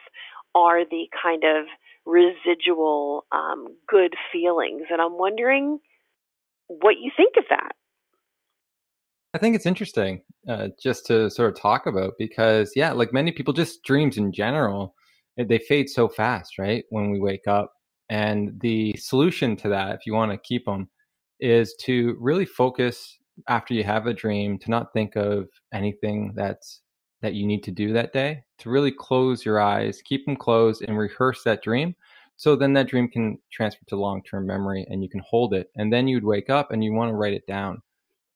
are 0.55 0.85
the 0.85 1.07
kind 1.21 1.43
of 1.43 1.67
residual 2.07 3.25
um, 3.33 3.67
good 3.89 4.15
feelings. 4.33 4.83
And 4.89 5.03
I'm 5.03 5.19
wondering 5.19 5.81
what 6.69 6.95
you 7.01 7.11
think 7.17 7.35
of 7.37 7.45
that. 7.51 7.73
I 9.33 9.39
think 9.39 9.55
it's 9.55 9.67
interesting 9.67 10.23
uh, 10.49 10.69
just 10.83 11.07
to 11.07 11.31
sort 11.31 11.51
of 11.55 11.61
talk 11.61 11.87
about 11.87 12.15
because, 12.19 12.73
yeah, 12.75 12.93
like 12.93 13.13
many 13.13 13.31
people, 13.31 13.55
just 13.55 13.85
dreams 13.85 14.19
in 14.19 14.33
general, 14.33 14.95
eh, 15.39 15.45
they 15.49 15.59
fade 15.59 15.89
so 15.89 16.09
fast, 16.09 16.59
right? 16.59 16.85
When 16.91 17.11
we 17.11 17.21
wake 17.21 17.47
up. 17.47 17.73
And 18.09 18.59
the 18.61 18.97
solution 18.99 19.55
to 19.59 19.69
that, 19.69 19.95
if 19.95 20.05
you 20.05 20.15
want 20.15 20.33
to 20.33 20.39
keep 20.39 20.65
them, 20.65 20.89
is 21.39 21.75
to 21.83 22.17
really 22.19 22.45
focus 22.45 23.19
after 23.49 23.73
you 23.75 23.85
have 23.85 24.07
a 24.07 24.15
dream 24.15 24.59
to 24.59 24.71
not 24.71 24.93
think 24.93 25.17
of 25.17 25.49
anything 25.73 26.33
that's 26.35 26.83
that 27.23 27.35
you 27.35 27.47
need 27.47 27.63
to 27.63 27.71
do 27.71 27.93
that 27.93 28.13
day 28.13 28.43
to 28.59 28.71
really 28.71 28.93
close 28.93 29.45
your 29.45 29.61
eyes 29.61 30.03
keep 30.03 30.25
them 30.27 30.37
closed 30.37 30.83
and 30.83 30.99
rehearse 30.99 31.43
that 31.43 31.63
dream 31.63 31.95
so 32.37 32.57
then 32.57 32.73
that 32.73 32.89
dream 32.89 33.09
can 33.09 33.39
transfer 33.51 33.85
to 33.87 33.97
long-term 33.97 34.47
memory 34.47 34.87
and 34.91 35.03
you 35.03 35.09
can 35.09 35.23
hold 35.27 35.55
it 35.55 35.71
and 35.77 35.93
then 35.93 36.09
you'd 36.09 36.25
wake 36.25 36.51
up 36.51 36.71
and 36.71 36.83
you 36.85 36.93
want 36.93 37.11
to 37.11 37.15
write 37.15 37.35
it 37.35 37.47
down 37.47 37.81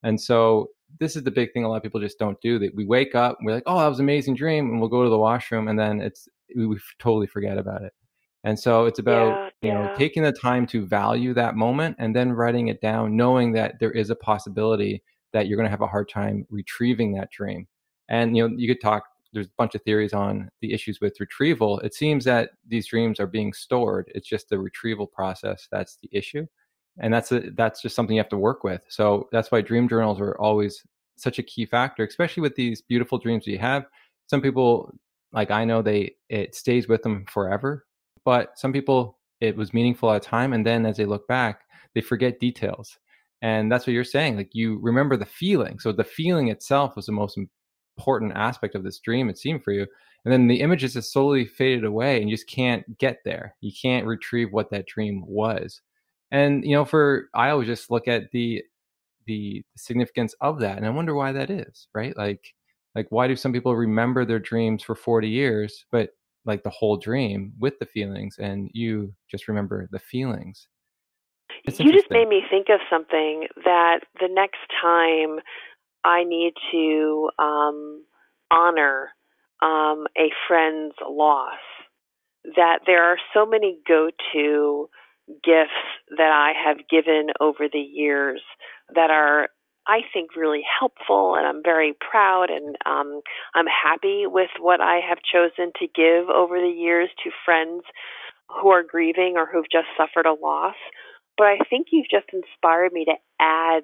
and 0.02 0.20
so 0.20 0.68
this 1.00 1.16
is 1.16 1.22
the 1.22 1.30
big 1.30 1.52
thing 1.52 1.64
a 1.64 1.68
lot 1.68 1.76
of 1.76 1.82
people 1.82 2.00
just 2.00 2.18
don't 2.18 2.40
do 2.40 2.58
that 2.58 2.74
we 2.74 2.84
wake 2.84 3.14
up 3.14 3.38
we're 3.42 3.54
like 3.54 3.62
oh 3.66 3.78
that 3.78 3.88
was 3.88 3.98
an 3.98 4.04
amazing 4.04 4.34
dream 4.34 4.70
and 4.70 4.80
we'll 4.80 4.88
go 4.88 5.02
to 5.02 5.10
the 5.10 5.18
washroom 5.18 5.68
and 5.68 5.78
then 5.78 6.00
it's 6.00 6.28
we, 6.54 6.66
we 6.66 6.78
totally 6.98 7.26
forget 7.26 7.58
about 7.58 7.82
it. 7.82 7.92
And 8.44 8.58
so 8.58 8.84
it's 8.84 8.98
about 8.98 9.52
yeah, 9.62 9.68
you 9.68 9.74
know 9.74 9.84
yeah. 9.84 9.94
taking 9.94 10.22
the 10.22 10.32
time 10.32 10.66
to 10.68 10.84
value 10.84 11.32
that 11.34 11.56
moment 11.56 11.96
and 11.98 12.14
then 12.14 12.32
writing 12.32 12.68
it 12.68 12.80
down 12.80 13.16
knowing 13.16 13.52
that 13.52 13.78
there 13.80 13.90
is 13.90 14.10
a 14.10 14.16
possibility 14.16 15.02
that 15.32 15.46
you're 15.46 15.56
going 15.56 15.66
to 15.66 15.70
have 15.70 15.80
a 15.80 15.86
hard 15.86 16.08
time 16.08 16.46
retrieving 16.50 17.14
that 17.14 17.30
dream. 17.30 17.66
And 18.08 18.36
you 18.36 18.46
know 18.46 18.54
you 18.56 18.68
could 18.68 18.82
talk 18.82 19.04
there's 19.32 19.46
a 19.46 19.58
bunch 19.58 19.74
of 19.74 19.82
theories 19.82 20.12
on 20.12 20.48
the 20.60 20.72
issues 20.72 21.00
with 21.00 21.18
retrieval. 21.18 21.80
It 21.80 21.92
seems 21.92 22.24
that 22.24 22.50
these 22.68 22.86
dreams 22.86 23.18
are 23.18 23.26
being 23.26 23.52
stored. 23.52 24.08
It's 24.14 24.28
just 24.28 24.48
the 24.48 24.60
retrieval 24.60 25.08
process 25.08 25.66
that's 25.72 25.98
the 26.02 26.08
issue 26.12 26.46
and 26.98 27.12
that's 27.12 27.32
a, 27.32 27.50
that's 27.56 27.82
just 27.82 27.96
something 27.96 28.16
you 28.16 28.20
have 28.20 28.28
to 28.30 28.38
work 28.38 28.64
with. 28.64 28.82
So 28.88 29.28
that's 29.32 29.50
why 29.50 29.60
dream 29.60 29.88
journals 29.88 30.20
are 30.20 30.38
always 30.38 30.82
such 31.16 31.38
a 31.38 31.42
key 31.42 31.66
factor, 31.66 32.04
especially 32.04 32.42
with 32.42 32.54
these 32.56 32.82
beautiful 32.82 33.18
dreams 33.18 33.46
you 33.46 33.58
have. 33.58 33.86
Some 34.26 34.40
people, 34.40 34.94
like 35.32 35.50
I 35.50 35.64
know, 35.64 35.82
they 35.82 36.14
it 36.28 36.54
stays 36.54 36.88
with 36.88 37.02
them 37.02 37.24
forever, 37.28 37.86
but 38.24 38.58
some 38.58 38.72
people 38.72 39.18
it 39.40 39.56
was 39.56 39.74
meaningful 39.74 40.10
at 40.10 40.24
a 40.24 40.28
time, 40.28 40.52
and 40.52 40.64
then 40.64 40.86
as 40.86 40.96
they 40.96 41.04
look 41.04 41.26
back, 41.28 41.62
they 41.94 42.00
forget 42.00 42.40
details. 42.40 42.98
And 43.42 43.70
that's 43.70 43.86
what 43.86 43.92
you're 43.92 44.04
saying. 44.04 44.36
Like 44.36 44.54
you 44.54 44.78
remember 44.80 45.16
the 45.16 45.26
feeling. 45.26 45.78
So 45.78 45.92
the 45.92 46.04
feeling 46.04 46.48
itself 46.48 46.96
was 46.96 47.06
the 47.06 47.12
most 47.12 47.38
important 47.98 48.32
aspect 48.34 48.74
of 48.74 48.84
this 48.84 49.00
dream. 49.00 49.28
It 49.28 49.38
seemed 49.38 49.62
for 49.62 49.72
you, 49.72 49.86
and 50.24 50.32
then 50.32 50.46
the 50.46 50.60
images 50.60 50.94
just 50.94 51.12
slowly 51.12 51.44
faded 51.44 51.84
away, 51.84 52.20
and 52.20 52.30
you 52.30 52.36
just 52.36 52.48
can't 52.48 52.98
get 52.98 53.18
there. 53.24 53.54
You 53.60 53.72
can't 53.80 54.06
retrieve 54.06 54.52
what 54.52 54.70
that 54.70 54.86
dream 54.86 55.24
was. 55.26 55.82
And 56.30 56.64
you 56.64 56.72
know, 56.72 56.84
for 56.84 57.28
I 57.34 57.50
always 57.50 57.68
just 57.68 57.90
look 57.90 58.08
at 58.08 58.30
the 58.32 58.62
the 59.26 59.62
significance 59.76 60.34
of 60.40 60.60
that, 60.60 60.76
and 60.76 60.86
I 60.86 60.90
wonder 60.90 61.14
why 61.14 61.32
that 61.32 61.50
is, 61.50 61.88
right? 61.94 62.16
Like, 62.16 62.54
like 62.94 63.06
why 63.10 63.26
do 63.28 63.36
some 63.36 63.52
people 63.52 63.74
remember 63.74 64.24
their 64.24 64.38
dreams 64.38 64.82
for 64.82 64.94
forty 64.94 65.28
years, 65.28 65.84
but 65.90 66.10
like 66.44 66.62
the 66.62 66.70
whole 66.70 66.96
dream 66.96 67.52
with 67.58 67.78
the 67.78 67.86
feelings, 67.86 68.36
and 68.38 68.70
you 68.72 69.14
just 69.30 69.48
remember 69.48 69.88
the 69.92 69.98
feelings? 69.98 70.68
It's 71.64 71.80
you 71.80 71.92
just 71.92 72.10
made 72.10 72.28
me 72.28 72.42
think 72.50 72.66
of 72.68 72.80
something 72.90 73.46
that 73.64 74.00
the 74.20 74.28
next 74.30 74.60
time 74.82 75.40
I 76.04 76.24
need 76.24 76.52
to 76.72 77.30
um, 77.38 78.04
honor 78.50 79.10
um, 79.62 80.06
a 80.18 80.30
friend's 80.46 80.94
loss, 81.08 81.58
that 82.56 82.80
there 82.86 83.02
are 83.02 83.16
so 83.32 83.46
many 83.46 83.78
go 83.88 84.10
to 84.34 84.88
gifts 85.28 85.72
that 86.16 86.30
I 86.32 86.52
have 86.66 86.78
given 86.90 87.28
over 87.40 87.68
the 87.72 87.78
years 87.78 88.42
that 88.94 89.10
are 89.10 89.48
I 89.86 90.00
think 90.14 90.34
really 90.34 90.62
helpful 90.80 91.34
and 91.36 91.46
I'm 91.46 91.62
very 91.62 91.94
proud 92.00 92.46
and 92.48 92.76
um, 92.86 93.20
I'm 93.54 93.66
happy 93.66 94.24
with 94.26 94.48
what 94.58 94.80
I 94.80 95.00
have 95.06 95.18
chosen 95.20 95.72
to 95.78 95.86
give 95.94 96.30
over 96.30 96.58
the 96.58 96.74
years 96.74 97.10
to 97.22 97.30
friends 97.44 97.82
who 98.48 98.70
are 98.70 98.82
grieving 98.82 99.34
or 99.36 99.46
who've 99.46 99.70
just 99.70 99.88
suffered 99.96 100.26
a 100.26 100.32
loss. 100.32 100.76
But 101.36 101.48
I 101.48 101.58
think 101.68 101.88
you've 101.90 102.08
just 102.10 102.26
inspired 102.32 102.92
me 102.92 103.04
to 103.06 103.14
add 103.40 103.82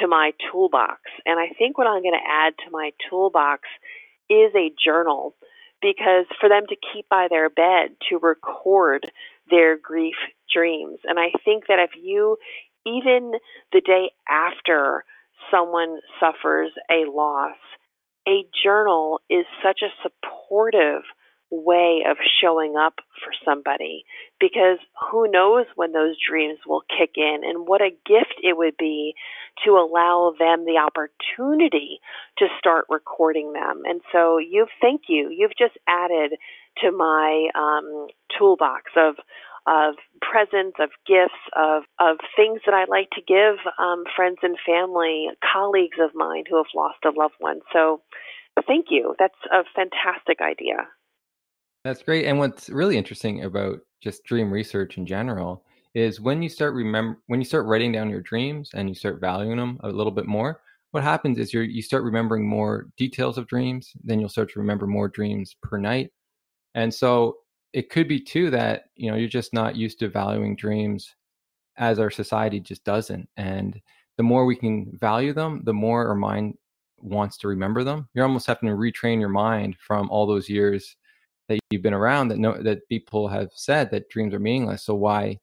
to 0.00 0.06
my 0.06 0.32
toolbox. 0.50 1.00
And 1.26 1.40
I 1.40 1.48
think 1.58 1.78
what 1.78 1.86
I'm 1.86 2.02
going 2.02 2.14
to 2.14 2.30
add 2.30 2.52
to 2.64 2.70
my 2.70 2.92
toolbox 3.08 3.62
is 4.28 4.52
a 4.54 4.72
journal 4.84 5.34
because 5.82 6.26
for 6.38 6.48
them 6.48 6.64
to 6.68 6.76
keep 6.92 7.08
by 7.08 7.26
their 7.28 7.48
bed 7.48 7.96
to 8.08 8.18
record 8.18 9.10
their 9.50 9.76
grief 9.76 10.16
dreams. 10.52 10.98
And 11.04 11.18
I 11.18 11.30
think 11.44 11.66
that 11.68 11.78
if 11.78 11.90
you, 12.00 12.36
even 12.86 13.32
the 13.72 13.80
day 13.80 14.10
after 14.28 15.04
someone 15.50 16.00
suffers 16.18 16.70
a 16.90 17.10
loss, 17.10 17.56
a 18.28 18.46
journal 18.62 19.20
is 19.28 19.46
such 19.62 19.80
a 19.82 19.92
supportive 20.02 21.02
way 21.50 22.04
of 22.08 22.16
showing 22.40 22.76
up 22.76 22.94
for 23.22 23.32
somebody 23.44 24.04
because 24.38 24.78
who 25.10 25.30
knows 25.30 25.66
when 25.74 25.92
those 25.92 26.16
dreams 26.28 26.58
will 26.66 26.82
kick 26.96 27.10
in 27.16 27.40
and 27.44 27.66
what 27.66 27.82
a 27.82 27.90
gift 28.06 28.34
it 28.42 28.56
would 28.56 28.76
be 28.78 29.14
to 29.64 29.72
allow 29.72 30.32
them 30.38 30.64
the 30.64 30.78
opportunity 30.78 31.98
to 32.38 32.46
start 32.58 32.86
recording 32.88 33.52
them. 33.52 33.82
And 33.84 34.00
so 34.12 34.38
you've 34.38 34.68
thank 34.80 35.02
you. 35.08 35.28
You've 35.30 35.56
just 35.58 35.76
added 35.88 36.32
to 36.78 36.92
my 36.92 37.48
um, 37.54 38.08
toolbox 38.38 38.92
of 38.96 39.16
of 39.66 39.94
presents, 40.20 40.76
of 40.80 40.90
gifts, 41.06 41.38
of, 41.54 41.82
of 42.00 42.16
things 42.34 42.60
that 42.64 42.74
I 42.74 42.86
like 42.88 43.10
to 43.10 43.20
give 43.20 43.56
um, 43.78 44.04
friends 44.16 44.38
and 44.42 44.56
family, 44.66 45.28
colleagues 45.52 45.98
of 46.00 46.10
mine 46.14 46.44
who 46.48 46.56
have 46.56 46.72
lost 46.74 46.98
a 47.04 47.10
loved 47.10 47.34
one. 47.38 47.60
So 47.72 48.00
thank 48.66 48.86
you. 48.90 49.14
That's 49.18 49.34
a 49.52 49.62
fantastic 49.76 50.40
idea. 50.40 50.88
That's 51.84 52.02
great. 52.02 52.26
And 52.26 52.38
what's 52.38 52.68
really 52.68 52.96
interesting 52.96 53.44
about 53.44 53.78
just 54.02 54.24
dream 54.24 54.50
research 54.50 54.98
in 54.98 55.06
general 55.06 55.62
is 55.94 56.20
when 56.20 56.42
you 56.42 56.48
start 56.48 56.74
remember 56.74 57.18
when 57.26 57.40
you 57.40 57.44
start 57.44 57.66
writing 57.66 57.90
down 57.92 58.10
your 58.10 58.20
dreams 58.20 58.70
and 58.74 58.88
you 58.88 58.94
start 58.94 59.20
valuing 59.20 59.56
them 59.56 59.78
a 59.82 59.88
little 59.88 60.12
bit 60.12 60.26
more, 60.26 60.60
what 60.92 61.02
happens 61.02 61.38
is 61.38 61.52
you 61.52 61.62
you 61.62 61.82
start 61.82 62.04
remembering 62.04 62.48
more 62.48 62.88
details 62.96 63.38
of 63.38 63.46
dreams, 63.46 63.92
then 64.04 64.20
you'll 64.20 64.28
start 64.28 64.50
to 64.52 64.60
remember 64.60 64.86
more 64.86 65.08
dreams 65.08 65.56
per 65.62 65.78
night. 65.78 66.12
And 66.74 66.92
so 66.92 67.38
it 67.72 67.90
could 67.90 68.08
be 68.08 68.20
too 68.20 68.50
that 68.50 68.84
you 68.96 69.10
know 69.10 69.16
you're 69.16 69.28
just 69.28 69.54
not 69.54 69.76
used 69.76 69.98
to 70.00 70.08
valuing 70.08 70.56
dreams 70.56 71.14
as 71.76 71.98
our 71.98 72.10
society 72.10 72.60
just 72.60 72.84
doesn't 72.84 73.28
and 73.36 73.80
the 74.16 74.22
more 74.22 74.44
we 74.44 74.56
can 74.56 74.90
value 74.98 75.32
them 75.32 75.62
the 75.64 75.72
more 75.72 76.06
our 76.08 76.16
mind 76.16 76.54
wants 77.02 77.36
to 77.38 77.48
remember 77.48 77.84
them. 77.84 78.08
You're 78.14 78.26
almost 78.26 78.46
having 78.46 78.68
to 78.68 78.74
retrain 78.74 79.20
your 79.20 79.28
mind 79.30 79.76
from 79.78 80.10
all 80.10 80.26
those 80.26 80.48
years 80.48 80.96
that 81.48 81.58
you've 81.70 81.82
been 81.82 81.94
around 81.94 82.28
that 82.28 82.38
know 82.38 82.62
that 82.62 82.88
people 82.88 83.28
have 83.28 83.50
said 83.54 83.90
that 83.90 84.08
dreams 84.08 84.34
are 84.34 84.38
meaningless 84.38 84.84
so 84.84 84.94
why 84.94 85.38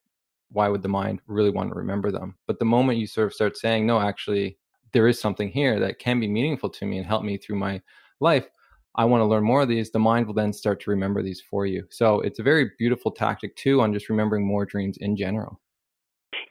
why 0.50 0.70
would 0.70 0.82
the 0.82 0.88
mind 0.88 1.20
really 1.28 1.50
want 1.50 1.70
to 1.70 1.76
remember 1.76 2.10
them? 2.10 2.36
But 2.48 2.58
the 2.58 2.66
moment 2.66 3.00
you 3.00 3.08
sort 3.08 3.28
of 3.28 3.34
start 3.34 3.58
saying 3.58 3.86
no 3.86 4.00
actually 4.00 4.58
there 4.94 5.08
is 5.08 5.20
something 5.20 5.50
here 5.50 5.80
that 5.80 6.00
can 6.00 6.20
be 6.20 6.28
meaningful 6.28 6.70
to 6.70 6.86
me 6.86 6.98
and 6.98 7.06
help 7.06 7.24
me 7.24 7.38
through 7.38 7.58
my 7.58 7.82
life 8.22 8.48
I 8.98 9.06
want 9.06 9.22
to 9.22 9.26
learn 9.26 9.44
more 9.44 9.62
of 9.62 9.70
these, 9.70 9.92
the 9.92 10.00
mind 10.00 10.26
will 10.26 10.34
then 10.34 10.52
start 10.52 10.82
to 10.82 10.90
remember 10.90 11.22
these 11.22 11.42
for 11.42 11.66
you. 11.66 11.86
So 11.90 12.20
it's 12.22 12.40
a 12.40 12.44
very 12.44 12.72
beautiful 12.80 13.12
tactic 13.12 13.56
too 13.56 13.82
on 13.82 13.94
just 13.94 14.10
remembering 14.10 14.46
more 14.46 14.66
dreams 14.66 14.98
in 15.00 15.16
general. 15.16 15.60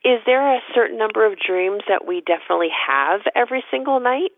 Is 0.05 0.21
there 0.25 0.55
a 0.55 0.61
certain 0.75 0.97
number 0.97 1.27
of 1.27 1.39
dreams 1.45 1.83
that 1.89 2.07
we 2.07 2.23
definitely 2.27 2.69
have 2.87 3.21
every 3.35 3.65
single 3.71 3.99
night? 3.99 4.31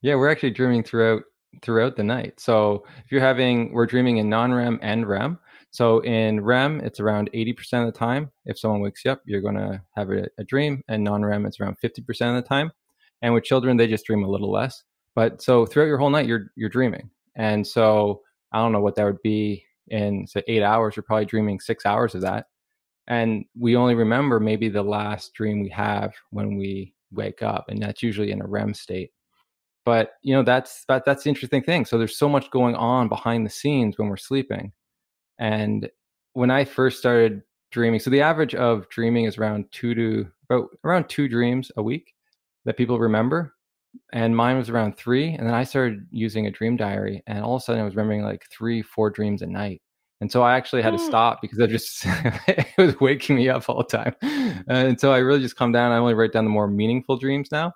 Yeah, 0.00 0.16
we're 0.16 0.30
actually 0.30 0.50
dreaming 0.50 0.82
throughout 0.82 1.22
throughout 1.60 1.96
the 1.96 2.02
night. 2.02 2.40
So 2.40 2.84
if 3.04 3.12
you're 3.12 3.20
having 3.20 3.72
we're 3.72 3.86
dreaming 3.86 4.16
in 4.16 4.28
non-REM 4.28 4.80
and 4.82 5.06
REM. 5.06 5.38
So 5.70 6.00
in 6.00 6.40
REM, 6.40 6.80
it's 6.80 7.00
around 7.00 7.30
80% 7.32 7.86
of 7.86 7.92
the 7.92 7.98
time. 7.98 8.30
If 8.44 8.58
someone 8.58 8.80
wakes 8.80 9.04
you 9.04 9.10
up, 9.10 9.22
you're 9.24 9.40
going 9.40 9.56
to 9.56 9.80
have 9.96 10.10
a, 10.10 10.26
a 10.38 10.44
dream, 10.44 10.82
and 10.88 11.02
non-REM, 11.02 11.46
it's 11.46 11.60
around 11.60 11.76
50% 11.82 11.98
of 12.28 12.34
the 12.34 12.46
time. 12.46 12.72
And 13.22 13.32
with 13.32 13.44
children, 13.44 13.78
they 13.78 13.86
just 13.86 14.04
dream 14.04 14.22
a 14.22 14.28
little 14.28 14.50
less. 14.50 14.82
But 15.14 15.42
so 15.42 15.66
throughout 15.66 15.86
your 15.86 15.98
whole 15.98 16.10
night, 16.10 16.26
you're 16.26 16.52
you're 16.56 16.68
dreaming, 16.68 17.10
and 17.36 17.66
so 17.66 18.22
I 18.52 18.58
don't 18.58 18.72
know 18.72 18.80
what 18.80 18.94
that 18.96 19.04
would 19.04 19.22
be 19.22 19.64
in 19.88 20.26
say 20.26 20.42
eight 20.48 20.62
hours. 20.62 20.96
You're 20.96 21.02
probably 21.02 21.26
dreaming 21.26 21.60
six 21.60 21.84
hours 21.84 22.14
of 22.14 22.22
that, 22.22 22.46
and 23.08 23.44
we 23.58 23.76
only 23.76 23.94
remember 23.94 24.40
maybe 24.40 24.68
the 24.68 24.82
last 24.82 25.34
dream 25.34 25.60
we 25.60 25.68
have 25.70 26.14
when 26.30 26.56
we 26.56 26.94
wake 27.12 27.42
up, 27.42 27.66
and 27.68 27.82
that's 27.82 28.02
usually 28.02 28.30
in 28.30 28.40
a 28.40 28.46
REM 28.46 28.72
state. 28.74 29.10
But 29.84 30.14
you 30.22 30.34
know 30.34 30.42
that's 30.42 30.84
that, 30.86 31.04
that's 31.04 31.24
the 31.24 31.28
interesting 31.28 31.62
thing. 31.62 31.84
So 31.84 31.98
there's 31.98 32.16
so 32.16 32.28
much 32.28 32.50
going 32.50 32.74
on 32.74 33.08
behind 33.08 33.44
the 33.44 33.50
scenes 33.50 33.98
when 33.98 34.08
we're 34.08 34.16
sleeping, 34.16 34.72
and 35.38 35.90
when 36.32 36.50
I 36.50 36.64
first 36.64 36.98
started 36.98 37.42
dreaming, 37.70 38.00
so 38.00 38.10
the 38.10 38.22
average 38.22 38.54
of 38.54 38.88
dreaming 38.88 39.26
is 39.26 39.36
around 39.36 39.66
two 39.72 39.94
to 39.94 40.26
about 40.48 40.68
around 40.84 41.08
two 41.08 41.28
dreams 41.28 41.70
a 41.76 41.82
week 41.82 42.14
that 42.64 42.76
people 42.76 42.98
remember 42.98 43.54
and 44.12 44.36
mine 44.36 44.56
was 44.56 44.68
around 44.68 44.96
three. 44.96 45.30
And 45.32 45.46
then 45.46 45.54
I 45.54 45.64
started 45.64 46.06
using 46.10 46.46
a 46.46 46.50
dream 46.50 46.76
diary, 46.76 47.22
and 47.26 47.42
all 47.42 47.56
of 47.56 47.62
a 47.62 47.64
sudden 47.64 47.80
I 47.80 47.84
was 47.84 47.96
remembering 47.96 48.22
like 48.22 48.46
three, 48.50 48.82
four 48.82 49.10
dreams 49.10 49.42
a 49.42 49.46
night. 49.46 49.82
And 50.20 50.30
so 50.30 50.42
I 50.42 50.56
actually 50.56 50.82
had 50.82 50.90
to 50.90 50.98
mm. 50.98 51.06
stop 51.06 51.42
because 51.42 51.60
I 51.60 51.66
just 51.66 52.04
it 52.06 52.66
was 52.78 53.00
waking 53.00 53.36
me 53.36 53.48
up 53.48 53.68
all 53.68 53.78
the 53.78 53.84
time. 53.84 54.14
And 54.68 55.00
so 55.00 55.12
I 55.12 55.18
really 55.18 55.40
just 55.40 55.56
come 55.56 55.72
down. 55.72 55.90
I 55.90 55.96
only 55.96 56.14
write 56.14 56.32
down 56.32 56.44
the 56.44 56.50
more 56.50 56.68
meaningful 56.68 57.16
dreams 57.16 57.48
now. 57.50 57.72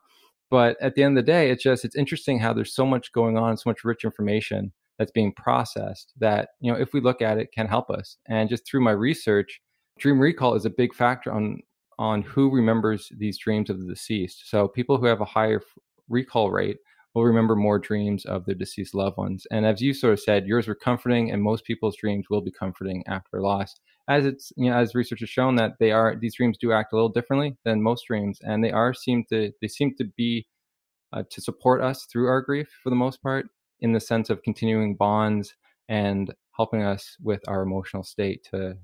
But 0.48 0.76
at 0.80 0.94
the 0.94 1.02
end 1.02 1.18
of 1.18 1.24
the 1.24 1.32
day, 1.32 1.50
it's 1.50 1.64
just 1.64 1.84
it's 1.84 1.96
interesting 1.96 2.38
how 2.38 2.52
there's 2.52 2.74
so 2.74 2.86
much 2.86 3.12
going 3.12 3.36
on, 3.36 3.56
so 3.56 3.68
much 3.68 3.82
rich 3.82 4.04
information 4.04 4.72
that's 4.96 5.10
being 5.10 5.32
processed 5.32 6.12
that 6.18 6.50
you 6.60 6.72
know 6.72 6.78
if 6.78 6.92
we 6.92 7.00
look 7.00 7.20
at 7.20 7.38
it 7.38 7.50
can 7.52 7.66
help 7.66 7.90
us. 7.90 8.16
And 8.28 8.48
just 8.48 8.64
through 8.64 8.82
my 8.82 8.92
research, 8.92 9.60
dream 9.98 10.20
recall 10.20 10.54
is 10.54 10.64
a 10.64 10.70
big 10.70 10.94
factor 10.94 11.32
on 11.32 11.58
on 11.98 12.22
who 12.22 12.50
remembers 12.50 13.10
these 13.16 13.38
dreams 13.38 13.70
of 13.70 13.80
the 13.80 13.86
deceased. 13.86 14.48
So 14.48 14.68
people 14.68 14.98
who 14.98 15.06
have 15.06 15.20
a 15.20 15.24
higher 15.24 15.60
recall 16.09 16.50
rate 16.50 16.78
will 17.14 17.24
remember 17.24 17.57
more 17.57 17.78
dreams 17.78 18.26
of 18.26 18.44
their 18.44 18.54
deceased 18.54 18.94
loved 18.94 19.16
ones. 19.16 19.46
And 19.50 19.64
as 19.64 19.80
you 19.80 19.94
sort 19.94 20.12
of 20.12 20.20
said, 20.20 20.46
yours 20.46 20.68
were 20.68 20.74
comforting, 20.74 21.30
and 21.30 21.42
most 21.42 21.64
people's 21.64 21.96
dreams 21.96 22.26
will 22.28 22.42
be 22.42 22.50
comforting 22.50 23.02
after 23.07 23.40
loss. 23.40 23.74
As 24.09 24.26
it's 24.26 24.52
you 24.57 24.70
know, 24.70 24.76
as 24.76 24.94
research 24.94 25.20
has 25.20 25.30
shown 25.30 25.57
that 25.57 25.72
they 25.80 25.92
are 25.92 26.14
these 26.20 26.36
dreams 26.36 26.59
do 26.59 26.72
act 26.72 26.92
a 26.92 26.96
little 26.96 27.09
differently 27.09 27.57
than 27.64 27.82
most 27.82 28.07
dreams, 28.07 28.38
and 28.42 28.62
they 28.62 28.70
are 28.70 28.92
seem 28.92 29.24
to 29.30 29.50
they 29.61 29.68
seem 29.68 29.94
to 29.96 30.04
be 30.16 30.46
uh, 31.12 31.22
to 31.30 31.40
support 31.40 31.82
us 31.82 32.07
through 32.12 32.28
our 32.28 32.42
grief 32.42 32.68
for 32.82 32.90
the 32.90 32.96
most 32.96 33.22
part, 33.22 33.46
in 33.80 33.92
the 33.92 34.00
sense 34.00 34.30
of 34.30 34.42
continuing 34.42 34.94
bonds 34.94 35.54
and 35.88 36.34
helping 36.57 36.82
us 36.82 37.16
with 37.22 37.40
our 37.48 37.62
emotional 37.62 38.02
state 38.02 38.46
to 38.50 38.76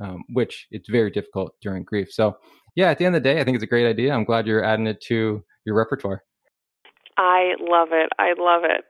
um, 0.00 0.24
which 0.32 0.66
it's 0.70 0.88
very 0.88 1.10
difficult 1.10 1.54
during 1.60 1.84
grief. 1.84 2.10
So, 2.10 2.36
yeah, 2.74 2.90
at 2.90 2.98
the 2.98 3.04
end 3.04 3.14
of 3.14 3.22
the 3.22 3.28
day, 3.28 3.40
I 3.40 3.44
think 3.44 3.54
it's 3.54 3.64
a 3.64 3.68
great 3.68 3.86
idea. 3.86 4.12
I'm 4.12 4.24
glad 4.24 4.46
you're 4.46 4.64
adding 4.64 4.86
it 4.86 5.00
to 5.02 5.44
your 5.64 5.76
repertoire. 5.76 6.22
I 7.16 7.54
love 7.60 7.88
it. 7.92 8.10
I 8.18 8.34
love 8.38 8.62
it. 8.64 8.84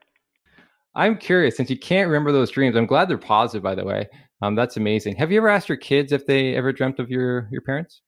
I'm 0.95 1.17
curious, 1.17 1.57
since 1.57 1.71
you 1.71 1.79
can't 1.79 2.09
remember 2.09 2.33
those 2.33 2.51
dreams, 2.51 2.77
I'm 2.77 2.87
glad 2.87 3.09
they're 3.09 3.17
positive, 3.17 3.63
by 3.63 3.75
the 3.75 3.85
way. 3.85 4.09
Um, 4.43 4.55
that's 4.55 4.77
amazing. 4.77 5.17
Have 5.17 5.33
you 5.33 5.39
ever 5.39 5.49
asked 5.49 5.69
your 5.69 5.79
kids 5.79 6.13
if 6.13 6.27
they 6.27 6.55
ever 6.55 6.73
dreamt 6.73 6.99
of 6.99 7.09
your, 7.09 7.49
your 7.51 7.63
parents? 7.63 8.03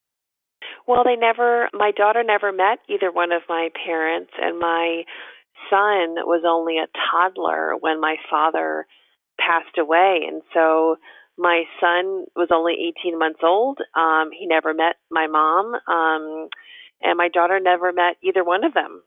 Well, 0.87 1.03
they 1.03 1.17
never, 1.17 1.71
my 1.73 1.93
daughter 1.93 2.23
never 2.23 2.53
met 2.53 2.81
either 2.89 3.11
one 3.11 3.33
of 3.33 3.43
my 3.49 3.71
parents, 3.87 4.33
and 4.41 4.59
my 4.59 5.05
son 5.71 6.17
was 6.27 6.43
only 6.47 6.77
a 6.77 6.89
toddler 7.11 7.75
when 7.81 8.01
my 8.01 8.17
father 8.31 8.87
passed 9.39 9.79
away. 9.79 10.21
And 10.29 10.43
so 10.53 10.97
my 11.39 11.65
son 11.81 12.27
was 12.37 12.49
only 12.53 12.75
18 13.01 13.19
months 13.19 13.41
old. 13.43 13.79
Um, 13.97 14.31
he 14.39 14.47
never 14.47 14.75
met 14.75 14.97
my 15.11 15.27
mom, 15.27 15.75
um, 15.89 16.49
and 17.01 17.17
my 17.17 17.29
daughter 17.29 17.59
never 17.61 17.93
met 17.93 18.17
either 18.23 18.45
one 18.45 18.65
of 18.65 18.75
them. 18.75 19.03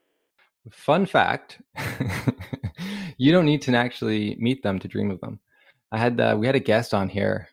Fun 0.71 1.05
fact: 1.05 1.61
you 3.17 3.31
don't 3.31 3.45
need 3.45 3.61
to 3.63 3.75
actually 3.75 4.35
meet 4.39 4.63
them 4.63 4.79
to 4.79 4.87
dream 4.87 5.11
of 5.11 5.19
them. 5.21 5.39
I 5.91 5.97
had 5.97 6.19
uh, 6.19 6.35
we 6.37 6.45
had 6.45 6.55
a 6.55 6.59
guest 6.59 6.93
on 6.93 7.09
here, 7.09 7.47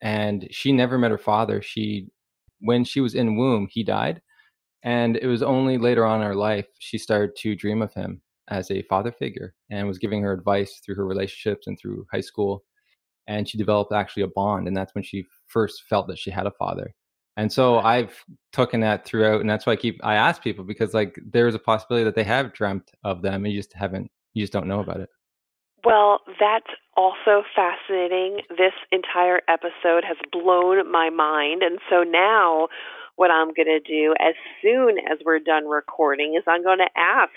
and 0.00 0.46
she 0.50 0.72
never 0.72 0.98
met 0.98 1.10
her 1.10 1.18
father. 1.18 1.62
She, 1.62 2.08
when 2.60 2.84
she 2.84 3.00
was 3.00 3.14
in 3.14 3.36
womb, 3.36 3.68
he 3.70 3.82
died, 3.82 4.22
and 4.82 5.16
it 5.16 5.26
was 5.26 5.42
only 5.42 5.78
later 5.78 6.04
on 6.04 6.20
in 6.20 6.26
her 6.26 6.34
life 6.34 6.66
she 6.78 6.98
started 6.98 7.34
to 7.36 7.56
dream 7.56 7.82
of 7.82 7.92
him 7.94 8.20
as 8.48 8.70
a 8.70 8.82
father 8.82 9.12
figure, 9.12 9.54
and 9.70 9.86
was 9.86 9.98
giving 9.98 10.22
her 10.22 10.32
advice 10.32 10.80
through 10.84 10.96
her 10.96 11.06
relationships 11.06 11.66
and 11.66 11.78
through 11.78 12.06
high 12.12 12.20
school. 12.20 12.64
And 13.26 13.48
she 13.48 13.58
developed 13.58 13.92
actually 13.92 14.24
a 14.24 14.28
bond, 14.28 14.66
and 14.66 14.76
that's 14.76 14.94
when 14.94 15.04
she 15.04 15.24
first 15.46 15.84
felt 15.88 16.08
that 16.08 16.18
she 16.18 16.30
had 16.30 16.46
a 16.46 16.52
father. 16.52 16.94
And 17.36 17.52
so 17.52 17.78
I've 17.78 18.24
taken 18.52 18.80
that 18.80 19.04
throughout, 19.04 19.40
and 19.40 19.48
that's 19.48 19.66
why 19.66 19.72
I 19.72 19.76
keep 19.76 20.00
I 20.04 20.14
ask 20.14 20.42
people 20.42 20.64
because 20.64 20.92
like 20.94 21.18
there's 21.24 21.54
a 21.54 21.58
possibility 21.58 22.04
that 22.04 22.14
they 22.14 22.24
have 22.24 22.52
dreamt 22.52 22.90
of 23.04 23.22
them, 23.22 23.44
and 23.44 23.52
you 23.52 23.58
just 23.58 23.72
haven't, 23.72 24.10
you 24.34 24.42
just 24.42 24.52
don't 24.52 24.66
know 24.66 24.80
about 24.80 25.00
it. 25.00 25.08
Well, 25.84 26.20
that's 26.38 26.70
also 26.96 27.42
fascinating. 27.56 28.40
This 28.50 28.74
entire 28.92 29.40
episode 29.48 30.04
has 30.04 30.18
blown 30.32 30.90
my 30.90 31.08
mind, 31.08 31.62
and 31.62 31.78
so 31.88 32.02
now 32.02 32.68
what 33.20 33.30
I'm 33.30 33.52
going 33.52 33.68
to 33.68 33.80
do 33.80 34.14
as 34.18 34.34
soon 34.62 34.96
as 34.98 35.18
we're 35.26 35.40
done 35.40 35.66
recording 35.66 36.36
is 36.38 36.44
I'm 36.46 36.62
going 36.62 36.78
to 36.78 36.88
ask 36.98 37.36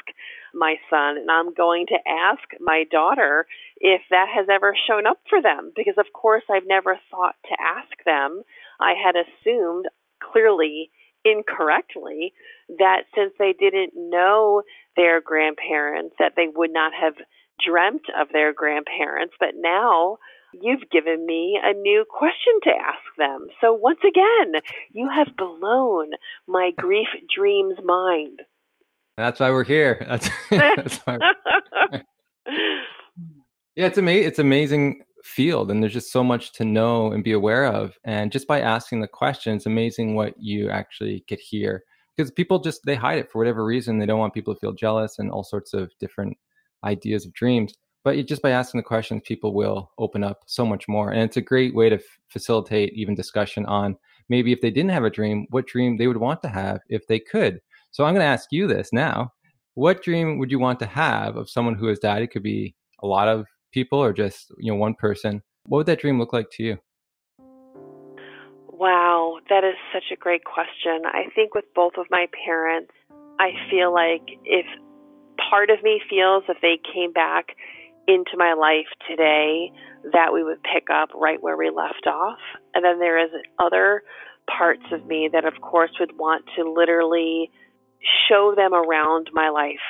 my 0.54 0.76
son 0.90 1.18
and 1.18 1.30
I'm 1.30 1.54
going 1.54 1.88
to 1.88 1.98
ask 2.08 2.40
my 2.62 2.86
daughter 2.90 3.46
if 3.82 4.02
that 4.10 4.28
has 4.34 4.48
ever 4.50 4.74
shown 4.88 5.06
up 5.06 5.20
for 5.30 5.42
them 5.42 5.74
because 5.76 5.96
of 5.98 6.06
course 6.14 6.44
I've 6.50 6.68
never 6.68 6.98
thought 7.12 7.36
to 7.50 7.58
ask 7.60 7.92
them. 8.06 8.44
I 8.80 8.94
had 8.94 9.16
assumed 9.16 9.86
clearly 10.22 10.92
incorrectly 11.26 12.34
that 12.80 13.04
since 13.16 13.34
they 13.40 13.54
didn't 13.58 13.94
know 13.96 14.62
their 14.96 15.22
grandparents 15.22 16.16
that 16.20 16.34
they 16.36 16.48
would 16.54 16.72
not 16.72 16.92
have 16.94 17.14
dreamt 17.66 18.06
of 18.20 18.28
their 18.34 18.54
grandparents 18.54 19.34
but 19.40 19.50
now 19.56 20.18
you've 20.62 20.90
given 20.92 21.26
me 21.26 21.60
a 21.64 21.74
new 21.74 22.06
question 22.10 22.54
to 22.64 22.70
ask 22.70 23.02
them. 23.18 23.48
So 23.62 23.74
once 23.74 24.00
again, 24.08 24.62
you 24.92 25.10
have 25.10 25.36
blown 25.36 26.12
my 26.48 26.72
grief 26.78 27.08
dreams 27.36 27.76
mind. 27.84 28.42
That's 29.18 29.40
why 29.40 29.52
we're 29.52 29.64
here. 29.64 30.06
That's, 30.08 30.30
that's 30.50 30.98
why 30.98 31.18
yeah, 33.76 33.88
it's 33.88 33.98
amazing. 33.98 34.28
It's 34.28 34.40
amazing 34.40 35.04
field, 35.24 35.72
and 35.72 35.82
there's 35.82 35.94
just 35.94 36.12
so 36.12 36.24
much 36.24 36.52
to 36.54 36.66
know 36.66 37.12
and 37.12 37.24
be 37.24 37.32
aware 37.32 37.66
of. 37.66 37.98
And 38.04 38.32
just 38.32 38.48
by 38.48 38.60
asking 38.62 39.00
the 39.02 39.08
question, 39.08 39.56
it's 39.56 39.66
amazing 39.66 40.16
what 40.16 40.34
you 40.38 40.70
actually 40.70 41.24
get 41.28 41.40
hear 41.40 41.84
Because 42.16 42.30
people 42.32 42.60
just 42.60 42.82
they 42.86 42.96
hide 42.96 43.18
it 43.18 43.32
for 43.32 43.40
whatever 43.40 43.66
reason. 43.66 43.98
They 43.98 44.06
don't 44.06 44.20
want 44.20 44.34
people 44.34 44.54
to 44.54 44.60
feel 44.60 44.74
jealous 44.74 45.20
and 45.20 45.32
all 45.32 45.44
sorts 45.44 45.74
of 45.74 45.92
different 46.00 46.38
ideas 46.84 47.26
of 47.26 47.34
dreams. 47.34 47.74
But 48.04 48.26
just 48.28 48.42
by 48.42 48.52
asking 48.52 48.80
the 48.80 48.84
questions, 48.84 49.22
people 49.26 49.54
will 49.54 49.92
open 49.98 50.24
up 50.26 50.42
so 50.46 50.66
much 50.66 50.90
more. 50.90 51.12
And 51.12 51.22
it's 51.22 51.38
a 51.38 51.42
great 51.42 51.74
way 51.74 51.90
to 51.90 51.96
f- 51.96 52.02
facilitate 52.28 52.92
even 52.94 53.16
discussion 53.16 53.66
on 53.66 53.96
maybe 54.28 54.52
if 54.52 54.60
they 54.60 54.72
didn't 54.72 54.92
have 54.92 55.06
a 55.06 55.10
dream, 55.10 55.48
what 55.52 55.68
dream 55.68 55.98
they 55.98 56.08
would 56.08 56.18
want 56.18 56.42
to 56.42 56.50
have 56.50 56.82
if 56.90 57.08
they 57.08 57.20
could. 57.20 57.62
So 57.92 58.04
I'm 58.04 58.14
going 58.14 58.26
to 58.26 58.28
ask 58.28 58.50
you 58.52 58.68
this 58.68 58.92
now. 58.92 59.32
What 59.76 60.04
dream 60.04 60.38
would 60.38 60.52
you 60.52 60.60
want 60.60 60.80
to 60.80 60.86
have 60.86 61.38
of 61.38 61.50
someone 61.50 61.76
who 61.76 61.88
has 61.88 62.00
died? 62.00 62.24
It 62.24 62.32
could 62.32 62.44
be 62.44 62.76
a 63.02 63.08
lot 63.08 63.30
of 63.30 63.48
people 63.74 64.00
or 64.00 64.14
just, 64.14 64.52
you 64.58 64.72
know, 64.72 64.78
one 64.78 64.94
person. 64.94 65.42
What 65.66 65.80
would 65.80 65.88
that 65.88 66.00
dream 66.00 66.20
look 66.20 66.34
like 66.34 66.50
to 66.54 66.64
you? 66.64 66.78
Wow, 68.68 69.40
that 69.50 69.64
is 69.64 69.76
such 69.94 70.12
a 70.12 70.16
great 70.16 70.44
question. 70.44 71.06
I 71.06 71.24
think 71.36 71.56
with 71.56 71.66
both 71.74 71.94
of 71.98 72.06
my 72.10 72.28
parents, 72.46 72.92
I 73.40 73.52
feel 73.70 73.94
like 73.94 74.38
if 74.46 74.66
part 75.50 75.70
of 75.70 75.82
me 75.84 76.02
feels 76.10 76.44
if 76.50 76.58
they 76.62 76.80
came 76.94 77.12
back 77.12 77.56
into 78.08 78.32
my 78.36 78.54
life 78.54 78.88
today 79.08 79.72
that 80.12 80.34
we 80.34 80.44
would 80.44 80.62
pick 80.64 80.90
up 80.94 81.10
right 81.16 81.42
where 81.42 81.56
we 81.56 81.70
left 81.70 82.06
off. 82.08 82.40
And 82.74 82.84
then 82.84 83.00
there 83.00 83.24
is 83.24 83.32
other 83.60 84.04
parts 84.48 84.84
of 84.92 85.06
me 85.06 85.30
that, 85.32 85.46
of 85.46 85.62
course, 85.62 85.92
would 86.00 86.18
want 86.18 86.44
to 86.58 86.70
literally 86.70 87.50
show 88.28 88.54
them 88.56 88.74
around 88.74 89.30
my 89.32 89.50
life. 89.50 89.86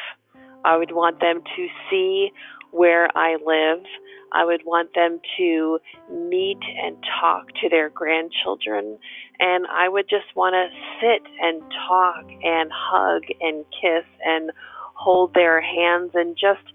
I 0.63 0.77
would 0.77 0.91
want 0.91 1.19
them 1.19 1.41
to 1.55 1.67
see 1.89 2.29
where 2.73 3.07
I 3.15 3.37
live. 3.45 3.83
I 4.31 4.45
would 4.45 4.63
want 4.65 4.95
them 4.95 5.19
to 5.37 5.79
meet 6.11 6.57
and 6.83 6.97
talk 7.21 7.47
to 7.61 7.69
their 7.69 7.89
grandchildren. 7.89 8.97
And 9.39 9.67
I 9.67 9.87
would 9.87 10.09
just 10.09 10.35
want 10.35 10.53
to 10.53 10.67
sit 10.99 11.21
and 11.39 11.61
talk 11.87 12.25
and 12.43 12.71
hug 12.73 13.23
and 13.39 13.63
kiss 13.79 14.05
and 14.25 14.51
hold 14.95 15.33
their 15.33 15.61
hands 15.61 16.11
and 16.13 16.35
just 16.35 16.73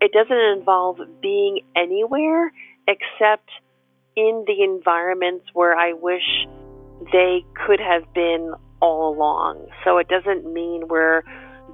it 0.00 0.12
doesn't 0.12 0.58
involve 0.58 0.98
being 1.22 1.60
anywhere 1.76 2.52
except 2.88 3.50
in 4.16 4.44
the 4.46 4.62
environments 4.62 5.46
where 5.54 5.76
I 5.76 5.92
wish 5.92 6.46
they 7.12 7.44
could 7.66 7.80
have 7.80 8.12
been 8.14 8.54
all 8.80 9.14
along. 9.14 9.66
So 9.84 9.98
it 9.98 10.08
doesn't 10.08 10.52
mean 10.52 10.88
we're 10.88 11.22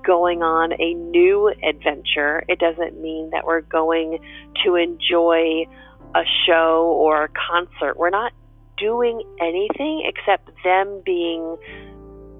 going 0.05 0.43
on 0.43 0.73
a 0.73 0.95
new 0.95 1.53
adventure. 1.63 2.45
It 2.49 2.59
doesn't 2.59 3.01
mean 3.01 3.31
that 3.31 3.45
we're 3.45 3.61
going 3.63 4.19
to 4.65 4.75
enjoy 4.77 5.67
a 6.15 6.23
show 6.47 6.97
or 6.99 7.25
a 7.25 7.29
concert. 7.29 7.97
We're 7.97 8.11
not 8.11 8.33
doing 8.79 9.23
anything 9.41 10.05
except 10.07 10.51
them 10.65 11.03
being 11.05 11.57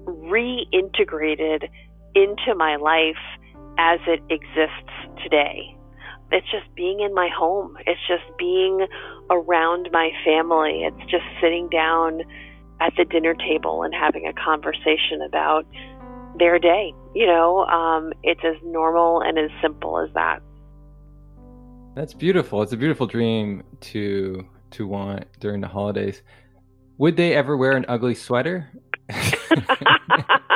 reintegrated 0.05 1.69
into 2.15 2.55
my 2.55 2.75
life 2.77 3.15
as 3.77 3.99
it 4.07 4.21
exists 4.29 5.23
today 5.23 5.75
it's 6.31 6.49
just 6.49 6.73
being 6.75 7.01
in 7.01 7.13
my 7.13 7.29
home. 7.37 7.77
It's 7.85 7.99
just 8.07 8.23
being 8.37 8.87
around 9.29 9.89
my 9.91 10.11
family. 10.25 10.83
It's 10.83 11.11
just 11.11 11.25
sitting 11.41 11.67
down 11.69 12.21
at 12.79 12.93
the 12.97 13.05
dinner 13.05 13.35
table 13.35 13.83
and 13.83 13.93
having 13.93 14.25
a 14.25 14.33
conversation 14.33 15.21
about 15.25 15.65
their 16.39 16.57
day. 16.57 16.93
You 17.13 17.27
know, 17.27 17.65
um, 17.65 18.13
it's 18.23 18.41
as 18.43 18.55
normal 18.63 19.21
and 19.21 19.37
as 19.37 19.49
simple 19.61 19.99
as 19.99 20.13
that. 20.13 20.41
That's 21.95 22.13
beautiful. 22.13 22.61
It's 22.61 22.71
a 22.71 22.77
beautiful 22.77 23.07
dream 23.07 23.63
to 23.81 24.47
to 24.71 24.87
want 24.87 25.25
during 25.39 25.59
the 25.59 25.67
holidays. 25.67 26.21
Would 26.97 27.17
they 27.17 27.35
ever 27.35 27.57
wear 27.57 27.73
an 27.73 27.85
ugly 27.87 28.15
sweater? 28.15 28.71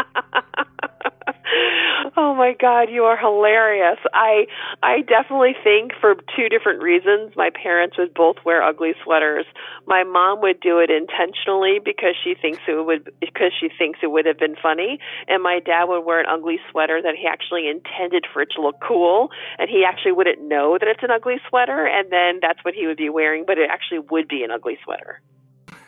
Oh 2.18 2.34
my 2.34 2.54
God, 2.58 2.90
you 2.90 3.04
are 3.04 3.18
hilarious. 3.18 4.00
I 4.14 4.48
I 4.82 5.02
definitely 5.02 5.54
think 5.62 5.92
for 6.00 6.16
two 6.36 6.48
different 6.48 6.82
reasons 6.82 7.36
my 7.36 7.50
parents 7.50 7.98
would 7.98 8.14
both 8.14 8.38
wear 8.46 8.64
ugly 8.64 8.94
sweaters. 9.04 9.46
My 9.86 10.04
mom 10.04 10.40
would 10.42 10.62
do 10.62 10.80
it 10.80 10.90
intentionally 10.90 11.80
because 11.84 12.16
she 12.24 12.34
thinks 12.34 12.60
it 12.68 12.86
would 12.86 13.12
because 13.20 13.52
she 13.60 13.68
thinks 13.68 14.00
it 14.02 14.12
would 14.12 14.26
have 14.26 14.40
been 14.40 14.56
funny, 14.56 14.98
and 15.28 15.44
my 15.44 15.60
dad 15.60 15.86
would 15.86 16.06
wear 16.06 16.22
an 16.22 16.28
ugly 16.30 16.60
sweater 16.72 17.02
that 17.02 17.16
he 17.16 17.28
actually 17.28 17.68
intended 17.68 18.26
for 18.32 18.42
it 18.42 18.50
to 18.56 18.62
look 18.62 18.80
cool, 18.82 19.30
and 19.60 19.70
he 19.70 19.84
actually 19.84 20.14
wouldn't 20.14 20.42
know 20.42 20.78
that 20.80 20.88
it's 20.88 21.04
an 21.04 21.12
ugly 21.12 21.36
sweater, 21.50 21.86
and 21.86 22.12
then 22.12 22.40
that's 22.42 22.64
what 22.64 22.74
he 22.74 22.88
would 22.88 22.98
be 22.98 23.10
wearing, 23.10 23.44
but 23.46 23.58
it 23.58 23.70
actually 23.70 24.00
would 24.00 24.30
be 24.30 24.42
an 24.42 24.52
ugly 24.52 24.78
sweater. 24.86 25.22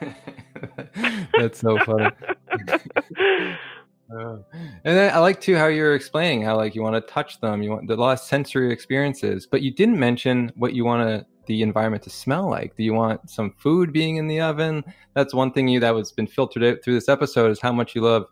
that's 1.38 1.60
so 1.60 1.78
funny. 1.86 2.10
Uh, 4.12 4.38
and 4.54 4.98
then 4.98 5.14
I 5.14 5.20
like 5.20 5.42
too 5.42 5.56
how 5.56 5.68
you're 5.68 5.96
explaining 5.96 6.42
how 6.42 6.56
like 6.56 6.76
you 6.76 6.82
want 6.82 6.96
to 6.96 7.14
touch 7.14 7.40
them, 7.42 7.62
you 7.62 7.72
want 7.72 7.88
the 7.88 7.96
last 7.96 8.28
sensory 8.28 8.72
experiences, 8.72 9.46
but 9.46 9.62
you 9.62 9.72
didn't 9.72 10.00
mention 10.00 10.52
what 10.56 10.74
you 10.74 10.86
want 10.86 11.08
to 11.08 11.26
the 11.48 11.62
environment 11.62 12.04
to 12.04 12.10
smell 12.10 12.50
like. 12.50 12.76
Do 12.76 12.84
you 12.84 12.94
want 12.94 13.30
some 13.30 13.52
food 13.58 13.92
being 13.92 14.18
in 14.18 14.28
the 14.28 14.42
oven? 14.42 14.84
That's 15.14 15.34
one 15.34 15.52
thing 15.52 15.68
you 15.68 15.80
that 15.80 15.96
was 15.96 16.12
been 16.12 16.28
filtered 16.28 16.64
out 16.64 16.84
through 16.84 16.96
this 16.96 17.10
episode 17.10 17.52
is 17.52 17.60
how 17.60 17.72
much 17.72 17.96
you 17.96 18.02
love 18.02 18.26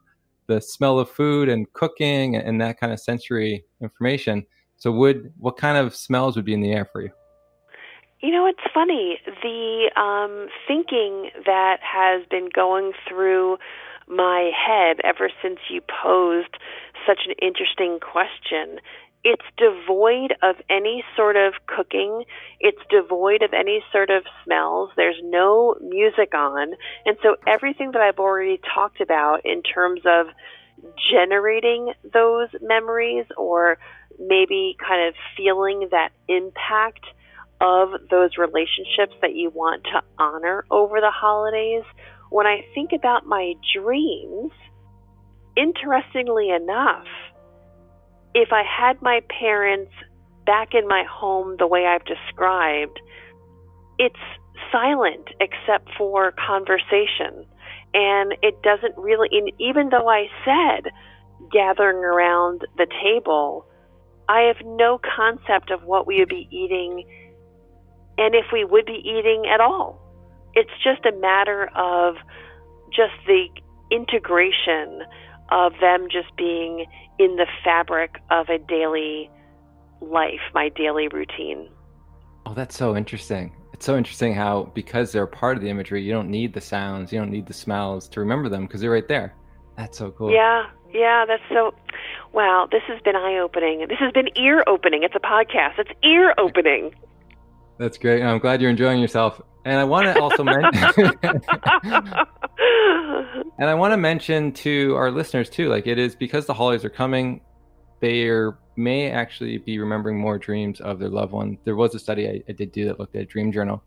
the 0.48 0.62
smell 0.62 1.00
of 1.00 1.10
food 1.10 1.50
and 1.50 1.72
cooking 1.74 2.36
and 2.36 2.62
that 2.62 2.80
kind 2.80 2.94
of 2.94 3.00
sensory 3.00 3.66
information. 3.82 4.46
So 4.78 4.92
would 4.92 5.34
what 5.38 5.58
kind 5.58 5.78
of 5.78 5.96
smells 5.96 6.36
would 6.36 6.46
be 6.46 6.54
in 6.54 6.62
the 6.62 6.74
air 6.74 6.86
for 6.86 7.02
you? 7.02 7.10
You 8.20 8.32
know, 8.32 8.46
it's 8.46 8.60
funny. 8.74 9.20
The 9.42 9.92
um, 9.96 10.48
thinking 10.68 11.30
that 11.46 11.78
has 11.82 12.26
been 12.30 12.50
going 12.54 12.92
through 13.08 13.58
my 14.08 14.52
head 14.56 14.98
ever 15.04 15.30
since 15.42 15.60
you 15.70 15.82
posed 15.82 16.56
such 17.08 17.22
an 17.28 17.34
interesting 17.42 18.00
question. 18.00 18.80
It's 19.24 19.46
devoid 19.58 20.36
of 20.44 20.56
any 20.70 21.04
sort 21.16 21.36
of 21.36 21.54
cooking. 21.66 22.26
It's 22.60 22.82
devoid 22.92 23.42
of 23.42 23.54
any 23.54 23.84
sort 23.92 24.12
of 24.12 24.24
smells. 24.44 24.92
There's 24.96 25.20
no 25.24 25.76
music 25.82 26.36
on. 26.36 26.76
And 27.06 27.18
so 27.24 27.36
everything 27.48 27.92
that 27.94 28.02
I've 28.02 28.20
already 28.20 28.60
talked 28.74 29.02
about 29.02 29.44
in 29.44 29.64
terms 29.64 30.02
of 30.06 30.28
generating 31.12 31.94
those 32.14 32.50
memories 32.62 33.26
or 33.36 33.80
maybe 34.20 34.78
kind 34.80 35.08
of 35.08 35.16
feeling 35.36 35.88
that 35.92 36.10
impact 36.28 37.06
of 37.62 37.90
those 38.12 38.38
relationships 38.38 39.14
that 39.22 39.34
you 39.34 39.50
want 39.50 39.84
to 39.86 40.02
honor 40.20 40.66
over 40.70 41.00
the 41.00 41.12
holidays 41.12 41.84
when 42.36 42.46
I 42.46 42.66
think 42.74 42.92
about 42.92 43.26
my 43.26 43.54
dreams, 43.74 44.52
interestingly 45.56 46.50
enough, 46.50 47.08
if 48.34 48.50
I 48.52 48.62
had 48.62 49.02
my 49.02 49.22
parents 49.40 49.94
back 50.46 50.74
in 50.74 50.86
my 50.86 51.06
home 51.10 51.56
the 51.58 51.66
way 51.66 51.86
I've 51.86 52.04
described, 52.04 53.00
it's 53.98 54.20
silent 54.70 55.30
except 55.40 55.88
for 55.98 56.34
conversation. 56.34 57.46
And 57.94 58.36
it 58.42 58.62
doesn't 58.64 58.98
really, 58.98 59.30
even 59.58 59.88
though 59.88 60.10
I 60.10 60.28
said 60.44 60.92
gathering 61.54 62.04
around 62.04 62.66
the 62.76 62.88
table, 63.02 63.66
I 64.28 64.42
have 64.54 64.58
no 64.66 65.00
concept 65.16 65.72
of 65.72 65.84
what 65.84 66.06
we 66.06 66.20
would 66.20 66.28
be 66.28 66.50
eating 66.52 67.06
and 68.18 68.36
if 68.36 68.48
we 68.52 68.66
would 68.66 68.86
be 68.86 69.02
eating 69.06 69.46
at 69.50 69.62
all 69.62 70.05
it's 70.56 70.72
just 70.84 71.06
a 71.06 71.12
matter 71.20 71.70
of 71.76 72.16
just 72.90 73.14
the 73.28 73.48
integration 73.92 75.04
of 75.52 75.74
them 75.80 76.08
just 76.10 76.36
being 76.38 76.86
in 77.20 77.36
the 77.36 77.48
fabric 77.64 78.18
of 78.32 78.50
a 78.50 78.58
daily 78.58 79.30
life, 80.02 80.42
my 80.54 80.70
daily 80.70 81.08
routine. 81.08 81.70
Oh, 82.46 82.54
that's 82.54 82.76
so 82.76 82.96
interesting. 82.96 83.56
It's 83.74 83.86
so 83.86 83.98
interesting 83.98 84.34
how, 84.34 84.72
because 84.74 85.12
they're 85.12 85.28
part 85.28 85.58
of 85.58 85.64
the 85.64 85.70
imagery, 85.70 86.02
you 86.02 86.14
don't 86.14 86.30
need 86.30 86.54
the 86.54 86.62
sounds, 86.62 87.12
you 87.12 87.20
don't 87.20 87.32
need 87.32 87.48
the 87.48 87.54
smells 87.54 88.08
to 88.10 88.20
remember 88.20 88.50
them 88.50 88.66
because 88.66 88.82
they're 88.82 88.92
right 88.92 89.08
there. 89.08 89.36
That's 89.78 89.98
so 89.98 90.12
cool. 90.12 90.32
Yeah, 90.32 90.68
yeah, 90.94 91.26
that's 91.28 91.44
so. 91.50 91.74
Wow, 92.32 92.68
this 92.72 92.82
has 92.88 93.02
been 93.02 93.16
eye 93.16 93.38
opening. 93.38 93.86
This 93.90 94.00
has 94.00 94.12
been 94.14 94.30
ear 94.38 94.64
opening. 94.68 95.04
It's 95.04 95.16
a 95.16 95.20
podcast. 95.20 95.80
It's 95.80 95.92
ear 96.04 96.34
opening. 96.38 96.94
That's 97.78 97.98
great. 97.98 98.22
And 98.22 98.30
I'm 98.30 98.40
glad 98.40 98.62
you're 98.62 98.70
enjoying 98.70 99.02
yourself. 99.02 99.42
And 99.66 99.80
I 99.80 99.84
want 99.84 100.06
to 100.06 100.22
also 100.22 100.44
mention, 100.44 101.12
and 103.58 103.70
I 103.70 103.74
want 103.74 103.94
to 103.94 103.98
mention 103.98 104.52
to 104.54 104.96
our 104.96 105.12
listeners 105.12 105.50
too, 105.50 105.70
like 105.70 105.88
it 105.88 105.98
is 105.98 106.16
because 106.16 106.46
the 106.46 106.54
holidays 106.54 106.86
are 106.86 106.90
coming, 106.90 107.42
they 108.00 108.30
may 108.76 109.10
actually 109.10 109.58
be 109.58 109.80
remembering 109.80 110.20
more 110.20 110.38
dreams 110.38 110.80
of 110.82 111.00
their 111.00 111.10
loved 111.10 111.32
one. 111.32 111.58
There 111.64 111.76
was 111.76 111.96
a 111.96 112.00
study 112.00 112.28
I, 112.28 112.44
I 112.48 112.52
did 112.52 112.72
do 112.72 112.86
that 112.86 113.00
looked 113.00 113.16
at 113.16 113.24
a 113.24 113.26
dream 113.26 113.52
journal, 113.52 113.84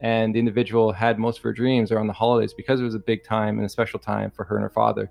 and 0.00 0.34
the 0.34 0.38
individual 0.38 0.92
had 0.92 1.18
most 1.18 1.38
of 1.38 1.42
her 1.42 1.52
dreams 1.52 1.90
around 1.90 2.06
the 2.06 2.12
holidays 2.12 2.54
because 2.54 2.80
it 2.80 2.84
was 2.84 2.94
a 2.94 3.00
big 3.00 3.24
time 3.24 3.58
and 3.58 3.66
a 3.66 3.68
special 3.68 3.98
time 3.98 4.30
for 4.30 4.44
her 4.44 4.56
and 4.56 4.62
her 4.62 4.70
father. 4.70 5.10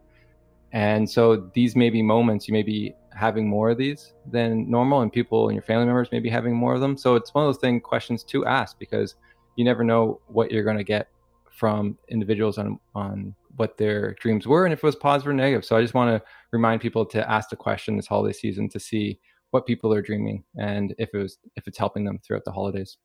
And 0.76 1.10
so 1.10 1.50
these 1.54 1.74
may 1.74 1.90
be 1.90 2.02
moments 2.02 2.50
you 2.50 2.52
may 2.52 2.62
be 2.62 2.94
having 3.14 3.48
more 3.48 3.70
of 3.70 3.78
these 3.78 4.12
than 4.30 4.70
normal, 4.70 5.02
and 5.02 5.12
people 5.12 5.48
and 5.48 5.56
your 5.56 5.64
family 5.64 5.86
members 5.86 6.10
may 6.12 6.20
be 6.20 6.30
having 6.30 6.54
more 6.54 6.76
of 6.76 6.82
them. 6.82 6.98
So 6.98 7.16
it's 7.16 7.34
one 7.34 7.46
of 7.46 7.48
those 7.48 7.62
thing 7.62 7.80
questions 7.80 8.26
to 8.26 8.46
ask 8.46 8.78
because 8.78 9.16
you 9.56 9.64
never 9.64 9.86
know 9.86 10.20
what 10.28 10.52
you're 10.52 10.66
going 10.66 10.78
to 10.78 10.84
get 10.84 11.08
from 11.50 11.98
individuals 12.10 12.58
on 12.58 12.78
on 12.94 13.34
what 13.56 13.78
their 13.78 14.16
dreams 14.16 14.46
were 14.46 14.66
and 14.66 14.74
if 14.74 14.80
it 14.80 14.86
was 14.86 14.98
positive 14.98 15.30
or 15.30 15.34
negative. 15.34 15.64
So 15.64 15.78
I 15.78 15.82
just 15.82 15.94
want 15.94 16.12
to 16.12 16.30
remind 16.52 16.82
people 16.82 17.06
to 17.06 17.32
ask 17.32 17.50
the 17.50 17.56
question 17.56 17.96
this 17.96 18.08
holiday 18.08 18.34
season 18.34 18.68
to 18.68 18.80
see 18.80 19.18
what 19.52 19.66
people 19.66 19.94
are 19.94 20.02
dreaming 20.02 20.44
and 20.60 20.94
if 20.98 21.14
it 21.14 21.18
was 21.18 21.38
if 21.56 21.70
it's 21.70 21.78
helping 21.78 22.04
them 22.04 22.20
throughout 22.20 22.44
the 22.44 22.52
holidays. 22.52 22.98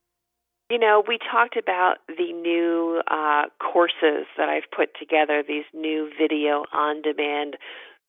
You 0.71 0.79
know, 0.79 1.03
we 1.07 1.19
talked 1.19 1.57
about 1.57 1.97
the 2.07 2.33
new 2.33 3.03
uh, 3.11 3.47
courses 3.59 4.27
that 4.39 4.49
I've 4.49 4.71
put 4.75 4.91
together, 5.01 5.43
these 5.47 5.65
new 5.75 6.09
video 6.17 6.65
on 6.73 7.03
demand 7.03 7.57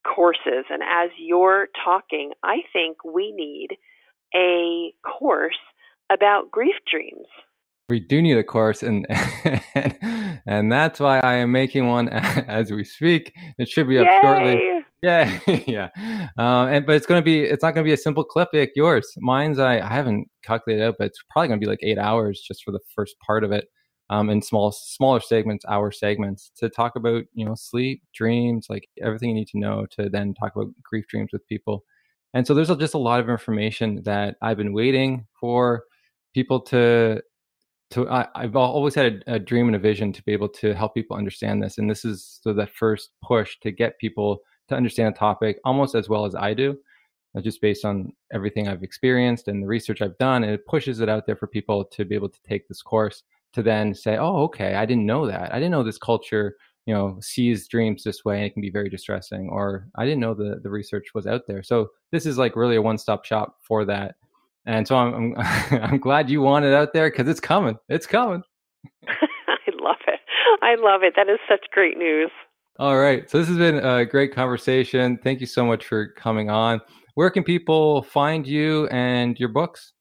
courses. 0.05 0.66
And 0.70 0.84
as 0.84 1.09
you're 1.18 1.70
talking, 1.84 2.34
I 2.43 2.57
think 2.72 3.03
we 3.03 3.32
need 3.32 3.78
a 4.36 4.93
course 5.01 5.57
about 6.12 6.51
grief 6.51 6.76
dreams 6.89 7.26
we 7.89 7.99
do 7.99 8.21
need 8.21 8.38
a 8.38 8.43
course 8.43 8.84
and 8.84 9.05
and 10.45 10.71
that's 10.71 10.99
why 10.99 11.19
i 11.19 11.36
am 11.36 11.51
making 11.51 11.88
one 11.88 12.07
as 12.09 12.71
we 12.71 12.84
speak. 12.84 13.34
It 13.57 13.67
should 13.67 13.88
be 13.88 13.97
up 13.97 14.05
Yay! 14.05 14.19
shortly 14.21 14.82
yeah 15.01 15.39
yeah. 15.67 15.89
Um, 16.38 16.67
and 16.67 16.86
but 16.86 16.95
it's 16.95 17.05
going 17.05 17.21
to 17.21 17.25
be 17.25 17.41
it's 17.41 17.63
not 17.63 17.73
going 17.73 17.84
to 17.84 17.89
be 17.89 17.93
a 17.93 17.97
simple 17.97 18.23
clip 18.23 18.49
like 18.53 18.71
yours. 18.75 19.11
Mine's 19.17 19.59
I, 19.59 19.79
I 19.79 19.88
haven't 19.88 20.27
calculated 20.43 20.84
out 20.84 20.95
but 20.97 21.07
it's 21.07 21.19
probably 21.29 21.49
going 21.49 21.59
to 21.59 21.65
be 21.65 21.69
like 21.69 21.79
eight 21.84 21.97
hours 21.97 22.41
just 22.41 22.63
for 22.63 22.71
the 22.71 22.79
first 22.95 23.15
part 23.25 23.43
of 23.43 23.51
it 23.51 23.65
um, 24.09 24.29
in 24.29 24.41
small 24.41 24.71
smaller 24.71 25.19
segments 25.19 25.65
hour 25.67 25.91
segments 25.91 26.51
to 26.57 26.69
talk 26.69 26.95
about 26.95 27.23
you 27.34 27.45
know 27.45 27.55
sleep 27.55 28.03
dreams 28.13 28.67
like 28.69 28.88
everything 29.01 29.29
you 29.29 29.36
need 29.36 29.47
to 29.47 29.59
know 29.59 29.86
to 29.91 30.09
then 30.09 30.34
talk 30.34 30.55
about 30.55 30.71
grief 30.84 31.05
dreams 31.07 31.29
with 31.34 31.47
people. 31.47 31.84
And 32.34 32.47
so 32.47 32.53
there's 32.53 32.69
just 32.69 32.93
a 32.93 32.99
lot 32.99 33.19
of 33.19 33.29
information 33.29 34.03
that 34.05 34.38
i've 34.41 34.57
been 34.57 34.73
waiting 34.73 35.25
for 35.39 35.84
people 36.34 36.61
to 36.61 37.21
to 37.92 38.10
I, 38.10 38.28
have 38.36 38.56
always 38.56 38.96
had 38.96 39.24
a, 39.28 39.36
a, 39.36 39.39
dream 39.39 39.68
and 39.68 39.76
a 39.76 39.80
vision 39.80 40.12
to 40.14 40.24
be 40.24 40.34
able 40.34 40.50
to 40.50 40.74
help 40.74 40.94
people 40.96 41.18
understand 41.18 41.62
this, 41.62 41.78
and 41.78 41.89
this 41.89 42.04
is 42.06 42.39
so 42.42 42.54
that 42.54 42.74
first 42.74 43.12
push 43.24 43.58
to 43.62 43.72
get 43.72 44.00
people 44.00 44.39
to 44.70 44.76
understand 44.76 45.14
a 45.14 45.18
topic 45.18 45.60
almost 45.66 45.96
as 45.96 46.10
well 46.10 46.26
as 46.26 46.36
I 46.36 46.54
do, 46.54 46.78
uh, 47.38 47.42
just 47.42 47.62
based 47.62 47.86
on 47.86 48.14
everything 48.34 48.68
I've 48.68 48.84
experienced 48.84 49.48
and 49.48 49.62
the 49.62 49.68
research 49.68 50.02
I've 50.02 50.18
done, 50.18 50.44
and 50.44 50.52
it 50.52 50.66
pushes 50.66 51.00
it 51.00 51.10
out 51.10 51.26
there 51.26 51.36
for 51.36 51.48
people 51.48 51.86
to 51.86 52.06
be 52.06 52.16
able 52.16 52.30
to 52.30 52.42
take 52.48 52.68
this 52.68 52.82
course 52.82 53.24
to 53.54 53.62
then 53.62 53.94
say, 53.94 54.18
oh, 54.18 54.44
okay, 54.44 54.76
I 54.76 54.86
didn't 54.86 55.06
know 55.06 55.28
that. 55.28 55.54
I 55.54 55.58
didn't 55.58 55.72
know 55.72 55.84
this 55.84 55.98
culture, 55.98 56.56
you 56.86 56.94
know, 56.94 57.18
sees 57.22 57.68
dreams 57.68 58.04
this 58.04 58.24
way, 58.24 58.38
and 58.38 58.46
it 58.46 58.54
can 58.54 58.62
be 58.62 58.72
very 58.72 58.89
distressing, 58.89 59.50
or 59.50 59.88
I 59.96 60.06
didn't 60.06 60.22
know 60.22 60.34
the 60.34 60.60
the 60.64 60.70
research 60.70 61.10
was 61.14 61.28
out 61.28 61.42
there. 61.48 61.64
So 61.64 61.89
this 62.12 62.26
is 62.26 62.38
like 62.38 62.56
really 62.56 62.78
a 62.78 62.82
one 62.82 62.98
stop 62.98 63.26
shop 63.26 63.58
for 63.62 63.86
that 63.86 64.16
and 64.66 64.88
so 64.88 64.95
I'm 64.95 65.36
I'm, 65.36 65.36
I'm 65.84 65.97
glad 65.97 66.30
you 66.30 66.41
want 66.41 66.66
it 66.66 66.74
out 66.74 66.93
there 66.93 67.09
because 67.09 67.28
it's 67.28 67.39
coming. 67.39 67.78
It's 67.89 68.07
coming. 68.07 68.43
I 69.07 69.72
love 69.80 69.97
it. 70.07 70.20
I 70.62 70.76
love 70.76 71.03
it. 71.03 71.14
That 71.16 71.30
is 71.30 71.39
such 71.47 71.66
great 71.72 71.97
news. 71.97 72.32
All 72.80 72.97
right. 72.97 73.30
So 73.30 73.38
this 73.38 73.47
has 73.47 73.57
been 73.57 73.78
a 73.78 74.05
great 74.05 74.34
conversation. 74.34 75.20
Thank 75.24 75.39
you 75.39 75.45
so 75.47 75.66
much 75.66 75.86
for 75.86 76.14
coming 76.14 76.49
on. 76.49 76.82
Where 77.16 77.30
can 77.30 77.43
people 77.43 78.03
find 78.03 78.47
you 78.47 78.88
and 78.88 79.39
your 79.39 79.49
books? 79.49 79.93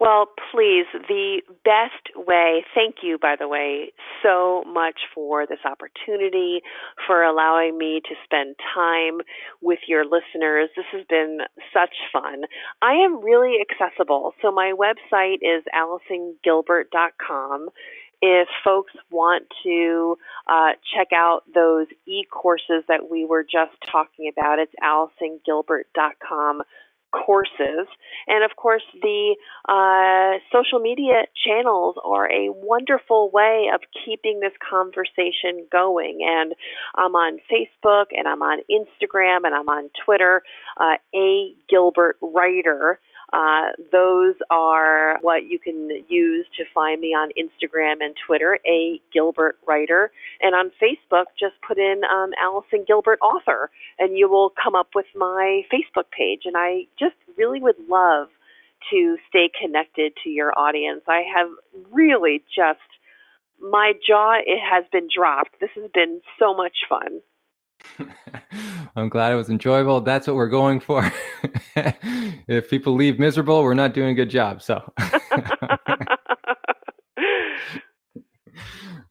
Well, 0.00 0.28
please, 0.50 0.86
the 1.08 1.42
best 1.62 2.16
way, 2.16 2.64
thank 2.74 2.96
you, 3.02 3.18
by 3.18 3.36
the 3.38 3.46
way, 3.46 3.92
so 4.22 4.64
much 4.66 4.98
for 5.14 5.46
this 5.46 5.58
opportunity, 5.66 6.62
for 7.06 7.22
allowing 7.22 7.76
me 7.76 8.00
to 8.08 8.14
spend 8.24 8.56
time 8.74 9.18
with 9.60 9.80
your 9.86 10.04
listeners. 10.06 10.70
This 10.74 10.86
has 10.92 11.04
been 11.06 11.40
such 11.74 11.94
fun. 12.14 12.44
I 12.80 12.94
am 12.94 13.22
really 13.22 13.58
accessible. 13.60 14.32
So 14.40 14.50
my 14.50 14.72
website 14.72 15.40
is 15.42 15.62
AllisonGilbert.com 15.76 17.68
if 18.22 18.48
folks 18.62 18.92
want 19.10 19.44
to 19.62 20.18
uh, 20.46 20.72
check 20.94 21.08
out 21.14 21.42
those 21.54 21.86
e 22.06 22.24
courses 22.30 22.84
that 22.86 23.10
we 23.10 23.24
were 23.24 23.42
just 23.42 23.72
talking 23.90 24.30
about, 24.30 24.58
it's 24.58 24.74
AllisonGilbert.com 24.82 26.62
courses. 27.12 27.86
And 28.26 28.44
of 28.44 28.56
course, 28.56 28.82
the 29.02 29.36
uh, 29.68 30.38
social 30.52 30.78
media 30.78 31.22
channels 31.44 31.96
are 32.04 32.30
a 32.30 32.50
wonderful 32.50 33.30
way 33.32 33.70
of 33.72 33.80
keeping 34.04 34.40
this 34.40 34.52
conversation 34.68 35.66
going. 35.70 36.20
And 36.22 36.54
I'm 36.96 37.14
on 37.14 37.38
Facebook 37.50 38.06
and 38.12 38.26
I'm 38.26 38.42
on 38.42 38.60
Instagram 38.70 39.40
and 39.44 39.54
I'm 39.54 39.68
on 39.68 39.90
Twitter, 40.04 40.42
uh, 40.78 40.96
A 41.14 41.54
Gilbert 41.68 42.16
Writer. 42.20 42.98
Uh, 43.32 43.70
those 43.92 44.34
are 44.50 45.18
what 45.20 45.44
you 45.48 45.58
can 45.58 45.88
use 46.08 46.46
to 46.56 46.64
find 46.74 47.00
me 47.00 47.08
on 47.08 47.30
Instagram 47.38 47.96
and 48.00 48.14
Twitter, 48.26 48.58
A 48.66 49.00
Gilbert 49.12 49.58
Writer. 49.66 50.10
And 50.40 50.54
on 50.54 50.70
Facebook, 50.82 51.26
just 51.38 51.54
put 51.66 51.78
in 51.78 52.02
um, 52.12 52.30
Allison 52.42 52.84
Gilbert 52.86 53.18
Author, 53.22 53.70
and 53.98 54.18
you 54.18 54.28
will 54.28 54.52
come 54.62 54.74
up 54.74 54.88
with 54.94 55.06
my 55.14 55.62
Facebook 55.72 56.10
page. 56.16 56.42
And 56.44 56.56
I 56.56 56.86
just 56.98 57.14
really 57.36 57.60
would 57.60 57.78
love 57.88 58.28
to 58.90 59.16
stay 59.28 59.50
connected 59.60 60.12
to 60.24 60.30
your 60.30 60.52
audience. 60.58 61.02
I 61.06 61.22
have 61.34 61.48
really 61.90 62.42
just, 62.54 62.80
my 63.60 63.92
jaw 64.06 64.38
it 64.44 64.58
has 64.58 64.84
been 64.90 65.08
dropped. 65.14 65.60
This 65.60 65.70
has 65.76 65.90
been 65.92 66.20
so 66.38 66.54
much 66.54 66.76
fun. 66.88 67.20
I'm 68.96 69.08
glad 69.08 69.32
it 69.32 69.36
was 69.36 69.50
enjoyable. 69.50 70.00
That's 70.00 70.26
what 70.26 70.34
we're 70.36 70.48
going 70.48 70.80
for. 70.80 71.12
if 71.76 72.68
people 72.68 72.94
leave 72.94 73.18
miserable, 73.18 73.62
we're 73.62 73.74
not 73.74 73.94
doing 73.94 74.10
a 74.10 74.14
good 74.14 74.30
job. 74.30 74.62
So, 74.62 74.82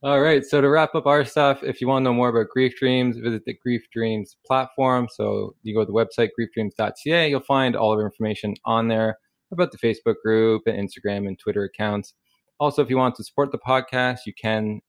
all 0.04 0.20
right. 0.20 0.44
So, 0.44 0.60
to 0.62 0.70
wrap 0.70 0.96
up 0.96 1.06
our 1.06 1.24
stuff, 1.24 1.64
if 1.64 1.80
you 1.80 1.88
want 1.88 2.04
to 2.04 2.10
know 2.10 2.14
more 2.14 2.30
about 2.30 2.50
Grief 2.50 2.76
Dreams, 2.78 3.18
visit 3.18 3.46
the 3.46 3.54
Grief 3.54 3.84
Dreams 3.94 4.36
platform. 4.46 5.08
So, 5.12 5.56
you 5.64 5.74
go 5.74 5.86
to 5.86 5.86
the 5.86 5.94
website 5.94 6.30
griefdreams.ca, 6.38 7.30
you'll 7.30 7.40
find 7.42 7.76
all 7.76 7.94
of 7.94 8.00
our 8.00 8.06
information 8.06 8.56
on 8.66 8.90
there 8.90 9.18
about 9.52 9.72
the 9.72 9.78
Facebook 9.78 10.16
group 10.24 10.64
and 10.66 10.78
Instagram 10.78 11.28
and 11.28 11.40
Twitter 11.40 11.64
accounts. 11.64 12.14
Also, 12.60 12.82
if 12.82 12.90
you 12.90 12.98
want 12.98 13.16
to 13.16 13.24
support 13.24 13.52
the 13.52 13.60
podcast, 13.60 14.20
you 14.26 14.34
can 14.34 14.82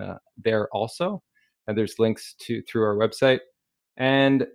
uh, 0.00 0.14
there 0.36 0.68
also. 0.72 1.22
And 1.68 1.78
there's 1.78 2.00
links 2.00 2.34
to 2.40 2.60
through 2.62 2.82
our 2.82 2.96
website. 2.96 3.38
And 3.96 4.46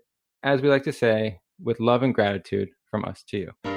as 0.44 0.62
we 0.62 0.70
like 0.70 0.84
to 0.84 0.94
say, 0.94 1.40
with 1.62 1.80
love 1.80 2.04
and 2.04 2.14
gratitude 2.14 2.70
from 2.90 3.06
us 3.06 3.24
to 3.30 3.38
you. 3.38 3.77